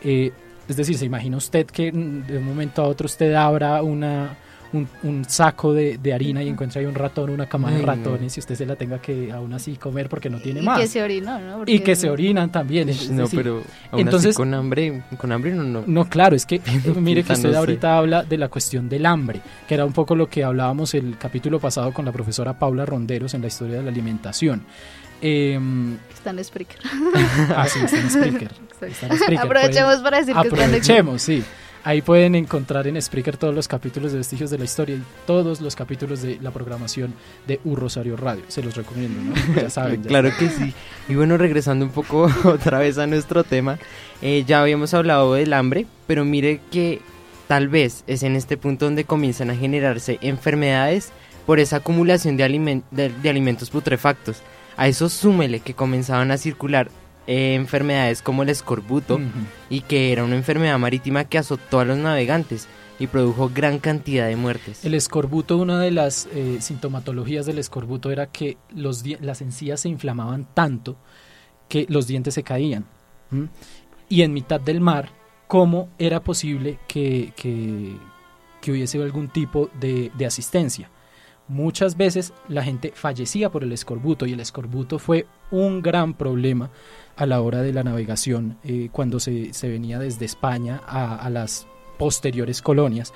Eh, 0.02 0.32
es 0.68 0.76
decir, 0.76 0.96
se 0.96 1.04
imagina 1.04 1.36
usted 1.36 1.66
que 1.66 1.92
de 1.92 2.38
un 2.38 2.44
momento 2.44 2.82
a 2.82 2.86
otro 2.88 3.06
usted 3.06 3.34
abra 3.34 3.82
una, 3.82 4.36
un, 4.72 4.88
un 5.02 5.24
saco 5.24 5.72
de, 5.72 5.98
de 5.98 6.12
harina 6.14 6.42
y 6.42 6.48
encuentra 6.48 6.80
ahí 6.80 6.86
un 6.86 6.94
ratón, 6.94 7.30
una 7.30 7.46
cama 7.48 7.70
de 7.70 7.78
Ay, 7.78 7.82
ratones 7.82 8.36
y 8.36 8.40
usted 8.40 8.54
se 8.54 8.66
la 8.66 8.76
tenga 8.76 9.00
que 9.00 9.32
aún 9.32 9.52
así 9.52 9.76
comer 9.76 10.08
porque 10.08 10.30
no 10.30 10.38
tiene 10.38 10.60
Y 10.60 10.64
más. 10.64 10.80
que 10.80 10.86
se 10.86 11.02
orinó, 11.02 11.38
¿no? 11.40 11.62
y 11.66 11.80
que 11.80 11.96
se 11.96 12.08
orinan 12.08 12.50
también. 12.52 12.88
es 12.88 13.10
No, 13.10 13.26
pero 13.28 13.62
aún 13.90 14.00
entonces, 14.02 14.30
así 14.30 14.36
con 14.36 14.54
hambre, 14.54 15.02
con 15.18 15.32
hambre 15.32 15.52
no, 15.52 15.64
no. 15.64 15.82
no, 15.86 16.04
claro, 16.08 16.36
es 16.36 16.46
que 16.46 16.60
mire 16.96 17.22
que 17.24 17.32
usted 17.32 17.54
ahorita 17.54 17.96
habla 17.98 18.22
de 18.22 18.38
la 18.38 18.48
cuestión 18.48 18.88
del 18.88 19.06
hambre, 19.06 19.40
que 19.66 19.74
era 19.74 19.84
un 19.84 19.92
poco 19.92 20.14
lo 20.14 20.28
que 20.28 20.44
hablábamos 20.44 20.94
el 20.94 21.16
capítulo 21.18 21.58
pasado 21.58 21.92
con 21.92 22.04
la 22.04 22.12
profesora 22.12 22.58
Paula 22.58 22.86
Ronderos 22.86 23.34
en 23.34 23.42
la 23.42 23.48
historia 23.48 23.76
de 23.78 23.82
la 23.82 23.90
alimentación. 23.90 24.62
Em, 25.22 25.96
Está 26.14 26.30
en 26.30 26.42
Spreaker. 26.44 26.78
ah, 27.56 27.66
sí, 27.68 27.78
está 27.84 27.98
en 28.00 28.10
Spreaker. 28.10 28.50
Está 28.80 29.06
en 29.08 29.16
Spreaker, 29.18 29.38
Aprovechemos 29.46 29.84
pueden- 29.96 30.02
para 30.02 30.16
decir 30.20 30.34
que 30.34 30.40
está 30.48 30.56
en 30.56 30.62
Aprovechemos, 30.64 31.20
sí. 31.22 31.42
Ahí 31.82 32.02
pueden 32.02 32.34
encontrar 32.34 32.86
en 32.86 33.00
Spreaker 33.00 33.38
todos 33.38 33.54
los 33.54 33.66
capítulos 33.66 34.12
de 34.12 34.18
Vestigios 34.18 34.50
de 34.50 34.58
la 34.58 34.64
Historia 34.64 34.96
y 34.96 35.02
todos 35.26 35.62
los 35.62 35.74
capítulos 35.74 36.20
de 36.20 36.38
la 36.42 36.50
programación 36.50 37.14
de 37.46 37.58
U 37.64 37.74
Rosario 37.74 38.18
Radio. 38.18 38.42
Se 38.48 38.62
los 38.62 38.74
recomiendo, 38.76 39.18
¿no? 39.22 39.54
Ya 39.62 39.70
saben. 39.70 40.02
ya 40.02 40.08
claro 40.08 40.30
que 40.38 40.50
sí. 40.50 40.74
Y 41.08 41.14
bueno, 41.14 41.38
regresando 41.38 41.86
un 41.86 41.90
poco 41.90 42.28
otra 42.44 42.78
vez 42.80 42.98
a 42.98 43.06
nuestro 43.06 43.44
tema, 43.44 43.78
eh, 44.20 44.44
ya 44.46 44.60
habíamos 44.60 44.92
hablado 44.92 45.32
del 45.34 45.54
hambre, 45.54 45.86
pero 46.06 46.24
mire 46.26 46.60
que 46.70 47.00
tal 47.48 47.68
vez 47.68 48.04
es 48.06 48.22
en 48.24 48.36
este 48.36 48.58
punto 48.58 48.84
donde 48.84 49.04
comienzan 49.04 49.48
a 49.50 49.56
generarse 49.56 50.18
enfermedades 50.20 51.12
por 51.46 51.60
esa 51.60 51.76
acumulación 51.76 52.36
de, 52.36 52.44
alimen- 52.44 52.82
de- 52.90 53.08
de 53.08 53.30
alimentos 53.30 53.70
putrefactos. 53.70 54.42
A 54.76 54.86
eso 54.86 55.08
súmele 55.08 55.60
que 55.60 55.72
comenzaban 55.74 56.30
a 56.30 56.36
circular 56.36 56.90
eh, 57.30 57.54
enfermedades 57.54 58.22
como 58.22 58.42
el 58.42 58.48
escorbuto 58.48 59.20
y 59.70 59.82
que 59.82 60.10
era 60.12 60.24
una 60.24 60.34
enfermedad 60.34 60.78
marítima 60.80 61.24
que 61.24 61.38
azotó 61.38 61.78
a 61.78 61.84
los 61.84 61.96
navegantes 61.96 62.66
y 62.98 63.06
produjo 63.06 63.50
gran 63.54 63.78
cantidad 63.78 64.26
de 64.26 64.34
muertes. 64.36 64.84
El 64.84 64.94
escorbuto, 64.94 65.56
una 65.56 65.78
de 65.80 65.90
las 65.92 66.26
eh, 66.34 66.58
sintomatologías 66.60 67.46
del 67.46 67.58
escorbuto 67.58 68.10
era 68.10 68.26
que 68.26 68.58
los 68.74 69.04
las 69.20 69.40
encías 69.42 69.80
se 69.80 69.88
inflamaban 69.88 70.46
tanto 70.54 70.96
que 71.68 71.86
los 71.88 72.06
dientes 72.08 72.34
se 72.34 72.42
caían. 72.42 72.84
Y 74.08 74.22
en 74.22 74.32
mitad 74.32 74.60
del 74.60 74.80
mar, 74.80 75.10
¿cómo 75.46 75.88
era 75.98 76.20
posible 76.20 76.78
que, 76.88 77.32
que- 77.36 77.96
que 78.60 78.72
hubiese 78.72 79.00
algún 79.02 79.28
tipo 79.28 79.70
de, 79.80 80.10
de 80.18 80.26
asistencia? 80.26 80.90
Muchas 81.48 81.96
veces 81.96 82.32
la 82.48 82.62
gente 82.62 82.92
fallecía 82.94 83.50
por 83.50 83.62
el 83.64 83.72
escorbuto 83.72 84.26
y 84.26 84.32
el 84.34 84.40
escorbuto 84.40 84.98
fue 84.98 85.26
un 85.50 85.80
gran 85.80 86.14
problema 86.14 86.70
a 87.20 87.26
la 87.26 87.42
hora 87.42 87.60
de 87.60 87.74
la 87.74 87.82
navegación 87.82 88.56
eh, 88.64 88.88
cuando 88.90 89.20
se, 89.20 89.52
se 89.52 89.68
venía 89.68 89.98
desde 89.98 90.24
España 90.24 90.80
a, 90.86 91.28
las 91.28 91.66
posteriores 91.98 92.62
colonias. 92.62 93.12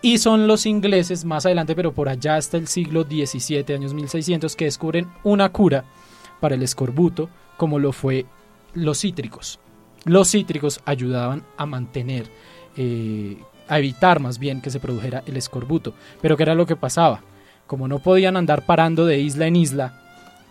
Y 0.00 0.16
son 0.16 0.46
los 0.46 0.64
ingleses 0.64 1.26
más 1.26 1.44
adelante, 1.44 1.74
pero 1.74 1.92
por 1.92 2.08
allá 2.08 2.36
hasta 2.36 2.56
el 2.56 2.68
siglo 2.68 3.02
XVII, 3.02 3.74
años 3.74 3.92
1600, 3.92 4.56
que 4.56 4.64
descubren 4.64 5.08
una 5.24 5.50
cura 5.50 5.84
para 6.40 6.54
el 6.54 6.62
escorbuto, 6.62 7.28
como 7.58 7.78
lo 7.78 7.92
fue 7.92 8.24
los 8.72 9.00
cítricos. 9.00 9.60
Los 10.06 10.30
cítricos 10.30 10.80
ayudaban 10.86 11.44
a 11.58 11.66
mantener, 11.66 12.30
eh, 12.78 13.36
a 13.68 13.78
evitar 13.78 14.20
más 14.20 14.38
bien 14.38 14.62
que 14.62 14.70
se 14.70 14.80
produjera 14.80 15.22
el 15.26 15.36
escorbuto. 15.36 15.92
Pero 16.22 16.38
¿qué 16.38 16.44
era 16.44 16.54
lo 16.54 16.64
que 16.64 16.76
pasaba? 16.76 17.20
Como 17.66 17.88
no 17.88 17.98
podían 17.98 18.38
andar 18.38 18.64
parando 18.64 19.04
de 19.04 19.18
isla 19.18 19.46
en 19.46 19.56
isla, 19.56 20.00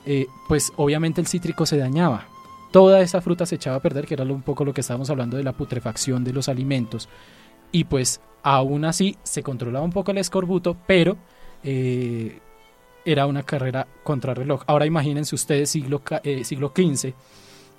eh, 0.06 0.28
pues 0.48 0.72
obviamente 0.76 1.22
el 1.22 1.28
cítrico 1.28 1.66
se 1.66 1.78
dañaba. 1.78 2.28
Toda 2.72 3.02
esa 3.02 3.22
fruta 3.22 3.46
se 3.46 3.56
echaba 3.56 3.78
a 3.78 3.82
perder, 3.82 4.06
que 4.06 4.14
era 4.14 4.24
un 4.24 4.42
poco 4.42 4.66
lo 4.66 4.74
que 4.74 4.82
estábamos 4.82 5.10
hablando 5.10 5.38
de 5.38 5.44
la 5.44 5.54
putrefacción 5.54 6.24
de 6.24 6.34
los 6.34 6.50
alimentos. 6.50 7.08
Y 7.72 7.86
pues 7.86 8.22
aún 8.44 8.86
así 8.86 9.18
se 9.24 9.44
controlaba 9.44 9.86
un 9.86 9.92
poco 9.92 10.12
el 10.12 10.18
escorbuto, 10.18 10.78
pero 10.86 11.18
eh, 11.64 12.40
era 13.06 13.26
una 13.26 13.44
carrera 13.44 13.88
contrarreloj. 14.04 14.64
Ahora 14.68 14.86
imagínense 14.86 15.36
ustedes 15.36 15.70
siglo, 15.70 16.02
eh, 16.24 16.44
siglo 16.44 16.74
XV, 16.76 17.14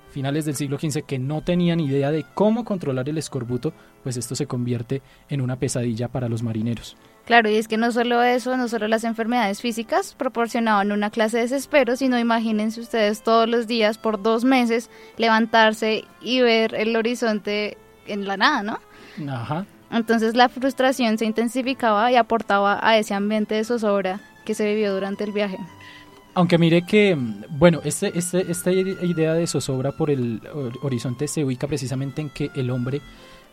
finales 0.09 0.45
del 0.45 0.55
siglo 0.55 0.79
XV, 0.79 1.03
que 1.03 1.19
no 1.19 1.43
tenían 1.43 1.79
idea 1.79 2.11
de 2.11 2.25
cómo 2.33 2.65
controlar 2.65 3.07
el 3.09 3.17
escorbuto, 3.17 3.73
pues 4.03 4.17
esto 4.17 4.35
se 4.35 4.47
convierte 4.47 5.01
en 5.29 5.41
una 5.41 5.57
pesadilla 5.57 6.07
para 6.07 6.29
los 6.29 6.41
marineros. 6.41 6.97
Claro, 7.29 7.47
y 7.47 7.57
es 7.57 7.67
que 7.67 7.77
no 7.77 7.91
solo 7.91 8.23
eso, 8.23 8.57
no 8.57 8.67
solo 8.67 8.87
las 8.87 9.03
enfermedades 9.03 9.61
físicas 9.61 10.15
proporcionaban 10.17 10.91
una 10.91 11.11
clase 11.11 11.37
de 11.37 11.43
desespero, 11.43 11.95
sino 11.95 12.17
imagínense 12.17 12.81
ustedes 12.81 13.21
todos 13.21 13.47
los 13.47 13.67
días 13.67 13.99
por 13.99 14.19
dos 14.23 14.43
meses 14.43 14.89
levantarse 15.15 16.05
y 16.23 16.41
ver 16.41 16.73
el 16.73 16.95
horizonte 16.95 17.77
en 18.07 18.27
la 18.27 18.35
nada, 18.35 18.63
¿no? 18.63 19.31
Ajá. 19.31 19.67
Entonces 19.91 20.35
la 20.35 20.49
frustración 20.49 21.19
se 21.19 21.25
intensificaba 21.25 22.11
y 22.11 22.15
aportaba 22.15 22.79
a 22.81 22.97
ese 22.97 23.13
ambiente 23.13 23.53
de 23.53 23.63
zozobra 23.63 24.19
que 24.43 24.55
se 24.55 24.65
vivió 24.65 24.91
durante 24.91 25.23
el 25.23 25.31
viaje. 25.31 25.59
Aunque 26.33 26.57
mire 26.57 26.81
que, 26.81 27.15
bueno, 27.49 27.81
este, 27.83 28.17
este, 28.17 28.51
esta 28.51 28.71
idea 28.71 29.35
de 29.35 29.45
zozobra 29.45 29.91
por 29.91 30.09
el 30.09 30.41
hor- 30.51 30.79
horizonte 30.81 31.27
se 31.27 31.45
ubica 31.45 31.67
precisamente 31.67 32.21
en 32.21 32.31
que 32.31 32.49
el 32.55 32.71
hombre, 32.71 33.01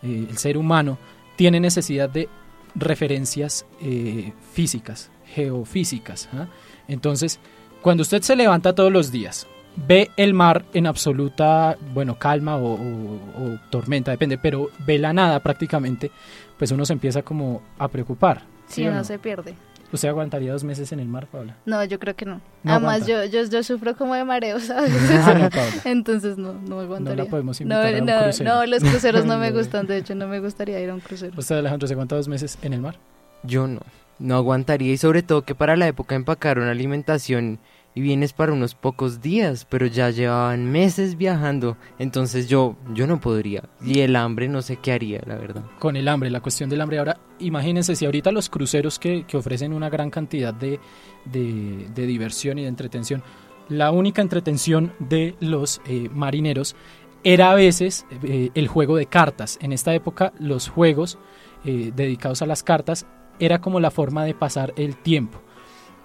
eh, 0.03 0.27
el 0.31 0.39
ser 0.39 0.57
humano, 0.57 0.97
tiene 1.37 1.61
necesidad 1.61 2.09
de 2.09 2.31
referencias 2.77 3.66
eh, 3.81 4.33
físicas 4.53 5.11
geofísicas. 5.35 6.29
¿ah? 6.33 6.47
Entonces, 6.89 7.39
cuando 7.83 8.03
usted 8.03 8.22
se 8.22 8.37
levanta 8.37 8.74
todos 8.74 8.93
los 8.93 9.11
días, 9.11 9.47
ve 9.89 10.11
el 10.16 10.35
mar 10.35 10.64
en 10.72 10.87
absoluta, 10.87 11.77
bueno, 11.95 12.18
calma 12.18 12.57
o, 12.57 12.74
o- 12.74 13.14
o 13.45 13.59
tormenta, 13.70 14.11
depende, 14.11 14.39
pero 14.39 14.70
ve 14.87 14.99
la 14.99 15.12
nada 15.12 15.41
prácticamente, 15.41 16.11
pues 16.59 16.70
uno 16.70 16.85
se 16.87 16.93
empieza 16.95 17.22
como 17.22 17.62
a 17.79 17.89
preocupar. 17.89 18.43
Sí, 18.68 18.83
uno 18.83 18.97
no? 18.97 19.05
se 19.05 19.18
pierde. 19.18 19.55
¿Usted 19.93 20.09
aguantaría 20.09 20.53
dos 20.53 20.64
meses 20.64 20.91
en 20.93 21.01
el 21.01 21.07
mar, 21.09 21.26
Paula? 21.26 21.57
No, 21.64 21.82
yo 21.84 21.99
creo 21.99 22.14
que 22.16 22.24
no. 22.26 22.41
No 22.64 22.72
Además, 22.72 23.07
yo, 23.07 23.24
yo, 23.24 23.45
yo 23.45 23.62
sufro 23.62 23.97
como 23.97 24.14
de 24.14 24.24
mareos 24.24 24.68
veces. 24.68 25.20
Ah, 25.24 25.34
no, 25.34 25.49
Paula. 25.51 25.72
Entonces, 25.84 26.37
no, 26.39 26.55
no 26.55 26.80
aguantaría. 26.80 27.24
podemos 27.26 27.61
no, 27.61 27.64
invitar 27.64 27.95
a 27.95 27.99
un 28.01 28.07
no, 28.07 28.22
crucero. 28.24 28.55
no, 28.55 28.66
los 28.66 28.82
cruceros 28.82 29.24
no 29.26 29.39
me 29.39 29.51
No. 29.51 29.57
gustan. 29.59 29.87
De 29.87 29.99
hecho, 29.99 30.14
no 30.14 30.26
me 30.26 30.41
gustaría 30.41 30.80
ir 30.80 30.91
a 30.91 30.95
un 30.95 31.01
crucero. 31.01 31.32
¿Usted, 31.37 31.57
Alejandro, 31.59 31.87
se 31.89 31.95
aguanta 31.95 32.16
dos 32.16 32.28
meses 32.28 32.59
en 32.62 32.72
el 32.72 32.80
mar? 32.80 32.97
Yo 33.43 33.66
no, 33.68 33.80
no 34.18 34.37
aguantaría 34.37 34.93
y 34.93 34.97
sobre 34.97 35.22
todo 35.22 35.43
que 35.43 35.55
para 35.55 35.76
la 35.76 35.87
época 35.87 36.14
empacaron 36.14 36.66
alimentación 36.68 37.59
y 37.97 38.03
bienes 38.03 38.32
para 38.34 38.53
unos 38.53 38.74
pocos 38.76 39.20
días, 39.22 39.66
pero 39.68 39.86
ya 39.86 40.11
llevaban 40.11 40.70
meses 40.70 41.16
viajando, 41.16 41.76
entonces 41.99 42.47
yo, 42.47 42.76
yo 42.94 43.07
no 43.07 43.20
podría. 43.20 43.64
Y 43.84 44.01
el 44.01 44.14
hambre 44.16 44.49
no 44.49 44.61
sé 44.62 44.76
qué 44.76 44.92
haría, 44.92 45.20
la 45.26 45.34
verdad. 45.36 45.64
con 45.78 45.97
el 45.97 46.07
hambre, 46.07 46.28
la 46.30 46.40
cuestión 46.40 46.68
del 46.70 46.82
hambre. 46.82 46.99
Ahora, 46.99 47.18
imagínense 47.38 47.97
si 47.97 48.05
ahorita 48.05 48.30
los 48.32 48.51
cruceros 48.51 48.99
que, 48.99 49.24
que 49.26 49.36
ofrecen 49.38 49.72
una 49.72 49.88
gran 49.88 50.11
cantidad 50.11 50.53
de, 50.55 50.78
de- 51.24 51.88
de 51.94 52.07
diversión 52.07 52.59
y 52.59 52.62
de 52.62 52.68
entretención, 52.68 53.22
la 53.70 53.90
única 53.90 54.20
entretención 54.22 54.92
de 54.99 55.34
los 55.40 55.80
eh, 55.86 56.09
marineros 56.12 56.76
era 57.24 57.51
a 57.51 57.55
veces 57.55 58.07
eh, 58.22 58.51
el 58.55 58.68
juego 58.68 58.97
de 58.97 59.07
cartas. 59.07 59.59
En 59.61 59.72
esta 59.72 59.94
época, 59.94 60.32
los 60.38 60.68
juegos 60.68 61.18
eh, 61.64 61.92
dedicados 61.97 62.42
a 62.42 62.47
las 62.47 62.62
cartas 62.62 63.07
era 63.40 63.61
como 63.61 63.80
la 63.80 63.90
forma 63.90 64.24
de 64.24 64.34
pasar 64.34 64.72
el 64.76 64.97
tiempo. 64.97 65.42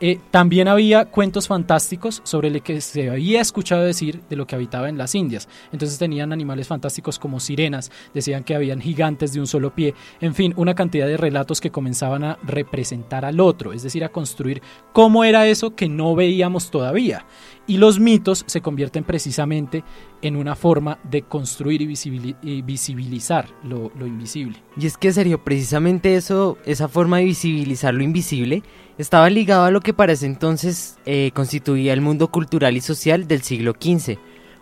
Eh, 0.04 0.20
también 0.32 0.68
había 0.68 1.06
cuentos 1.06 1.48
fantásticos 1.48 2.22
sobre 2.24 2.50
lo 2.50 2.64
que 2.64 2.82
se 2.82 3.12
había 3.12 3.40
escuchado 3.40 3.84
decir 3.84 4.22
de 4.28 4.36
lo 4.36 4.48
que 4.48 4.56
habitaba 4.56 4.90
en 4.90 4.98
las 4.98 5.14
Indias. 5.14 5.48
Entonces 5.72 6.00
tenían 6.00 6.34
animales 6.34 6.68
fantásticos 6.68 7.20
como 7.20 7.40
sirenas, 7.40 7.92
decían 8.12 8.44
que 8.44 8.56
habían 8.56 8.82
gigantes 8.82 9.32
de 9.32 9.40
un 9.40 9.46
solo 9.46 9.76
pie, 9.76 9.94
en 10.20 10.34
fin, 10.34 10.56
una 10.58 10.74
cantidad 10.74 11.06
de 11.06 11.18
relatos 11.18 11.62
que 11.62 11.70
comenzaban 11.70 12.24
a 12.24 12.40
representar 12.42 13.26
al 13.26 13.40
otro, 13.40 13.74
es 13.74 13.84
decir, 13.84 14.04
a 14.04 14.10
construir 14.10 14.64
cómo 14.92 15.24
era 15.24 15.46
eso 15.46 15.76
que 15.76 15.88
no 15.88 16.16
veíamos 16.16 16.72
todavía. 16.72 17.28
Y 17.72 17.78
los 17.78 18.02
mitos 18.02 18.44
se 18.48 18.60
convierten 18.60 19.06
precisamente 19.06 19.86
en 20.22 20.36
una 20.36 20.58
forma 20.58 21.00
de 21.10 21.22
construir 21.22 21.82
y, 21.82 21.88
visibili- 21.88 22.36
y 22.42 22.62
visibilizar 22.64 23.48
lo, 23.64 23.90
invisible. 24.06 24.58
Y 24.76 24.88
es 24.88 24.98
que, 24.98 25.14
Sergio, 25.14 25.42
precisamente 25.42 26.18
eso, 26.18 26.58
esa 26.66 26.90
forma 26.90 27.20
de 27.20 27.24
visibilizar 27.24 27.94
lo 27.94 28.04
invisible, 28.04 28.62
estaba 28.98 29.30
ligado 29.30 29.64
a 29.64 29.72
lo 29.72 29.80
que 29.80 29.94
para 29.94 30.12
ese 30.12 30.26
entonces 30.26 30.98
eh, 31.06 31.32
constituía 31.34 31.94
el 31.94 32.02
mundo 32.02 32.28
cultural 32.28 32.76
y 32.76 32.82
social 32.82 33.26
del 33.26 33.42
siglo 33.42 33.72
XV. 33.82 34.18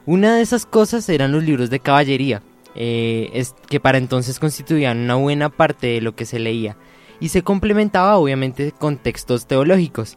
Una 0.05 0.35
de 0.35 0.43
esas 0.43 0.67
cosas 0.67 1.09
eran 1.09 1.31
los 1.31 1.43
libros 1.43 1.71
de 1.71 1.79
caballería, 1.79 2.43
eh, 2.75 3.31
es- 3.33 3.55
que 3.69 3.79
para 3.79 3.97
entonces 3.97 4.37
constituían 4.37 4.99
una 4.99 5.15
buena 5.15 5.49
parte 5.49 5.87
de 5.87 6.01
lo 6.01 6.15
que 6.15 6.27
se 6.27 6.37
leía, 6.37 6.77
y 7.19 7.29
se 7.29 7.41
complementaba 7.41 8.17
obviamente 8.17 8.71
con 8.71 8.97
textos 8.97 9.47
teológicos. 9.47 10.15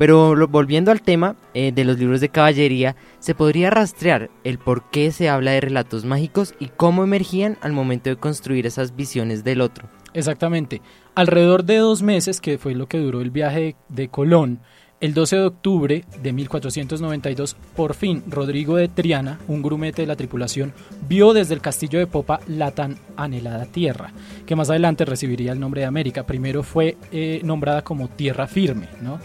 Pero 0.00 0.48
volviendo 0.48 0.92
al 0.92 1.02
tema 1.02 1.36
eh, 1.52 1.72
de 1.72 1.84
los 1.84 1.98
libros 1.98 2.22
de 2.22 2.30
caballería, 2.30 2.96
se 3.18 3.34
podría 3.34 3.68
rastrear 3.68 4.30
el 4.44 4.56
por 4.56 4.88
qué 4.88 5.12
se 5.12 5.28
habla 5.28 5.50
de 5.50 5.60
relatos 5.60 6.06
mágicos 6.06 6.54
y 6.58 6.68
cómo 6.68 7.04
emergían 7.04 7.58
al 7.60 7.72
momento 7.72 8.08
de 8.08 8.16
construir 8.16 8.66
esas 8.66 8.96
visiones 8.96 9.44
del 9.44 9.60
otro. 9.60 9.90
Exactamente. 10.14 10.80
Alrededor 11.14 11.64
de 11.64 11.76
dos 11.76 12.00
meses, 12.00 12.40
que 12.40 12.56
fue 12.56 12.74
lo 12.74 12.86
que 12.86 12.96
duró 12.96 13.20
el 13.20 13.30
viaje 13.30 13.76
de 13.90 14.08
Colón, 14.08 14.60
el 15.00 15.14
12 15.14 15.36
de 15.36 15.42
octubre 15.42 16.04
de 16.22 16.32
1492, 16.32 17.56
por 17.74 17.94
fin 17.94 18.22
Rodrigo 18.26 18.76
de 18.76 18.88
Triana, 18.88 19.40
un 19.48 19.62
grumete 19.62 20.02
de 20.02 20.06
la 20.06 20.16
tripulación, 20.16 20.74
vio 21.08 21.32
desde 21.32 21.54
el 21.54 21.60
castillo 21.60 21.98
de 21.98 22.06
Popa 22.06 22.40
la 22.46 22.72
tan 22.72 22.98
anhelada 23.16 23.64
tierra, 23.64 24.12
que 24.46 24.56
más 24.56 24.68
adelante 24.68 25.06
recibiría 25.06 25.52
el 25.52 25.60
nombre 25.60 25.80
de 25.80 25.86
América. 25.86 26.26
Primero 26.26 26.62
fue 26.62 26.98
eh, 27.12 27.40
nombrada 27.44 27.82
como 27.82 28.08
tierra 28.08 28.46
firme, 28.46 28.88
¿no? 29.00 29.18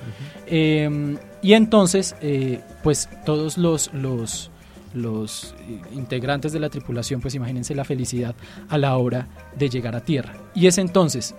Eh, 0.48 1.18
y 1.42 1.54
entonces, 1.54 2.16
eh, 2.22 2.62
pues 2.82 3.10
todos 3.26 3.58
los, 3.58 3.94
los, 3.94 4.50
los 4.94 5.56
integrantes 5.94 6.54
de 6.54 6.60
la 6.60 6.70
tripulación, 6.70 7.20
pues 7.20 7.36
imagínense 7.36 7.76
la 7.76 7.84
felicidad 7.84 8.34
a 8.70 8.78
la 8.78 8.96
hora 8.98 9.28
de 9.58 9.70
llegar 9.70 9.96
a 9.96 10.02
tierra. 10.02 10.34
Y 10.56 10.68
es 10.68 10.78
entonces, 10.78 11.36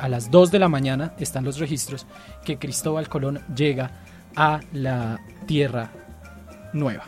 a 0.00 0.08
las 0.08 0.30
2 0.30 0.50
de 0.50 0.58
la 0.58 0.68
mañana, 0.68 1.14
están 1.18 1.44
los 1.44 1.58
registros, 1.58 2.06
que 2.44 2.58
Cristóbal 2.58 3.08
Colón 3.08 3.40
llega 3.54 3.90
a 4.36 4.60
la 4.72 5.20
tierra 5.46 5.90
nueva. 6.72 7.04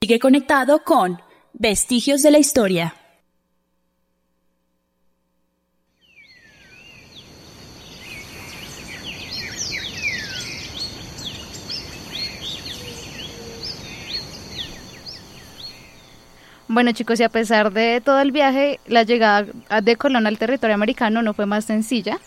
Sigue 0.00 0.18
conectado 0.18 0.82
con 0.84 1.20
Vestigios 1.52 2.22
de 2.22 2.30
la 2.32 2.38
Historia. 2.38 3.01
Bueno 16.72 16.92
chicos, 16.92 17.20
y 17.20 17.22
a 17.22 17.28
pesar 17.28 17.70
de 17.70 18.00
todo 18.00 18.18
el 18.20 18.32
viaje, 18.32 18.80
la 18.86 19.02
llegada 19.02 19.44
de 19.82 19.96
Colón 19.96 20.26
al 20.26 20.38
territorio 20.38 20.72
americano 20.72 21.20
no 21.20 21.34
fue 21.34 21.44
más 21.44 21.66
sencilla. 21.66 22.18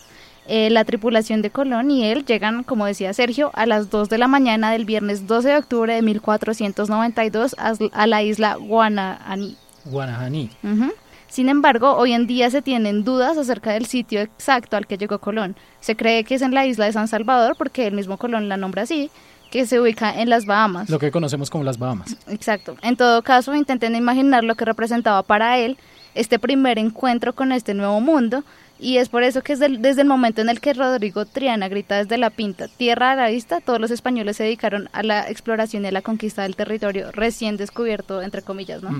Eh, 0.46 0.70
la 0.70 0.84
tripulación 0.84 1.42
de 1.42 1.50
Colón 1.50 1.90
y 1.90 2.04
él 2.04 2.24
llegan, 2.24 2.62
como 2.62 2.86
decía 2.86 3.12
Sergio, 3.12 3.50
a 3.54 3.66
las 3.66 3.90
2 3.90 4.08
de 4.08 4.18
la 4.18 4.28
mañana 4.28 4.70
del 4.70 4.84
viernes 4.84 5.26
12 5.26 5.48
de 5.48 5.56
octubre 5.56 5.92
de 5.92 6.00
1492 6.02 7.56
a, 7.58 7.72
a 7.90 8.06
la 8.06 8.22
isla 8.22 8.54
Guanahaní. 8.54 9.56
Guanahaní. 9.84 10.48
Ujú. 10.62 10.92
Sin 11.26 11.48
embargo, 11.48 11.96
hoy 11.96 12.12
en 12.12 12.28
día 12.28 12.48
se 12.48 12.62
tienen 12.62 13.02
dudas 13.02 13.36
acerca 13.36 13.72
del 13.72 13.86
sitio 13.86 14.20
exacto 14.20 14.76
al 14.76 14.86
que 14.86 14.96
llegó 14.96 15.18
Colón. 15.18 15.56
Se 15.80 15.96
cree 15.96 16.22
que 16.22 16.36
es 16.36 16.42
en 16.42 16.54
la 16.54 16.66
isla 16.66 16.84
de 16.84 16.92
San 16.92 17.08
Salvador 17.08 17.56
porque 17.58 17.88
el 17.88 17.94
mismo 17.94 18.16
Colón 18.16 18.48
la 18.48 18.56
nombra 18.56 18.82
así, 18.82 19.10
que 19.56 19.64
se 19.64 19.80
ubica 19.80 20.20
en 20.20 20.28
las 20.28 20.44
Bahamas. 20.44 20.90
Lo 20.90 20.98
que 20.98 21.10
conocemos 21.10 21.48
como 21.48 21.64
las 21.64 21.78
Bahamas. 21.78 22.14
Exacto. 22.28 22.76
En 22.82 22.94
todo 22.94 23.22
caso, 23.22 23.54
intenten 23.54 23.96
imaginar 23.96 24.44
lo 24.44 24.54
que 24.54 24.66
representaba 24.66 25.22
para 25.22 25.58
él 25.58 25.78
este 26.14 26.38
primer 26.38 26.78
encuentro 26.78 27.34
con 27.34 27.52
este 27.52 27.72
nuevo 27.72 27.98
mundo. 28.02 28.44
Y 28.78 28.98
es 28.98 29.08
por 29.08 29.22
eso 29.22 29.40
que 29.40 29.54
desde 29.54 29.64
el, 29.64 29.80
desde 29.80 30.02
el 30.02 30.08
momento 30.08 30.42
en 30.42 30.50
el 30.50 30.60
que 30.60 30.74
Rodrigo 30.74 31.24
Triana 31.24 31.68
grita 31.68 31.96
desde 31.96 32.18
la 32.18 32.28
pinta, 32.28 32.68
tierra 32.68 33.12
a 33.12 33.16
la 33.16 33.28
vista, 33.30 33.62
todos 33.62 33.80
los 33.80 33.90
españoles 33.90 34.36
se 34.36 34.42
dedicaron 34.42 34.90
a 34.92 35.02
la 35.02 35.30
exploración 35.30 35.86
y 35.86 35.88
a 35.88 35.92
la 35.92 36.02
conquista 36.02 36.42
del 36.42 36.54
territorio 36.54 37.10
recién 37.10 37.56
descubierto, 37.56 38.20
entre 38.20 38.42
comillas, 38.42 38.82
¿no? 38.82 38.90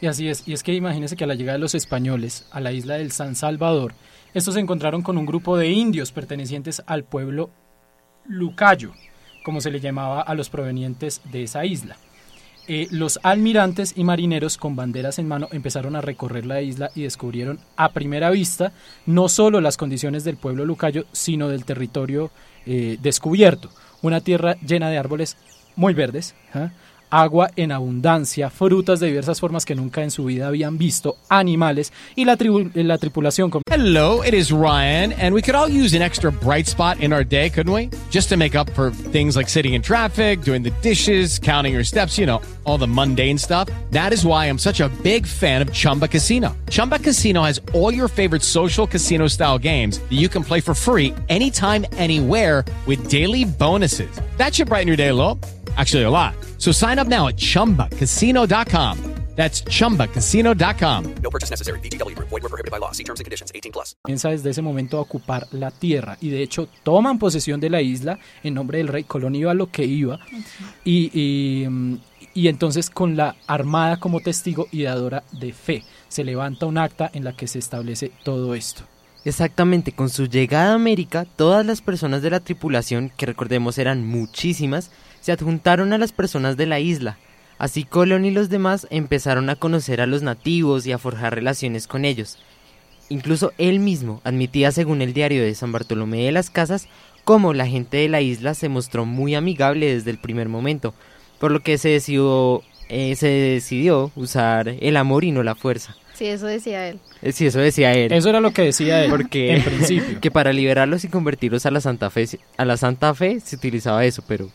Y 0.00 0.06
así 0.06 0.30
es. 0.30 0.48
Y 0.48 0.54
es 0.54 0.62
que 0.62 0.72
imagínense 0.72 1.14
que 1.14 1.24
a 1.24 1.26
la 1.26 1.34
llegada 1.34 1.58
de 1.58 1.60
los 1.60 1.74
españoles 1.74 2.46
a 2.52 2.60
la 2.60 2.72
isla 2.72 2.94
del 2.94 3.12
San 3.12 3.34
Salvador, 3.34 3.92
estos 4.32 4.54
se 4.54 4.60
encontraron 4.60 5.02
con 5.02 5.18
un 5.18 5.26
grupo 5.26 5.58
de 5.58 5.68
indios 5.68 6.10
pertenecientes 6.10 6.82
al 6.86 7.04
pueblo 7.04 7.50
Lucayo, 8.26 8.94
como 9.44 9.60
se 9.60 9.70
le 9.70 9.78
llamaba 9.78 10.22
a 10.22 10.34
los 10.34 10.50
provenientes 10.50 11.20
de 11.30 11.44
esa 11.44 11.64
isla. 11.64 11.96
Eh, 12.66 12.88
los 12.90 13.20
almirantes 13.22 13.92
y 13.94 14.04
marineros 14.04 14.56
con 14.56 14.74
banderas 14.74 15.18
en 15.18 15.28
mano 15.28 15.48
empezaron 15.52 15.96
a 15.96 16.00
recorrer 16.00 16.46
la 16.46 16.62
isla 16.62 16.90
y 16.94 17.02
descubrieron 17.02 17.60
a 17.76 17.90
primera 17.90 18.30
vista 18.30 18.72
no 19.04 19.28
solo 19.28 19.60
las 19.60 19.76
condiciones 19.76 20.24
del 20.24 20.38
pueblo 20.38 20.64
lucayo, 20.64 21.04
sino 21.12 21.48
del 21.48 21.66
territorio 21.66 22.30
eh, 22.64 22.96
descubierto. 23.02 23.68
Una 24.00 24.22
tierra 24.22 24.56
llena 24.66 24.88
de 24.88 24.96
árboles 24.96 25.36
muy 25.76 25.92
verdes, 25.92 26.34
¿ah? 26.54 26.70
Agua 27.22 27.50
en 27.56 27.70
abundancia, 27.70 28.50
frutas 28.50 28.98
de 28.98 29.06
diversas 29.06 29.38
formas 29.40 29.64
que 29.64 29.74
nunca 29.74 30.02
en 30.02 30.10
su 30.10 30.24
vida 30.24 30.48
habían 30.48 30.78
visto, 30.78 31.16
animales 31.28 31.92
y 32.16 32.24
la, 32.24 32.36
tripulación 32.36 33.50
com- 33.50 33.62
Hello, 33.70 34.22
it 34.22 34.34
is 34.34 34.50
Ryan, 34.50 35.12
and 35.12 35.34
we 35.34 35.40
could 35.40 35.54
all 35.54 35.68
use 35.68 35.94
an 35.94 36.02
extra 36.02 36.30
bright 36.30 36.66
spot 36.66 37.00
in 37.00 37.12
our 37.12 37.24
day, 37.24 37.50
couldn't 37.50 37.72
we? 37.72 37.90
Just 38.10 38.28
to 38.30 38.36
make 38.36 38.56
up 38.56 38.68
for 38.70 38.90
things 38.90 39.36
like 39.36 39.48
sitting 39.48 39.74
in 39.74 39.82
traffic, 39.82 40.42
doing 40.42 40.62
the 40.62 40.72
dishes, 40.82 41.38
counting 41.38 41.72
your 41.72 41.84
steps, 41.84 42.18
you 42.18 42.26
know, 42.26 42.40
all 42.64 42.78
the 42.78 42.86
mundane 42.86 43.38
stuff. 43.38 43.68
That 43.90 44.12
is 44.12 44.24
why 44.24 44.46
I'm 44.46 44.58
such 44.58 44.80
a 44.80 44.88
big 45.02 45.26
fan 45.26 45.62
of 45.62 45.72
Chumba 45.72 46.08
Casino. 46.08 46.56
Chumba 46.68 46.98
Casino 46.98 47.42
has 47.42 47.60
all 47.72 47.92
your 47.92 48.08
favorite 48.08 48.42
social 48.42 48.86
casino 48.86 49.28
style 49.28 49.58
games 49.58 49.98
that 49.98 50.12
you 50.12 50.28
can 50.28 50.44
play 50.44 50.60
for 50.60 50.74
free 50.74 51.14
anytime, 51.28 51.86
anywhere 51.96 52.64
with 52.86 53.08
daily 53.08 53.44
bonuses. 53.44 54.20
That 54.36 54.54
should 54.54 54.68
brighten 54.68 54.88
your 54.88 54.96
day 54.96 55.08
a 55.08 55.14
little. 55.14 55.38
Actually, 55.76 56.04
a 56.04 56.10
lot. 56.10 56.34
So 56.58 56.72
sign 56.72 56.98
up 56.98 57.08
now 57.08 57.28
at 57.28 57.36
chumbacasino.com. 57.36 59.14
That's 59.34 59.64
chumbacasino.com. 59.64 61.14
No 61.22 61.30
purchase 61.30 61.50
necessary. 61.50 61.80
VGW 61.80 62.14
Group. 62.14 62.28
Void 62.28 62.42
were 62.42 62.48
prohibited 62.48 62.70
by 62.70 62.78
law. 62.78 62.92
See 62.92 63.02
terms 63.02 63.20
and 63.20 63.24
conditions. 63.24 63.50
18 63.52 63.72
plus. 63.72 63.96
comienza 64.02 64.30
desde 64.30 64.50
ese 64.50 64.62
momento 64.62 64.98
a 64.98 65.00
ocupar 65.00 65.48
la 65.50 65.70
tierra 65.72 66.16
y 66.20 66.28
de 66.28 66.42
hecho 66.42 66.68
toman 66.84 67.18
posesión 67.18 67.58
de 67.58 67.70
la 67.70 67.82
isla 67.82 68.18
en 68.44 68.54
nombre 68.54 68.78
del 68.78 68.88
rey 68.88 69.04
Colón 69.04 69.34
iba 69.34 69.50
a 69.50 69.54
lo 69.54 69.70
que 69.70 69.84
iba 69.84 70.20
y, 70.84 71.10
y, 71.12 71.68
mm, 71.68 71.98
y 72.34 72.48
entonces 72.48 72.90
con 72.90 73.16
la 73.16 73.34
armada 73.46 73.98
como 73.98 74.20
testigo 74.20 74.68
y 74.70 74.82
dadora 74.84 75.24
de 75.32 75.52
fe 75.52 75.82
se 76.08 76.22
levanta 76.22 76.66
un 76.66 76.78
acta 76.78 77.10
en 77.12 77.24
la 77.24 77.32
que 77.32 77.48
se 77.48 77.58
establece 77.58 78.12
todo 78.22 78.54
esto. 78.54 78.84
Exactamente, 79.24 79.92
con 79.92 80.10
su 80.10 80.26
llegada 80.26 80.72
a 80.72 80.74
América, 80.74 81.24
todas 81.24 81.64
las 81.64 81.80
personas 81.80 82.20
de 82.20 82.30
la 82.30 82.40
tripulación, 82.40 83.10
que 83.16 83.24
recordemos 83.24 83.78
eran 83.78 84.06
muchísimas, 84.06 84.90
se 85.24 85.32
adjuntaron 85.32 85.94
a 85.94 85.98
las 85.98 86.12
personas 86.12 86.58
de 86.58 86.66
la 86.66 86.80
isla. 86.80 87.16
Así 87.56 87.84
Colón 87.84 88.26
y 88.26 88.30
los 88.30 88.50
demás 88.50 88.86
empezaron 88.90 89.48
a 89.48 89.56
conocer 89.56 90.02
a 90.02 90.06
los 90.06 90.20
nativos 90.22 90.86
y 90.86 90.92
a 90.92 90.98
forjar 90.98 91.34
relaciones 91.34 91.86
con 91.86 92.04
ellos. 92.04 92.36
Incluso 93.08 93.52
él 93.56 93.80
mismo 93.80 94.20
admitía, 94.24 94.70
según 94.70 95.00
el 95.00 95.14
diario 95.14 95.42
de 95.42 95.54
San 95.54 95.72
Bartolomé 95.72 96.24
de 96.24 96.32
las 96.32 96.50
Casas, 96.50 96.88
cómo 97.24 97.54
la 97.54 97.66
gente 97.66 97.96
de 97.96 98.08
la 98.10 98.20
isla 98.20 98.52
se 98.52 98.68
mostró 98.68 99.06
muy 99.06 99.34
amigable 99.34 99.94
desde 99.94 100.10
el 100.10 100.18
primer 100.18 100.50
momento, 100.50 100.92
por 101.38 101.52
lo 101.52 101.60
que 101.60 101.78
se 101.78 101.88
decidió, 101.88 102.62
eh, 102.90 103.16
se 103.16 103.28
decidió 103.28 104.10
usar 104.16 104.68
el 104.68 104.96
amor 104.98 105.24
y 105.24 105.30
no 105.32 105.42
la 105.42 105.54
fuerza. 105.54 105.96
Sí, 106.12 106.26
eso 106.26 106.46
decía 106.46 106.86
él. 106.88 106.98
Eh, 107.22 107.32
Sí, 107.32 107.46
eso 107.46 107.60
decía 107.60 107.92
él. 107.94 108.12
Eso 108.12 108.28
era 108.28 108.40
lo 108.40 108.52
que 108.52 108.62
decía 108.62 109.04
él 109.04 109.10
Porque 109.10 109.56
en 109.56 109.62
principio. 109.64 110.20
que 110.20 110.30
para 110.30 110.52
liberarlos 110.52 111.02
y 111.04 111.08
convertirlos 111.08 111.66
a 111.66 111.70
la 111.70 111.80
Santa 111.80 112.10
Fe, 112.10 112.26
se- 112.26 112.40
a 112.56 112.64
la 112.64 112.76
Santa 112.76 113.14
Fe 113.14 113.40
se 113.40 113.56
utilizaba 113.56 114.04
eso, 114.04 114.22
pero 114.28 114.48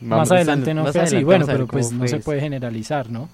más 0.00 0.28
adelante 0.36 0.74
no 0.74 0.82
más 0.84 0.92
fue 0.92 1.00
así, 1.02 1.16
bueno, 1.24 1.46
pero 1.46 1.66
pues 1.66 1.86
no 1.92 1.98
se 2.08 2.16
puede 2.24 2.40
generalizar, 2.40 3.10
¿no? 3.10 3.28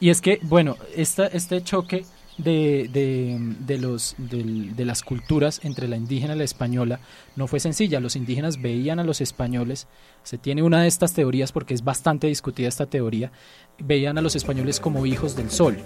Y 0.00 0.10
es 0.10 0.20
que, 0.20 0.38
bueno, 0.42 0.76
esta, 0.94 1.26
este 1.26 1.62
choque 1.62 2.04
de, 2.38 2.90
de, 2.92 3.38
de 3.60 3.78
los, 3.78 4.14
del- 4.18 4.76
de 4.76 4.84
las 4.84 5.02
culturas 5.02 5.60
entre 5.64 5.88
la 5.88 5.96
indígena 5.96 6.34
y 6.34 6.38
la 6.38 6.44
española 6.44 7.00
no 7.34 7.46
fue 7.46 7.60
sencilla. 7.60 7.98
Los 7.98 8.14
indígenas 8.14 8.60
veían 8.60 8.98
a 8.98 9.04
los 9.04 9.22
españoles, 9.22 9.86
se 10.22 10.36
tiene 10.36 10.62
una 10.62 10.82
de 10.82 10.88
estas 10.88 11.14
teorías 11.14 11.50
porque 11.52 11.72
es 11.72 11.82
bastante 11.82 12.26
discutida 12.26 12.68
esta 12.68 12.84
teoría, 12.84 13.32
veían 13.78 14.16
a 14.18 14.22
los 14.22 14.36
españoles 14.36 14.80
como 14.80 15.06
hijos 15.06 15.36
del 15.36 15.50
sol. 15.50 15.78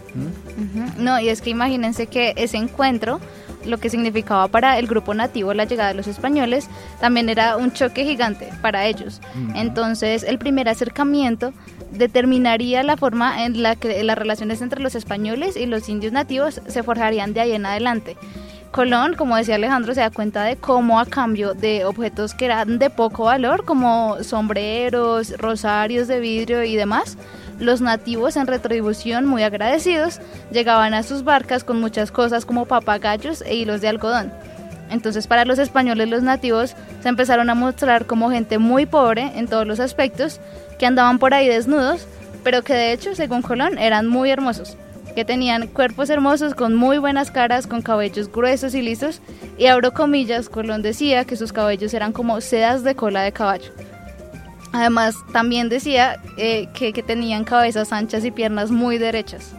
No, 0.96 1.20
y 1.20 1.28
es 1.28 1.42
que 1.42 1.50
imagínense 1.50 2.06
que 2.06 2.34
ese 2.36 2.56
encuentro, 2.56 3.20
lo 3.64 3.78
que 3.78 3.90
significaba 3.90 4.48
para 4.48 4.78
el 4.78 4.86
grupo 4.86 5.12
nativo 5.12 5.52
la 5.54 5.64
llegada 5.64 5.90
de 5.90 5.96
los 5.96 6.06
españoles, 6.06 6.68
también 7.00 7.28
era 7.28 7.56
un 7.56 7.72
choque 7.72 8.04
gigante 8.04 8.48
para 8.62 8.86
ellos. 8.86 9.20
Entonces, 9.54 10.22
el 10.22 10.38
primer 10.38 10.68
acercamiento 10.68 11.52
determinaría 11.90 12.82
la 12.82 12.96
forma 12.96 13.44
en 13.44 13.62
la 13.62 13.76
que 13.76 14.02
las 14.04 14.16
relaciones 14.16 14.62
entre 14.62 14.80
los 14.80 14.94
españoles 14.94 15.56
y 15.56 15.66
los 15.66 15.88
indios 15.88 16.12
nativos 16.12 16.60
se 16.66 16.82
forjarían 16.82 17.34
de 17.34 17.40
ahí 17.40 17.52
en 17.52 17.66
adelante. 17.66 18.16
Colón, 18.70 19.14
como 19.14 19.34
decía 19.34 19.56
Alejandro, 19.56 19.94
se 19.94 20.00
da 20.00 20.10
cuenta 20.10 20.44
de 20.44 20.54
cómo 20.56 21.00
a 21.00 21.06
cambio 21.06 21.54
de 21.54 21.84
objetos 21.84 22.34
que 22.34 22.44
eran 22.44 22.78
de 22.78 22.88
poco 22.88 23.24
valor, 23.24 23.64
como 23.64 24.22
sombreros, 24.22 25.36
rosarios 25.38 26.06
de 26.06 26.20
vidrio 26.20 26.62
y 26.62 26.76
demás, 26.76 27.18
los 27.60 27.80
nativos 27.80 28.36
en 28.36 28.46
retribución, 28.46 29.26
muy 29.26 29.42
agradecidos, 29.42 30.20
llegaban 30.50 30.94
a 30.94 31.02
sus 31.02 31.22
barcas 31.22 31.62
con 31.62 31.80
muchas 31.80 32.10
cosas 32.10 32.44
como 32.44 32.66
papagayos 32.66 33.42
e 33.42 33.54
hilos 33.54 33.80
de 33.80 33.88
algodón. 33.88 34.32
Entonces 34.90 35.26
para 35.26 35.44
los 35.44 35.58
españoles 35.58 36.08
los 36.08 36.22
nativos 36.22 36.74
se 37.02 37.08
empezaron 37.08 37.48
a 37.48 37.54
mostrar 37.54 38.06
como 38.06 38.30
gente 38.30 38.58
muy 38.58 38.86
pobre 38.86 39.30
en 39.36 39.46
todos 39.46 39.66
los 39.66 39.78
aspectos, 39.78 40.40
que 40.78 40.86
andaban 40.86 41.18
por 41.18 41.32
ahí 41.32 41.48
desnudos, 41.48 42.06
pero 42.42 42.62
que 42.62 42.74
de 42.74 42.92
hecho, 42.92 43.14
según 43.14 43.42
Colón, 43.42 43.78
eran 43.78 44.06
muy 44.08 44.30
hermosos, 44.30 44.76
que 45.14 45.24
tenían 45.24 45.68
cuerpos 45.68 46.10
hermosos 46.10 46.54
con 46.54 46.74
muy 46.74 46.98
buenas 46.98 47.30
caras, 47.30 47.66
con 47.66 47.82
cabellos 47.82 48.32
gruesos 48.32 48.74
y 48.74 48.82
lisos, 48.82 49.20
y 49.58 49.66
abro 49.66 49.92
comillas, 49.92 50.48
Colón 50.48 50.82
decía 50.82 51.24
que 51.24 51.36
sus 51.36 51.52
cabellos 51.52 51.94
eran 51.94 52.12
como 52.12 52.40
sedas 52.40 52.82
de 52.82 52.94
cola 52.94 53.22
de 53.22 53.32
caballo. 53.32 53.72
Además, 54.72 55.16
también 55.32 55.68
decía 55.68 56.20
eh, 56.36 56.68
que, 56.74 56.92
que 56.92 57.02
tenían 57.02 57.44
cabezas 57.44 57.92
anchas 57.92 58.24
y 58.24 58.30
piernas 58.30 58.70
muy 58.70 58.98
derechas. 58.98 59.52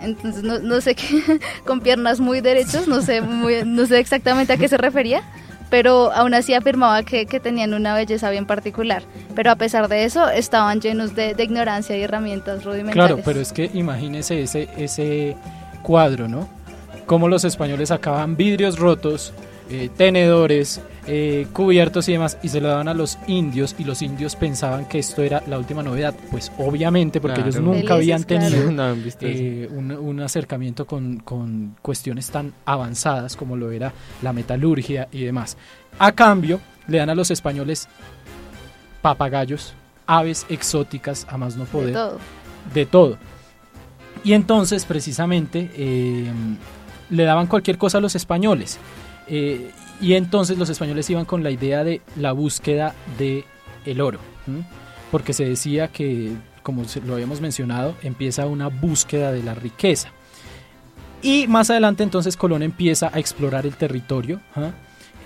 Entonces, 0.00 0.42
no, 0.42 0.58
no 0.58 0.80
sé 0.80 0.94
qué, 0.94 1.40
con 1.66 1.80
piernas 1.80 2.20
muy 2.20 2.40
derechas, 2.40 2.86
no 2.86 3.00
sé, 3.00 3.20
no 3.20 3.86
sé 3.86 3.98
exactamente 3.98 4.52
a 4.52 4.56
qué 4.56 4.68
se 4.68 4.76
refería, 4.76 5.22
pero 5.70 6.12
aún 6.12 6.34
así 6.34 6.54
afirmaba 6.54 7.02
que, 7.02 7.26
que 7.26 7.40
tenían 7.40 7.74
una 7.74 7.94
belleza 7.94 8.30
bien 8.30 8.46
particular. 8.46 9.02
Pero 9.34 9.50
a 9.50 9.56
pesar 9.56 9.88
de 9.88 10.04
eso, 10.04 10.28
estaban 10.28 10.80
llenos 10.80 11.14
de, 11.14 11.34
de 11.34 11.42
ignorancia 11.42 11.96
y 11.96 12.02
herramientas 12.02 12.64
rudimentarias. 12.64 13.08
Claro, 13.08 13.22
pero 13.24 13.40
es 13.40 13.52
que 13.52 13.70
imagínese 13.74 14.42
ese, 14.42 14.68
ese 14.76 15.36
cuadro, 15.82 16.28
¿no? 16.28 16.48
Cómo 17.06 17.28
los 17.28 17.44
españoles 17.44 17.88
sacaban 17.88 18.36
vidrios 18.36 18.78
rotos, 18.78 19.32
eh, 19.70 19.90
tenedores, 19.96 20.80
eh, 21.06 21.46
cubiertos 21.52 22.08
y 22.08 22.12
demás, 22.12 22.38
y 22.42 22.48
se 22.48 22.60
lo 22.60 22.68
daban 22.68 22.88
a 22.88 22.94
los 22.94 23.18
indios, 23.26 23.74
y 23.78 23.84
los 23.84 24.02
indios 24.02 24.36
pensaban 24.36 24.86
que 24.86 24.98
esto 24.98 25.22
era 25.22 25.42
la 25.46 25.58
última 25.58 25.82
novedad. 25.82 26.14
Pues 26.30 26.50
obviamente, 26.58 27.20
porque 27.20 27.40
ellos 27.40 27.60
nunca 27.60 27.94
habían 27.94 28.22
claro. 28.22 28.48
tenido 28.48 28.70
eh, 29.20 29.68
un, 29.70 29.92
un 29.92 30.20
acercamiento 30.20 30.86
con, 30.86 31.18
con 31.20 31.76
cuestiones 31.82 32.30
tan 32.30 32.52
avanzadas 32.64 33.36
como 33.36 33.56
lo 33.56 33.70
era 33.70 33.92
la 34.22 34.32
metalurgia 34.32 35.08
y 35.12 35.24
demás. 35.24 35.56
A 35.98 36.12
cambio, 36.12 36.60
le 36.88 36.98
dan 36.98 37.10
a 37.10 37.14
los 37.14 37.30
españoles 37.30 37.88
papagayos, 39.02 39.74
aves 40.06 40.46
exóticas, 40.48 41.26
a 41.28 41.36
más 41.36 41.56
no 41.56 41.64
poder 41.64 41.88
De 41.88 41.92
todo. 41.92 42.18
de 42.72 42.86
todo. 42.86 43.18
Y 44.24 44.32
entonces, 44.32 44.86
precisamente, 44.86 45.70
eh, 45.76 46.32
le 47.10 47.24
daban 47.24 47.46
cualquier 47.46 47.76
cosa 47.76 47.98
a 47.98 48.00
los 48.00 48.14
españoles. 48.14 48.78
Eh, 49.26 49.70
y 50.00 50.14
entonces 50.14 50.58
los 50.58 50.68
españoles 50.68 51.08
iban 51.10 51.24
con 51.24 51.42
la 51.42 51.50
idea 51.50 51.84
de 51.84 52.00
la 52.16 52.32
búsqueda 52.32 52.94
de 53.18 53.44
el 53.84 54.00
oro. 54.00 54.18
Porque 55.10 55.32
se 55.32 55.44
decía 55.44 55.88
que, 55.88 56.32
como 56.62 56.84
lo 57.06 57.14
habíamos 57.14 57.40
mencionado, 57.40 57.94
empieza 58.02 58.46
una 58.46 58.68
búsqueda 58.68 59.32
de 59.32 59.42
la 59.42 59.54
riqueza. 59.54 60.10
Y 61.22 61.46
más 61.46 61.70
adelante 61.70 62.02
entonces 62.02 62.36
Colón 62.36 62.62
empieza 62.62 63.10
a 63.12 63.18
explorar 63.18 63.64
el 63.64 63.74
territorio 63.76 64.40
¿ah? 64.54 64.72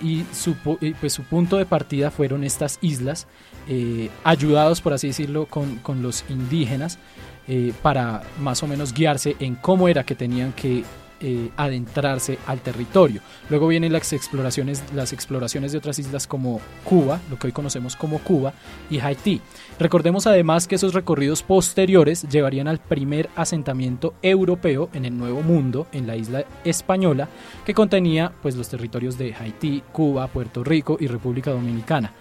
y 0.01 0.25
su, 0.33 0.55
pues, 0.55 1.13
su 1.13 1.25
punto 1.25 1.57
de 1.57 1.67
partida 1.67 2.13
fueron 2.13 2.45
estas 2.45 2.79
islas, 2.83 3.27
eh, 3.69 4.09
ayudados 4.23 4.81
por 4.81 4.93
así 4.93 5.09
decirlo 5.09 5.47
con, 5.47 5.79
con 5.79 6.01
los 6.01 6.25
indígenas 6.29 7.01
eh, 7.49 7.73
para 7.83 8.23
más 8.41 8.63
o 8.63 8.69
menos 8.69 8.95
guiarse 8.95 9.35
en 9.41 9.57
cómo 9.57 9.89
era 9.89 10.05
que 10.05 10.15
tenían 10.15 10.53
que 10.53 10.85
eh, 11.21 11.51
adentrarse 11.57 12.39
al 12.47 12.61
territorio. 12.61 13.21
Luego 13.51 13.69
vienen 13.69 13.93
las 13.93 14.13
exploraciones, 14.13 14.83
las 14.95 15.13
exploraciones 15.13 15.73
de 15.73 15.79
otras 15.79 15.99
islas 15.99 16.27
como 16.27 16.61
Cuba, 16.85 17.21
lo 17.31 17.39
que 17.39 17.49
hoy 17.49 17.53
conocemos 17.53 17.97
como 17.97 18.19
Cuba, 18.19 18.53
y 18.91 19.01
Haití. 19.01 19.41
Recordemos 19.79 20.27
además 20.27 20.67
que 20.67 20.77
esos 20.77 20.95
recorridos 20.95 21.43
posteriores 21.43 22.23
llevarían 22.29 22.69
al 22.69 22.79
primer 22.79 23.29
asentamiento 23.37 24.15
europeo 24.23 24.91
en 24.93 25.05
el 25.05 25.17
Nuevo 25.17 25.43
Mundo, 25.43 25.87
en 25.93 26.07
la 26.07 26.17
isla 26.17 26.45
española, 26.65 27.29
que 27.65 27.75
contenía 27.75 28.33
pues 28.43 28.57
los 28.57 28.69
territorios 28.69 29.19
de 29.19 29.35
Haití, 29.35 29.83
Cuba, 29.93 30.27
Puerto 30.29 30.65
Rico 30.65 30.97
y 31.01 31.07
República 31.07 31.51
Dominicana. 31.51 32.13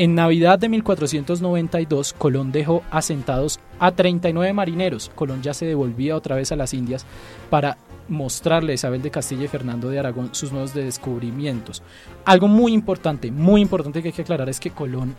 En 0.00 0.14
Navidad 0.14 0.58
de 0.58 0.70
1492, 0.70 2.14
Colón 2.14 2.52
dejó 2.52 2.82
asentados 2.90 3.60
a 3.78 3.92
39 3.92 4.54
marineros. 4.54 5.10
Colón 5.14 5.42
ya 5.42 5.52
se 5.52 5.66
devolvía 5.66 6.16
otra 6.16 6.36
vez 6.36 6.52
a 6.52 6.56
las 6.56 6.72
Indias 6.72 7.04
para 7.50 7.76
mostrarle 8.10 8.72
a 8.72 8.74
Isabel 8.74 9.00
de 9.00 9.10
Castilla 9.10 9.44
y 9.44 9.48
Fernando 9.48 9.88
de 9.88 9.98
Aragón 9.98 10.28
sus 10.34 10.52
nuevos 10.52 10.74
descubrimientos. 10.74 11.82
Algo 12.26 12.46
muy 12.48 12.72
importante, 12.74 13.30
muy 13.30 13.62
importante 13.62 14.02
que 14.02 14.08
hay 14.08 14.12
que 14.12 14.22
aclarar 14.22 14.48
es 14.50 14.60
que 14.60 14.70
Colón 14.70 15.14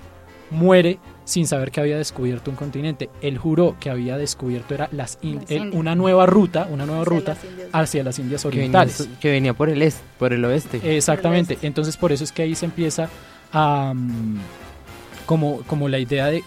muere 0.52 1.00
sin 1.24 1.48
saber 1.48 1.72
que 1.72 1.80
había 1.80 1.98
descubierto 1.98 2.52
un 2.52 2.58
continente. 2.58 3.10
Él 3.22 3.38
juró 3.38 3.78
que 3.80 3.90
había 3.90 4.18
descubierto 4.18 4.74
era 4.76 4.90
las 4.92 5.18
In- 5.22 5.36
Las 5.40 5.50
Indias. 5.52 5.74
una 5.74 5.96
nueva 5.96 6.26
ruta, 6.26 6.68
una 6.70 6.86
nueva 6.86 7.04
Hacia 7.04 7.10
ruta 7.18 7.34
las 7.36 7.44
Indias. 7.46 7.70
hacia 7.72 8.04
las 8.04 8.20
Indias 8.20 8.42
Que 8.42 8.48
venía, 8.50 8.60
Orientales. 8.62 9.10
que 9.22 9.32
venía 9.32 9.54
por 9.54 9.70
el 9.70 9.82
este, 9.82 10.04
por 10.20 10.34
el 10.34 10.44
oeste. 10.44 10.98
Exactamente. 10.98 11.58
Entonces 11.62 11.96
por 11.96 12.12
eso 12.12 12.26
es 12.26 12.34
que 12.34 12.42
ahí 12.42 12.54
se 12.56 12.66
empieza 12.66 13.08
a 13.54 13.94
como, 15.26 15.62
como 15.68 15.88
la 15.88 16.00
idea 16.00 16.28
de 16.28 16.44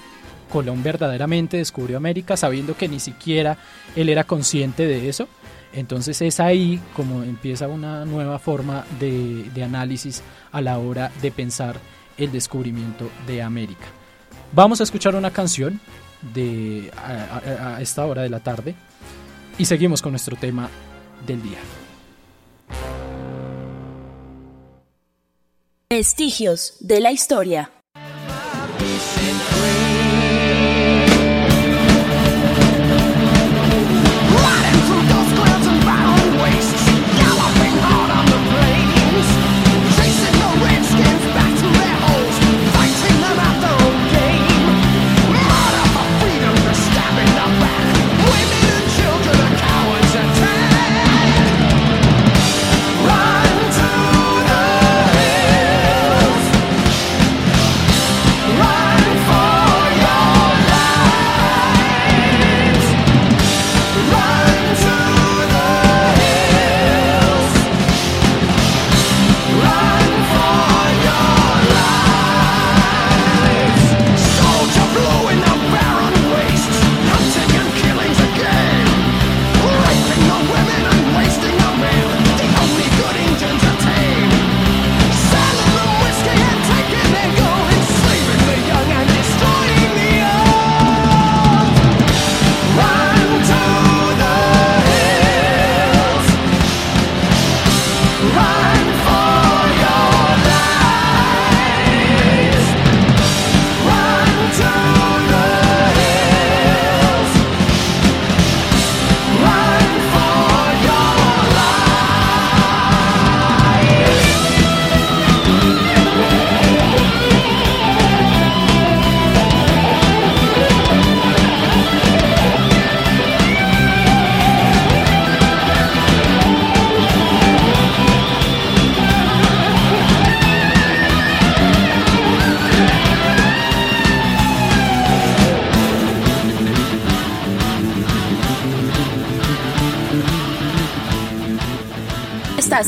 Colón 0.53 0.83
verdaderamente 0.83 1.57
descubrió 1.57 1.97
América 1.97 2.37
sabiendo 2.37 2.77
que 2.77 2.89
ni 2.89 3.01
siquiera 3.01 3.57
él 3.97 4.09
era 4.11 4.25
consciente 4.25 4.87
de 4.87 5.09
eso. 5.09 5.29
Entonces 5.75 6.23
es 6.23 6.39
ahí 6.41 6.81
como 6.95 7.23
empieza 7.25 7.67
una 7.69 8.05
nueva 8.05 8.39
forma 8.39 8.85
de, 9.01 9.51
de 9.55 9.63
análisis 9.65 10.23
a 10.53 10.61
la 10.61 10.79
hora 10.79 11.11
de 11.21 11.31
pensar 11.33 11.77
el 12.17 12.31
descubrimiento 12.31 13.11
de 13.27 13.43
América. 13.43 13.87
Vamos 14.53 14.81
a 14.81 14.85
escuchar 14.85 15.17
una 15.17 15.31
canción 15.33 15.81
de, 16.33 16.91
a- 16.97 17.41
a- 17.73 17.77
a 17.77 17.81
esta 17.83 18.07
hora 18.07 18.23
de 18.23 18.31
la 18.31 18.41
tarde 18.41 18.75
y 19.59 19.65
seguimos 19.65 20.01
con 20.01 20.13
nuestro 20.13 20.37
tema 20.37 20.69
del 21.27 21.43
día. 21.43 21.59
Vestigios 25.91 26.77
de 26.81 27.01
la 27.01 27.13
historia. 27.13 27.71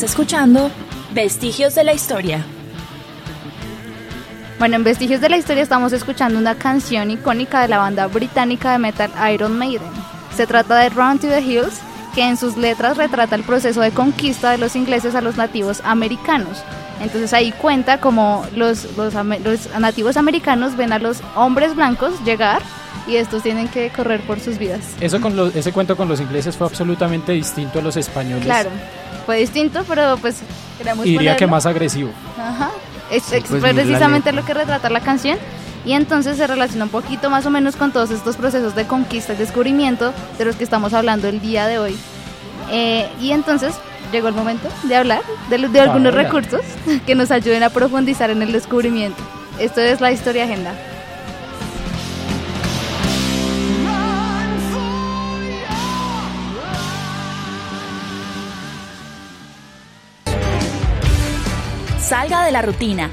Escuchando 0.06 0.70
Vestigios 1.12 1.74
de 1.74 1.82
la 1.84 1.92
Historia. 1.92 2.44
Bueno, 4.58 4.76
en 4.76 4.84
Vestigios 4.84 5.20
de 5.20 5.28
la 5.28 5.36
Historia 5.36 5.62
estamos 5.64 5.92
escuchando 5.92 6.38
una 6.38 6.54
canción 6.54 7.10
icónica 7.10 7.60
de 7.60 7.68
la 7.68 7.78
banda 7.78 8.06
británica 8.06 8.72
de 8.72 8.78
metal 8.78 9.10
Iron 9.32 9.58
Maiden. 9.58 9.90
Se 10.34 10.46
trata 10.46 10.76
de 10.76 10.88
Run 10.90 11.18
to 11.18 11.26
the 11.28 11.40
Hills, 11.40 11.80
que 12.14 12.22
en 12.24 12.36
sus 12.36 12.56
letras 12.56 12.96
retrata 12.96 13.34
el 13.34 13.42
proceso 13.42 13.80
de 13.80 13.90
conquista 13.90 14.52
de 14.52 14.58
los 14.58 14.76
ingleses 14.76 15.14
a 15.14 15.20
los 15.20 15.36
nativos 15.36 15.82
americanos. 15.84 16.62
Entonces 17.02 17.32
ahí 17.34 17.52
cuenta 17.52 18.00
como 18.00 18.46
los, 18.54 18.96
los, 18.96 19.12
los 19.14 19.68
nativos 19.78 20.16
americanos 20.16 20.76
ven 20.76 20.92
a 20.92 20.98
los 20.98 21.18
hombres 21.34 21.74
blancos 21.74 22.12
llegar 22.24 22.62
y 23.06 23.16
estos 23.16 23.42
tienen 23.42 23.68
que 23.68 23.90
correr 23.90 24.20
por 24.22 24.40
sus 24.40 24.56
vidas. 24.56 24.80
Eso 25.00 25.20
con 25.20 25.36
lo- 25.36 25.48
ese 25.48 25.72
cuento 25.72 25.96
con 25.96 26.08
los 26.08 26.20
ingleses 26.20 26.56
fue 26.56 26.66
absolutamente 26.66 27.32
distinto 27.32 27.80
a 27.80 27.82
los 27.82 27.96
españoles. 27.98 28.44
Claro, 28.46 28.70
fue 29.26 29.38
distinto, 29.38 29.84
pero 29.86 30.16
pues 30.18 30.40
queremos 30.78 31.04
Y 31.04 31.10
diría 31.10 31.32
que 31.32 31.40
ponerlo. 31.40 31.56
más 31.56 31.66
agresivo. 31.66 32.10
Ajá. 32.38 32.70
Es, 33.10 33.24
Sí, 33.24 33.36
es 33.36 33.44
pues, 33.44 33.62
precisamente 33.62 34.32
lo 34.32 34.44
que 34.44 34.54
retrata 34.54 34.88
la 34.88 35.00
canción. 35.00 35.38
Y 35.84 35.92
entonces 35.92 36.36
se 36.36 36.46
relaciona 36.46 36.84
un 36.84 36.90
poquito 36.90 37.30
más 37.30 37.46
o 37.46 37.50
menos 37.50 37.76
con 37.76 37.92
todos 37.92 38.10
estos 38.10 38.36
procesos 38.36 38.74
de 38.74 38.86
conquista 38.86 39.34
y 39.34 39.36
descubrimiento 39.36 40.12
de 40.36 40.44
los 40.44 40.56
que 40.56 40.64
estamos 40.64 40.94
hablando 40.94 41.28
el 41.28 41.40
día 41.40 41.66
de 41.66 41.78
hoy. 41.78 41.96
Eh, 42.72 43.08
y 43.20 43.30
entonces 43.30 43.74
llegó 44.10 44.26
el 44.28 44.34
momento 44.34 44.68
de 44.84 44.96
hablar 44.96 45.22
de, 45.48 45.58
de 45.68 45.80
algunos 45.80 46.12
recursos 46.12 46.62
que 47.06 47.14
nos 47.14 47.30
ayuden 47.30 47.62
a 47.62 47.70
profundizar 47.70 48.30
en 48.30 48.42
el 48.42 48.50
descubrimiento. 48.52 49.22
Esto 49.60 49.80
es 49.80 50.00
la 50.00 50.10
historia 50.10 50.44
agenda. 50.44 50.74
Salga 62.06 62.44
de 62.44 62.52
la 62.52 62.62
rutina, 62.62 63.10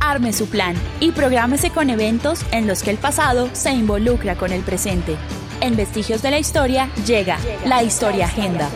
arme 0.00 0.34
su 0.34 0.50
plan 0.50 0.76
y 1.00 1.12
prográmese 1.12 1.70
con 1.70 1.88
eventos 1.88 2.44
en 2.52 2.66
los 2.66 2.82
que 2.82 2.90
el 2.90 2.98
pasado 2.98 3.48
se 3.54 3.70
involucra 3.70 4.36
con 4.36 4.52
el 4.52 4.60
presente. 4.60 5.16
En 5.62 5.76
Vestigios 5.76 6.20
de 6.20 6.30
la 6.30 6.38
Historia 6.38 6.90
llega 7.06 7.38
la 7.64 7.82
Historia 7.82 8.26
Agenda. 8.26 8.68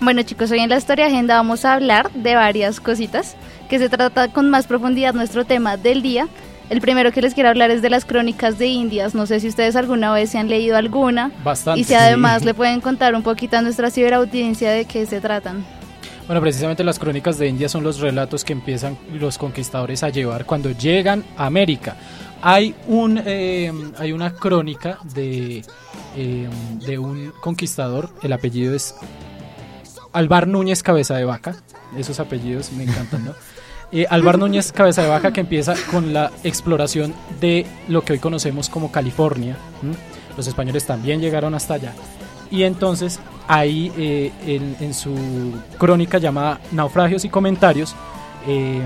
Bueno 0.00 0.22
chicos, 0.22 0.50
hoy 0.50 0.60
en 0.60 0.70
la 0.70 0.78
Historia 0.78 1.08
Agenda 1.08 1.36
vamos 1.36 1.66
a 1.66 1.74
hablar 1.74 2.10
de 2.12 2.34
varias 2.34 2.80
cositas 2.80 3.36
que 3.68 3.78
se 3.78 3.90
trata 3.90 4.32
con 4.32 4.48
más 4.48 4.66
profundidad 4.66 5.12
nuestro 5.12 5.44
tema 5.44 5.76
del 5.76 6.00
día. 6.00 6.28
El 6.68 6.80
primero 6.80 7.12
que 7.12 7.22
les 7.22 7.34
quiero 7.34 7.48
hablar 7.48 7.70
es 7.70 7.80
de 7.80 7.90
las 7.90 8.04
crónicas 8.04 8.58
de 8.58 8.66
Indias. 8.66 9.14
No 9.14 9.26
sé 9.26 9.38
si 9.38 9.48
ustedes 9.48 9.76
alguna 9.76 10.12
vez 10.12 10.30
se 10.30 10.38
han 10.38 10.48
leído 10.48 10.76
alguna. 10.76 11.30
Bastante. 11.44 11.80
Y 11.80 11.84
si 11.84 11.94
además 11.94 12.44
le 12.44 12.54
pueden 12.54 12.80
contar 12.80 13.14
un 13.14 13.22
poquito 13.22 13.56
a 13.56 13.62
nuestra 13.62 13.90
ciberaudiencia 13.90 14.70
de 14.72 14.84
qué 14.84 15.06
se 15.06 15.20
tratan. 15.20 15.64
Bueno, 16.26 16.40
precisamente 16.40 16.82
las 16.82 16.98
crónicas 16.98 17.38
de 17.38 17.46
India 17.46 17.68
son 17.68 17.84
los 17.84 18.00
relatos 18.00 18.44
que 18.44 18.52
empiezan 18.52 18.98
los 19.12 19.38
conquistadores 19.38 20.02
a 20.02 20.08
llevar 20.08 20.44
cuando 20.44 20.72
llegan 20.72 21.22
a 21.36 21.46
América. 21.46 21.96
Hay, 22.42 22.74
un, 22.88 23.22
eh, 23.24 23.72
hay 23.96 24.10
una 24.10 24.34
crónica 24.34 24.98
de, 25.14 25.64
eh, 26.16 26.48
de 26.84 26.98
un 26.98 27.32
conquistador, 27.40 28.10
el 28.22 28.32
apellido 28.32 28.74
es 28.74 28.96
Alvar 30.12 30.48
Núñez 30.48 30.82
Cabeza 30.82 31.16
de 31.16 31.24
Vaca, 31.24 31.56
esos 31.96 32.18
apellidos 32.18 32.72
me 32.72 32.84
encantan, 32.84 33.24
¿no? 33.24 33.32
Eh, 33.92 34.06
Alvar 34.10 34.38
Núñez 34.38 34.72
Cabeza 34.72 35.02
de 35.02 35.08
Vaca 35.08 35.32
que 35.32 35.40
empieza 35.40 35.74
con 35.90 36.12
la 36.12 36.30
exploración 36.44 37.14
de 37.40 37.66
lo 37.88 38.02
que 38.02 38.14
hoy 38.14 38.18
conocemos 38.18 38.68
como 38.68 38.90
California. 38.90 39.56
¿m? 39.82 39.94
Los 40.36 40.46
españoles 40.48 40.84
también 40.86 41.20
llegaron 41.20 41.54
hasta 41.54 41.74
allá. 41.74 41.92
Y 42.50 42.64
entonces 42.64 43.20
ahí 43.48 43.92
eh, 43.96 44.32
en, 44.46 44.76
en 44.80 44.92
su 44.94 45.14
crónica 45.78 46.18
llamada 46.18 46.60
Naufragios 46.72 47.24
y 47.24 47.28
Comentarios 47.28 47.94
eh, 48.48 48.80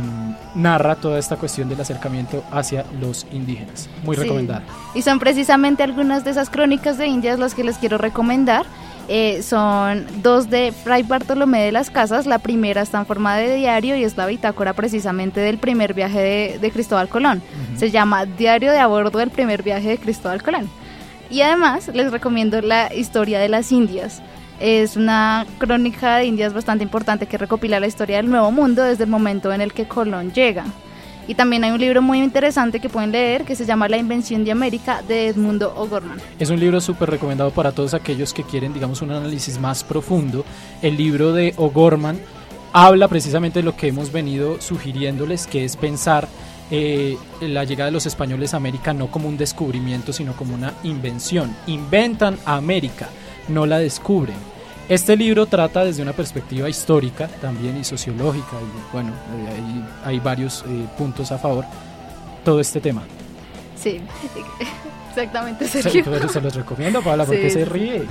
narra 0.54 0.94
toda 0.96 1.18
esta 1.18 1.36
cuestión 1.36 1.68
del 1.68 1.80
acercamiento 1.80 2.42
hacia 2.50 2.84
los 3.00 3.26
indígenas. 3.32 3.88
Muy 4.04 4.16
Sí. 4.16 4.22
recomendada. 4.22 4.62
Y 4.94 5.02
son 5.02 5.18
precisamente 5.18 5.82
algunas 5.82 6.24
de 6.24 6.30
esas 6.30 6.48
crónicas 6.50 6.96
de 6.98 7.06
Indias 7.06 7.38
las 7.38 7.54
que 7.54 7.64
les 7.64 7.76
quiero 7.76 7.98
recomendar. 7.98 8.64
Eh, 9.08 9.42
son 9.42 10.06
dos 10.22 10.50
de 10.50 10.72
Fray 10.72 11.02
Bartolomé 11.02 11.62
de 11.64 11.72
las 11.72 11.90
Casas. 11.90 12.26
La 12.26 12.38
primera 12.38 12.82
está 12.82 12.98
en 12.98 13.06
forma 13.06 13.36
de 13.36 13.56
diario 13.56 13.96
y 13.96 14.04
es 14.04 14.16
la 14.16 14.26
bitácora 14.26 14.72
precisamente 14.72 15.40
del 15.40 15.58
primer 15.58 15.94
viaje 15.94 16.20
de, 16.20 16.58
de 16.60 16.70
Cristóbal 16.70 17.08
Colón. 17.08 17.42
Se 17.76 17.90
llama 17.90 18.26
Diario 18.26 18.70
de 18.70 18.78
a 18.78 18.86
bordo 18.86 19.18
del 19.18 19.30
primer 19.30 19.62
viaje 19.62 19.88
de 19.88 19.98
Cristóbal 19.98 20.42
Colón. 20.42 20.70
Y 21.30 21.42
además 21.42 21.88
les 21.94 22.10
recomiendo 22.10 22.60
la 22.60 22.94
historia 22.94 23.40
de 23.40 23.48
las 23.48 23.72
Indias. 23.72 24.22
Es 24.60 24.96
una 24.96 25.46
crónica 25.58 26.16
de 26.16 26.26
Indias 26.26 26.52
bastante 26.52 26.84
importante 26.84 27.26
que 27.26 27.38
recopila 27.38 27.80
la 27.80 27.86
historia 27.86 28.18
del 28.18 28.28
Nuevo 28.28 28.50
Mundo 28.50 28.82
desde 28.82 29.04
el 29.04 29.10
momento 29.10 29.52
en 29.52 29.60
el 29.60 29.72
que 29.72 29.88
Colón 29.88 30.32
llega. 30.32 30.64
Y 31.30 31.36
también 31.36 31.62
hay 31.62 31.70
un 31.70 31.78
libro 31.78 32.02
muy 32.02 32.18
interesante 32.18 32.80
que 32.80 32.88
pueden 32.88 33.12
leer 33.12 33.44
que 33.44 33.54
se 33.54 33.64
llama 33.64 33.88
La 33.88 33.96
Invención 33.96 34.42
de 34.44 34.50
América 34.50 35.00
de 35.06 35.28
Edmundo 35.28 35.72
O'Gorman. 35.76 36.18
Es 36.40 36.50
un 36.50 36.58
libro 36.58 36.80
súper 36.80 37.08
recomendado 37.08 37.52
para 37.52 37.70
todos 37.70 37.94
aquellos 37.94 38.34
que 38.34 38.42
quieren, 38.42 38.74
digamos, 38.74 39.00
un 39.00 39.12
análisis 39.12 39.60
más 39.60 39.84
profundo. 39.84 40.44
El 40.82 40.96
libro 40.96 41.32
de 41.32 41.54
O'Gorman 41.56 42.18
habla 42.72 43.06
precisamente 43.06 43.60
de 43.60 43.62
lo 43.62 43.76
que 43.76 43.86
hemos 43.86 44.10
venido 44.10 44.60
sugiriéndoles, 44.60 45.46
que 45.46 45.64
es 45.64 45.76
pensar 45.76 46.26
eh, 46.72 47.16
la 47.40 47.62
llegada 47.62 47.86
de 47.86 47.92
los 47.92 48.06
españoles 48.06 48.52
a 48.52 48.56
América 48.56 48.92
no 48.92 49.06
como 49.06 49.28
un 49.28 49.36
descubrimiento, 49.36 50.12
sino 50.12 50.32
como 50.32 50.56
una 50.56 50.74
invención. 50.82 51.54
Inventan 51.68 52.38
a 52.44 52.56
América, 52.56 53.08
no 53.46 53.66
la 53.66 53.78
descubren. 53.78 54.34
Este 54.90 55.16
libro 55.16 55.46
trata 55.46 55.84
desde 55.84 56.02
una 56.02 56.12
perspectiva 56.12 56.68
histórica 56.68 57.28
también 57.40 57.76
y 57.78 57.84
sociológica, 57.84 58.56
y 58.60 58.92
bueno, 58.92 59.10
eh, 59.10 59.48
hay, 60.04 60.12
hay 60.14 60.18
varios 60.20 60.64
eh, 60.68 60.84
puntos 60.98 61.30
a 61.30 61.38
favor, 61.38 61.64
todo 62.44 62.60
este 62.60 62.80
tema. 62.80 63.02
Sí, 63.80 64.00
exactamente, 65.10 65.68
Se, 65.68 65.82
Sergio. 65.82 66.04
pero 66.10 66.28
se 66.28 66.40
los 66.40 66.54
recomiendo, 66.56 67.00
Paula, 67.02 67.24
porque 67.24 67.50
Sí, 67.50 67.58
se 67.60 67.64
ríe. 67.64 68.02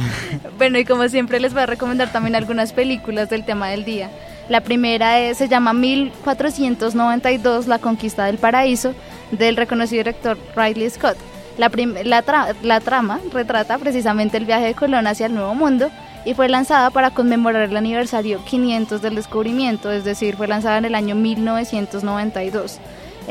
Bueno, 0.58 0.80
y 0.80 0.86
como 0.86 1.08
siempre 1.10 1.42
les 1.42 1.54
voy 1.54 1.64
a 1.64 1.66
recomendar 1.66 2.12
también 2.14 2.36
algunas 2.36 2.72
películas 2.72 3.30
del 3.30 3.44
tema 3.46 3.68
del 3.68 3.84
día. 3.84 4.10
La 4.48 4.62
primera 4.62 5.20
es- 5.20 5.38
se 5.38 5.50
llama 5.50 5.74
1492, 5.74 7.68
La 7.68 7.80
Conquista 7.80 8.26
del 8.26 8.38
Paraíso, 8.38 8.94
del 9.32 9.58
reconocido 9.58 10.00
director 10.00 10.38
Riley 10.56 10.90
Scott. 10.90 11.18
La, 11.58 11.70
la, 12.06 12.26
tra- 12.26 12.56
la 12.64 12.80
trama 12.80 13.20
retrata 13.34 13.78
precisamente 13.78 14.38
el 14.38 14.46
viaje 14.46 14.68
de 14.68 14.74
Colón 14.76 15.08
hacia 15.08 15.26
el 15.26 15.36
Nuevo 15.36 15.54
Mundo 15.54 15.90
y 16.26 16.34
fue 16.34 16.50
lanzada 16.50 16.90
para 16.90 17.12
conmemorar 17.12 17.70
el 17.70 17.78
aniversario 17.78 18.44
500 18.46 19.02
del 19.02 19.16
descubrimiento, 19.16 19.92
es 19.92 20.04
decir, 20.04 20.36
fue 20.36 20.48
lanzada 20.48 20.78
en 20.78 20.86
el 20.86 20.96
año 20.96 21.16
1992. 21.16 22.80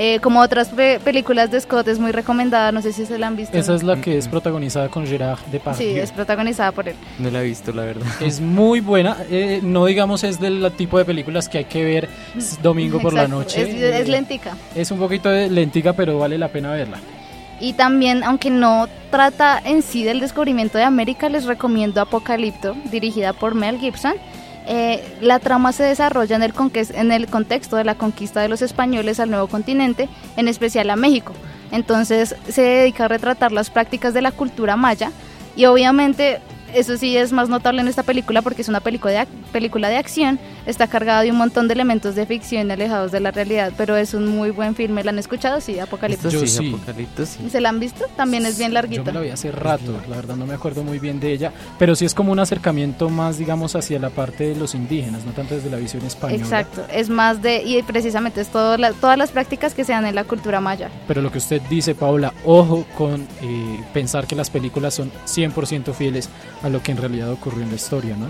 Eh, 0.01 0.20
como 0.20 0.39
otras 0.41 0.68
pe- 0.68 1.01
películas 1.03 1.51
de 1.51 1.61
Scott 1.61 1.89
es 1.89 1.99
muy 1.99 2.12
recomendada, 2.12 2.70
no 2.70 2.80
sé 2.82 2.93
si 2.93 3.05
se 3.05 3.18
la 3.18 3.26
han 3.26 3.34
visto. 3.34 3.59
Esa 3.59 3.74
es 3.74 3.82
la 3.82 4.01
que 4.01 4.16
es 4.16 4.28
protagonizada 4.28 4.89
con 4.89 5.05
Gerard 5.05 5.41
Depardieu. 5.51 5.93
Sí, 5.95 5.99
es 5.99 6.12
protagonizada 6.12 6.70
por 6.70 6.86
él. 6.89 6.95
No 7.18 7.30
la 7.30 7.41
he 7.43 7.45
visto, 7.45 7.72
la 7.72 7.82
verdad. 7.82 8.07
Es 8.20 8.41
muy 8.41 8.78
buena, 8.78 9.16
eh, 9.28 9.59
no 9.61 9.86
digamos 9.86 10.22
es 10.22 10.39
del 10.39 10.70
tipo 10.76 10.99
de 10.99 11.05
películas 11.05 11.49
que 11.49 11.59
hay 11.59 11.64
que 11.64 11.84
ver 11.84 12.09
domingo 12.62 13.01
por 13.01 13.12
la 13.12 13.26
noche. 13.26 13.61
Es, 13.62 13.68
eh, 13.74 13.99
es 14.01 14.09
lentica. 14.09 14.57
Es 14.76 14.93
un 14.93 15.01
poquito 15.01 15.30
de 15.30 15.51
lentica, 15.51 15.95
pero 15.95 16.16
vale 16.16 16.39
la 16.39 16.47
pena 16.49 16.70
verla. 16.70 16.99
Y 17.61 17.72
también, 17.72 18.22
aunque 18.22 18.50
no 18.50 18.88
trata 19.11 19.61
en 19.64 19.82
sí 19.82 20.04
del 20.04 20.20
descubrimiento 20.20 20.78
de 20.78 20.84
América, 20.84 21.28
les 21.28 21.44
recomiendo 21.44 22.00
Apocalipto, 22.00 22.74
dirigida 22.90 23.32
por 23.32 23.54
Mel 23.54 23.78
Gibson. 23.78 24.14
Eh, 24.66 25.02
la 25.20 25.38
trama 25.38 25.72
se 25.72 25.82
desarrolla 25.82 26.36
en 26.36 26.42
el, 26.42 26.52
en 26.94 27.12
el 27.12 27.26
contexto 27.26 27.76
de 27.76 27.84
la 27.84 27.94
conquista 27.94 28.40
de 28.40 28.48
los 28.48 28.62
españoles 28.62 29.18
al 29.18 29.30
nuevo 29.30 29.48
continente, 29.48 30.09
en 30.36 30.46
especial 30.46 30.90
a 30.90 30.96
México. 30.96 31.32
Entonces 31.72 32.36
se 32.48 32.62
dedica 32.62 33.06
a 33.06 33.09
retratar 33.09 33.50
las 33.50 33.70
prácticas 33.70 34.14
de 34.14 34.22
la 34.22 34.30
cultura 34.30 34.76
maya 34.76 35.11
y 35.56 35.64
obviamente 35.64 36.40
eso 36.74 36.96
sí 36.96 37.16
es 37.16 37.32
más 37.32 37.48
notable 37.48 37.80
en 37.80 37.88
esta 37.88 38.02
película 38.02 38.42
porque 38.42 38.62
es 38.62 38.68
una 38.68 38.80
película 38.80 39.12
de, 39.12 39.18
ac- 39.20 39.26
película 39.52 39.88
de 39.88 39.96
acción, 39.96 40.38
está 40.66 40.86
cargada 40.86 41.22
de 41.22 41.30
un 41.30 41.36
montón 41.38 41.68
de 41.68 41.74
elementos 41.74 42.14
de 42.14 42.26
ficción 42.26 42.70
alejados 42.70 43.12
de 43.12 43.20
la 43.20 43.30
realidad, 43.30 43.72
pero 43.76 43.96
es 43.96 44.14
un 44.14 44.26
muy 44.28 44.50
buen 44.50 44.74
filme. 44.74 45.02
¿La 45.04 45.10
han 45.10 45.18
escuchado? 45.18 45.60
Sí, 45.60 45.78
Apocalipto. 45.78 46.28
Yo 46.30 46.46
sí. 46.46 46.68
Apocalipto, 46.74 47.24
sí. 47.26 47.48
¿Se 47.50 47.60
la 47.60 47.68
han 47.70 47.80
visto? 47.80 48.04
También 48.16 48.44
es 48.46 48.58
bien 48.58 48.70
Yo 48.70 48.74
larguita. 48.74 49.02
me 49.04 49.12
la 49.12 49.20
vi 49.20 49.30
hace 49.30 49.50
rato, 49.52 50.00
la 50.08 50.16
verdad 50.16 50.36
no 50.36 50.46
me 50.46 50.54
acuerdo 50.54 50.82
muy 50.84 50.98
bien 50.98 51.20
de 51.20 51.32
ella, 51.32 51.52
pero 51.78 51.94
sí 51.94 52.04
es 52.04 52.14
como 52.14 52.32
un 52.32 52.38
acercamiento 52.38 53.08
más, 53.08 53.38
digamos, 53.38 53.74
hacia 53.76 53.98
la 53.98 54.10
parte 54.10 54.48
de 54.48 54.56
los 54.56 54.74
indígenas, 54.74 55.24
no 55.24 55.32
tanto 55.32 55.54
desde 55.54 55.70
la 55.70 55.76
visión 55.78 56.04
española. 56.04 56.42
Exacto, 56.42 56.84
es 56.92 57.08
más 57.08 57.40
de, 57.42 57.62
y 57.62 57.82
precisamente 57.82 58.40
es 58.40 58.48
todo 58.48 58.76
la- 58.76 58.92
todas 58.92 59.16
las 59.18 59.30
prácticas 59.30 59.74
que 59.74 59.84
se 59.84 59.92
dan 59.92 60.06
en 60.06 60.14
la 60.14 60.24
cultura 60.24 60.60
maya. 60.60 60.90
Pero 61.06 61.22
lo 61.22 61.30
que 61.32 61.38
usted 61.38 61.60
dice, 61.70 61.94
Paula, 61.94 62.32
ojo 62.44 62.84
con 62.96 63.26
eh, 63.42 63.80
pensar 63.92 64.26
que 64.26 64.34
las 64.36 64.50
películas 64.50 64.94
son 64.94 65.10
100% 65.26 65.92
fieles 65.94 66.28
a 66.62 66.68
lo 66.68 66.82
que 66.82 66.92
en 66.92 66.98
realidad 66.98 67.30
ocurrió 67.30 67.62
en 67.62 67.70
la 67.70 67.76
historia, 67.76 68.16
¿no? 68.16 68.26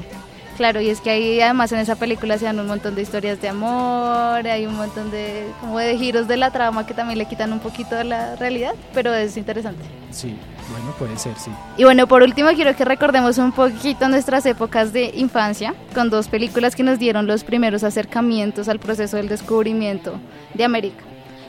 Claro, 0.59 0.81
y 0.81 0.91
es 0.91 1.01
que 1.01 1.11
ahí 1.11 1.41
además 1.41 1.70
en 1.70 1.79
esa 1.79 1.95
película 1.95 2.37
se 2.37 2.47
dan 2.47 2.59
un 2.59 2.66
montón 2.66 2.97
de 2.97 3.03
historias 3.03 3.41
de 3.41 3.49
amor, 3.49 4.45
hay 4.45 4.66
un 4.66 4.74
montón 4.74 5.09
de 5.12 5.47
como 5.61 5.79
de 5.79 5.97
giros 5.97 6.26
de 6.26 6.37
la 6.37 6.51
trama 6.51 6.85
que 6.85 6.95
también 6.95 7.16
le 7.16 7.26
quitan 7.26 7.53
un 7.53 7.61
poquito 7.61 7.95
de 7.95 8.03
la 8.03 8.35
realidad, 8.35 8.74
pero 8.93 9.14
es 9.14 9.37
interesante. 9.37 9.85
Sí, 10.11 10.37
bueno, 10.72 10.91
puede 10.99 11.16
ser, 11.16 11.39
sí. 11.39 11.53
Y 11.76 11.85
bueno, 11.85 12.09
por 12.09 12.24
último 12.24 12.49
quiero 12.57 12.74
que 12.74 12.85
recordemos 12.85 13.39
un 13.39 13.53
poquito 13.53 14.09
nuestras 14.09 14.47
épocas 14.47 14.93
de 14.93 15.12
infancia 15.14 15.76
con 15.95 16.11
dos 16.11 16.26
películas 16.26 16.74
que 16.74 16.83
nos 16.83 16.99
dieron 16.99 17.29
los 17.29 17.45
primeros 17.45 17.85
acercamientos 17.85 18.68
al 18.68 18.81
proceso 18.81 19.16
del 19.16 19.29
descubrimiento 19.29 20.18
de 20.55 20.64
América. 20.64 21.05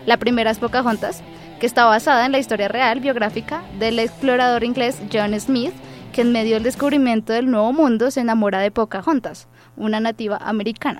La 0.05 0.17
primera 0.17 0.51
es 0.51 0.59
Pocahontas, 0.59 1.23
que 1.59 1.65
está 1.65 1.85
basada 1.85 2.27
en 2.27 2.31
la 2.31 2.37
historia 2.37 2.67
real 2.67 2.99
biográfica 2.99 3.63
del 3.79 3.97
explorador 3.97 4.63
inglés 4.63 5.01
John 5.11 5.37
Smith, 5.39 5.73
que 6.11 6.21
en 6.21 6.31
medio 6.31 6.55
del 6.55 6.63
descubrimiento 6.63 7.33
del 7.33 7.49
Nuevo 7.49 7.73
Mundo 7.73 8.11
se 8.11 8.21
enamora 8.21 8.59
de 8.59 8.71
Pocahontas, 8.71 9.47
una 9.77 9.99
nativa 9.99 10.37
americana. 10.37 10.99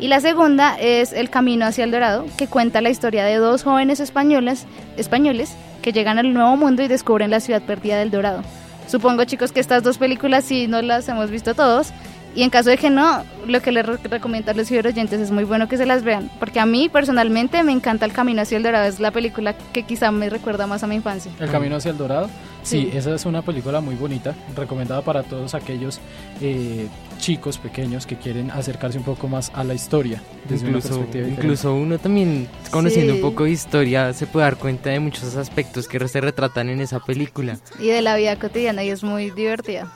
Y 0.00 0.08
la 0.08 0.20
segunda 0.20 0.76
es 0.78 1.12
El 1.12 1.30
Camino 1.30 1.66
hacia 1.66 1.84
el 1.84 1.90
Dorado, 1.90 2.26
que 2.36 2.48
cuenta 2.48 2.80
la 2.80 2.90
historia 2.90 3.24
de 3.24 3.36
dos 3.36 3.62
jóvenes 3.62 4.00
españoles, 4.00 4.66
españoles 4.96 5.54
que 5.82 5.92
llegan 5.92 6.18
al 6.18 6.32
Nuevo 6.32 6.56
Mundo 6.56 6.82
y 6.82 6.88
descubren 6.88 7.30
la 7.30 7.40
ciudad 7.40 7.62
perdida 7.62 7.98
del 7.98 8.10
Dorado. 8.10 8.42
Supongo 8.88 9.24
chicos 9.24 9.52
que 9.52 9.60
estas 9.60 9.82
dos 9.82 9.98
películas 9.98 10.44
sí 10.44 10.66
no 10.66 10.82
las 10.82 11.08
hemos 11.08 11.30
visto 11.30 11.54
todos, 11.54 11.92
y 12.34 12.42
en 12.42 12.50
caso 12.50 12.70
de 12.70 12.76
que 12.76 12.90
no, 12.90 13.22
lo 13.46 13.62
que 13.62 13.70
les 13.70 13.86
recomiendo 13.86 14.50
a 14.50 14.54
los 14.54 14.68
oyentes 14.70 15.20
es 15.20 15.30
muy 15.30 15.44
bueno 15.44 15.68
que 15.68 15.76
se 15.76 15.86
las 15.86 16.02
vean, 16.02 16.28
porque 16.40 16.58
a 16.58 16.66
mí 16.66 16.88
personalmente 16.88 17.62
me 17.62 17.70
encanta 17.70 18.04
El 18.04 18.12
Camino 18.12 18.42
hacia 18.42 18.56
el 18.56 18.64
Dorado, 18.64 18.86
es 18.86 18.98
la 18.98 19.12
película 19.12 19.54
que 19.72 19.84
quizá 19.84 20.10
me 20.10 20.28
recuerda 20.28 20.66
más 20.66 20.82
a 20.82 20.88
mi 20.88 20.96
infancia. 20.96 21.30
El 21.38 21.50
Camino 21.50 21.76
hacia 21.76 21.92
el 21.92 21.98
Dorado, 21.98 22.28
sí, 22.64 22.90
esa 22.92 23.14
es 23.14 23.24
una 23.24 23.42
película 23.42 23.80
muy 23.80 23.94
bonita, 23.94 24.34
recomendada 24.56 25.02
para 25.02 25.22
todos 25.22 25.54
aquellos 25.54 26.00
eh, 26.40 26.88
chicos 27.18 27.58
pequeños 27.58 28.06
que 28.06 28.16
quieren 28.16 28.50
acercarse 28.50 28.98
un 28.98 29.04
poco 29.04 29.28
más 29.28 29.52
a 29.54 29.62
la 29.62 29.74
historia. 29.74 30.20
Desde 30.48 30.66
incluso, 30.66 30.88
una 30.88 30.96
perspectiva 30.96 31.24
diferente. 31.26 31.42
incluso 31.42 31.74
uno 31.74 31.98
también 31.98 32.48
conociendo 32.70 33.12
Sí. 33.14 33.20
un 33.22 33.30
poco 33.30 33.44
de 33.44 33.50
historia 33.50 34.12
se 34.12 34.26
puede 34.26 34.44
dar 34.44 34.56
cuenta 34.56 34.90
de 34.90 34.98
muchos 35.00 35.36
aspectos 35.36 35.86
que 35.86 36.06
se 36.08 36.20
retratan 36.20 36.68
en 36.70 36.80
esa 36.80 36.98
película. 37.00 37.58
Y 37.78 37.86
de 37.88 38.02
la 38.02 38.16
vida 38.16 38.36
cotidiana 38.38 38.82
y 38.82 38.90
es 38.90 39.04
muy 39.04 39.30
divertida. 39.30 39.92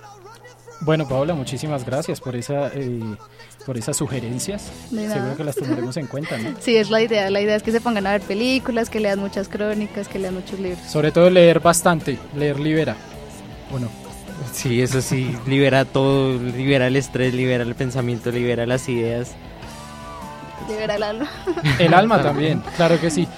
Bueno, 0.83 1.09
Paola, 1.09 1.35
muchísimas 1.35 1.85
gracias 1.85 2.21
por 2.21 2.37
esa, 2.37 2.69
eh, 2.73 3.01
por 3.69 3.77
esas 3.77 3.99
sugerencias. 3.99 4.73
Seguro 4.89 5.37
que 5.37 5.45
las 5.45 5.55
tomaremos 5.55 5.95
en 5.99 6.07
cuenta, 6.07 6.39
¿no? 6.39 6.55
Sí, 6.61 6.75
es 6.77 6.89
la 6.89 7.03
idea. 7.03 7.29
La 7.29 7.43
idea 7.43 7.55
es 7.55 7.63
que 7.63 7.71
se 7.71 7.83
pongan 7.83 8.07
a 8.07 8.13
ver 8.13 8.23
películas, 8.23 8.89
que 8.89 8.99
lean 8.99 9.19
muchas 9.19 9.47
crónicas, 9.47 10.09
que 10.09 10.19
lean 10.19 10.33
muchos 10.33 10.59
libros. 10.59 10.81
Sobre 10.89 11.13
todo 11.13 11.29
leer 11.29 11.61
bastante, 11.61 12.19
leer 12.35 12.59
libera. 12.59 12.97
Bueno, 13.71 13.91
Sí, 14.53 14.81
eso 14.81 15.03
sí, 15.03 15.37
libera 15.47 15.85
todo, 15.85 16.33
libera 16.39 16.87
el 16.87 16.97
estrés, 16.97 17.35
libera 17.35 17.63
el 17.63 17.75
pensamiento, 17.75 18.31
libera 18.31 18.65
las 18.65 18.89
ideas. 18.89 19.33
Libera 20.67 20.95
el 20.95 21.03
alma. 21.03 21.29
el 21.79 21.93
alma 21.93 22.23
también, 22.23 22.63
claro 22.77 22.99
que 22.99 23.11
sí. 23.11 23.29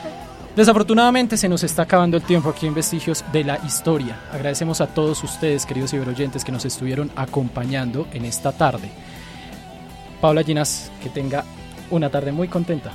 Desafortunadamente 0.55 1.37
se 1.37 1.49
nos 1.49 1.65
está 1.65 1.83
acabando 1.83 2.17
el 2.17 2.23
tiempo 2.23 2.51
aquí 2.51 2.69
en 2.69 2.75
Vestigios 2.75 3.25
de 3.33 3.43
la 3.43 3.59
Historia. 3.67 4.21
Agradecemos 4.33 4.81
a 4.81 4.87
todos 4.87 5.25
ustedes, 5.25 5.67
queridos 5.67 5.91
ciberoyentes, 5.91 6.45
que 6.45 6.53
nos 6.53 6.65
estuvieron 6.65 7.11
acompañando 7.17 8.07
en 8.13 8.25
esta 8.27 8.53
tarde. 8.53 8.91
Paula 10.21 10.43
Ginas, 10.43 10.91
que 11.03 11.09
tenga 11.09 11.45
una 11.91 12.11
tarde 12.11 12.33
muy 12.33 12.49
contenta. 12.49 12.93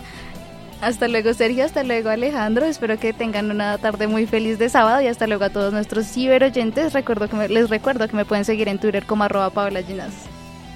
Hasta 0.82 1.08
luego 1.08 1.34
Sergio, 1.34 1.66
hasta 1.66 1.84
luego 1.84 2.10
Alejandro. 2.10 2.66
Espero 2.66 3.00
que 3.00 3.14
tengan 3.14 3.50
una 3.50 3.78
tarde 3.78 4.08
muy 4.08 4.28
feliz 4.28 4.60
de 4.60 4.70
sábado 4.70 5.02
y 5.02 5.08
hasta 5.08 5.26
luego 5.26 5.46
a 5.46 5.50
todos 5.50 5.74
nuestros 5.74 6.06
ciberoyentes. 6.06 6.94
Recuerdo 6.94 7.28
que 7.28 7.36
me- 7.36 7.50
les 7.50 7.70
recuerdo 7.70 8.08
que 8.08 8.16
me 8.16 8.26
pueden 8.26 8.46
seguir 8.46 8.68
en 8.68 8.78
Twitter 8.78 9.06
como 9.06 9.24
arroba 9.24 9.52
Ginas. 9.88 10.12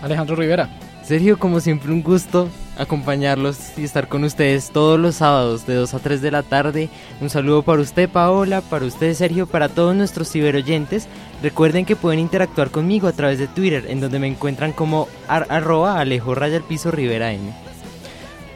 Alejandro 0.01 0.35
Rivera. 0.35 0.69
Sergio, 1.03 1.37
como 1.37 1.59
siempre, 1.59 1.91
un 1.91 2.01
gusto 2.01 2.47
acompañarlos 2.79 3.57
y 3.77 3.83
estar 3.83 4.07
con 4.07 4.23
ustedes 4.23 4.71
todos 4.71 4.99
los 4.99 5.15
sábados 5.15 5.67
de 5.67 5.75
2 5.75 5.93
a 5.93 5.99
3 5.99 6.21
de 6.21 6.31
la 6.31 6.43
tarde. 6.43 6.89
Un 7.21 7.29
saludo 7.29 7.61
para 7.61 7.81
usted, 7.81 8.09
Paola, 8.09 8.61
para 8.61 8.85
usted, 8.85 9.13
Sergio, 9.13 9.45
para 9.45 9.69
todos 9.69 9.95
nuestros 9.95 10.31
ciberoyentes. 10.31 11.07
Recuerden 11.43 11.85
que 11.85 11.95
pueden 11.95 12.19
interactuar 12.19 12.71
conmigo 12.71 13.07
a 13.07 13.11
través 13.11 13.37
de 13.37 13.47
Twitter, 13.47 13.85
en 13.89 13.99
donde 13.99 14.19
me 14.19 14.27
encuentran 14.27 14.71
como 14.71 15.07
ar- 15.27 15.45
arroba 15.49 15.99
alejo 15.99 16.33
raya 16.33 16.57
al 16.57 16.63
piso 16.63 16.89
rivera. 16.89 17.31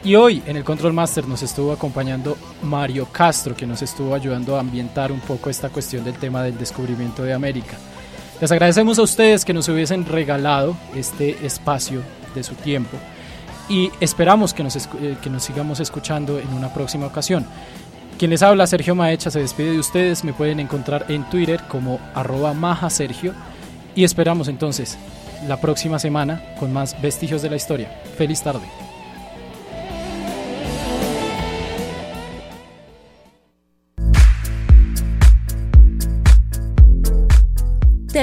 Y 0.02 0.16
hoy 0.16 0.42
en 0.46 0.56
el 0.56 0.64
Control 0.64 0.92
Master 0.92 1.26
nos 1.28 1.42
estuvo 1.42 1.72
acompañando 1.72 2.36
Mario 2.62 3.06
Castro, 3.10 3.54
que 3.56 3.66
nos 3.66 3.80
estuvo 3.82 4.14
ayudando 4.14 4.56
a 4.56 4.60
ambientar 4.60 5.12
un 5.12 5.20
poco 5.20 5.48
esta 5.48 5.68
cuestión 5.68 6.04
del 6.04 6.14
tema 6.14 6.42
del 6.42 6.58
descubrimiento 6.58 7.22
de 7.22 7.32
América. 7.32 7.76
Les 8.40 8.50
agradecemos 8.50 8.98
a 8.98 9.02
ustedes 9.02 9.44
que 9.44 9.54
nos 9.54 9.68
hubiesen 9.68 10.04
regalado 10.04 10.76
este 10.94 11.46
espacio 11.46 12.02
de 12.34 12.42
su 12.42 12.54
tiempo 12.54 12.98
y 13.68 13.90
esperamos 14.00 14.54
que 14.54 14.62
nos, 14.62 14.76
eh, 14.76 15.16
que 15.22 15.30
nos 15.30 15.42
sigamos 15.42 15.80
escuchando 15.80 16.38
en 16.38 16.52
una 16.52 16.72
próxima 16.72 17.06
ocasión. 17.06 17.46
Quien 18.18 18.30
les 18.30 18.42
habla, 18.42 18.66
Sergio 18.66 18.94
Maecha, 18.94 19.30
se 19.30 19.40
despide 19.40 19.72
de 19.72 19.78
ustedes. 19.78 20.22
Me 20.22 20.32
pueden 20.32 20.60
encontrar 20.60 21.06
en 21.08 21.24
Twitter 21.30 21.60
como 21.68 21.98
arroba 22.14 22.54
maja 22.54 22.88
Sergio 22.90 23.34
y 23.94 24.04
esperamos 24.04 24.48
entonces 24.48 24.96
la 25.48 25.60
próxima 25.60 25.98
semana 25.98 26.42
con 26.58 26.72
más 26.72 27.00
vestigios 27.02 27.42
de 27.42 27.50
la 27.50 27.56
historia. 27.56 27.88
Feliz 28.16 28.42
tarde. 28.42 28.83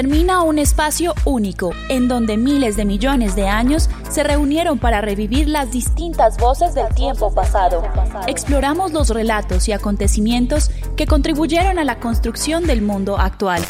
Termina 0.02 0.42
un 0.42 0.58
espacio 0.58 1.14
único 1.24 1.70
en 1.88 2.08
donde 2.08 2.36
miles 2.36 2.74
de 2.74 2.84
millones 2.84 3.36
de 3.36 3.46
años 3.46 3.88
se 4.10 4.24
reunieron 4.24 4.80
para 4.80 5.00
revivir 5.00 5.48
las 5.48 5.70
distintas 5.70 6.38
voces 6.38 6.74
del 6.74 6.92
tiempo 6.92 7.32
pasado. 7.32 7.84
Exploramos 8.26 8.90
los 8.92 9.10
relatos 9.10 9.68
y 9.68 9.72
acontecimientos 9.72 10.72
que 10.96 11.06
contribuyeron 11.06 11.78
a 11.78 11.84
la 11.84 12.00
construcción 12.00 12.66
del 12.66 12.82
mundo 12.82 13.16
actual. 13.16 13.62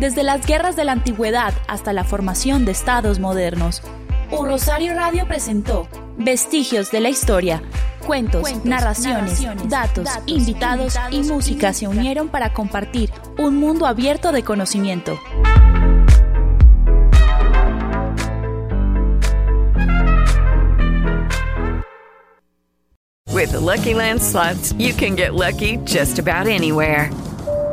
Desde 0.00 0.22
las 0.22 0.46
guerras 0.46 0.76
de 0.76 0.84
la 0.84 0.92
antigüedad 0.92 1.54
hasta 1.66 1.94
la 1.94 2.04
formación 2.04 2.66
de 2.66 2.72
estados 2.72 3.20
modernos, 3.20 3.80
Un 4.32 4.48
Rosario 4.48 4.92
Radio 4.92 5.26
presentó 5.26 5.88
Vestigios 6.18 6.90
de 6.90 7.00
la 7.00 7.10
Historia. 7.10 7.62
Cuentos, 8.06 8.64
narraciones, 8.64 9.44
datos, 9.68 10.08
invitados 10.26 10.94
y 11.10 11.20
música 11.22 11.74
se 11.74 11.88
unieron 11.88 12.28
para 12.28 12.54
compartir 12.54 13.10
un 13.38 13.56
mundo 13.56 13.86
abierto 13.86 14.32
de 14.32 14.42
conocimiento. 14.42 15.18
With 23.32 23.50
the 23.50 23.60
Lucky 23.60 23.92
Land 23.92 24.22
slots, 24.22 24.72
you 24.78 24.94
can 24.94 25.14
get 25.14 25.34
lucky 25.34 25.76
just 25.84 26.18
about 26.18 26.46
anywhere. 26.46 27.10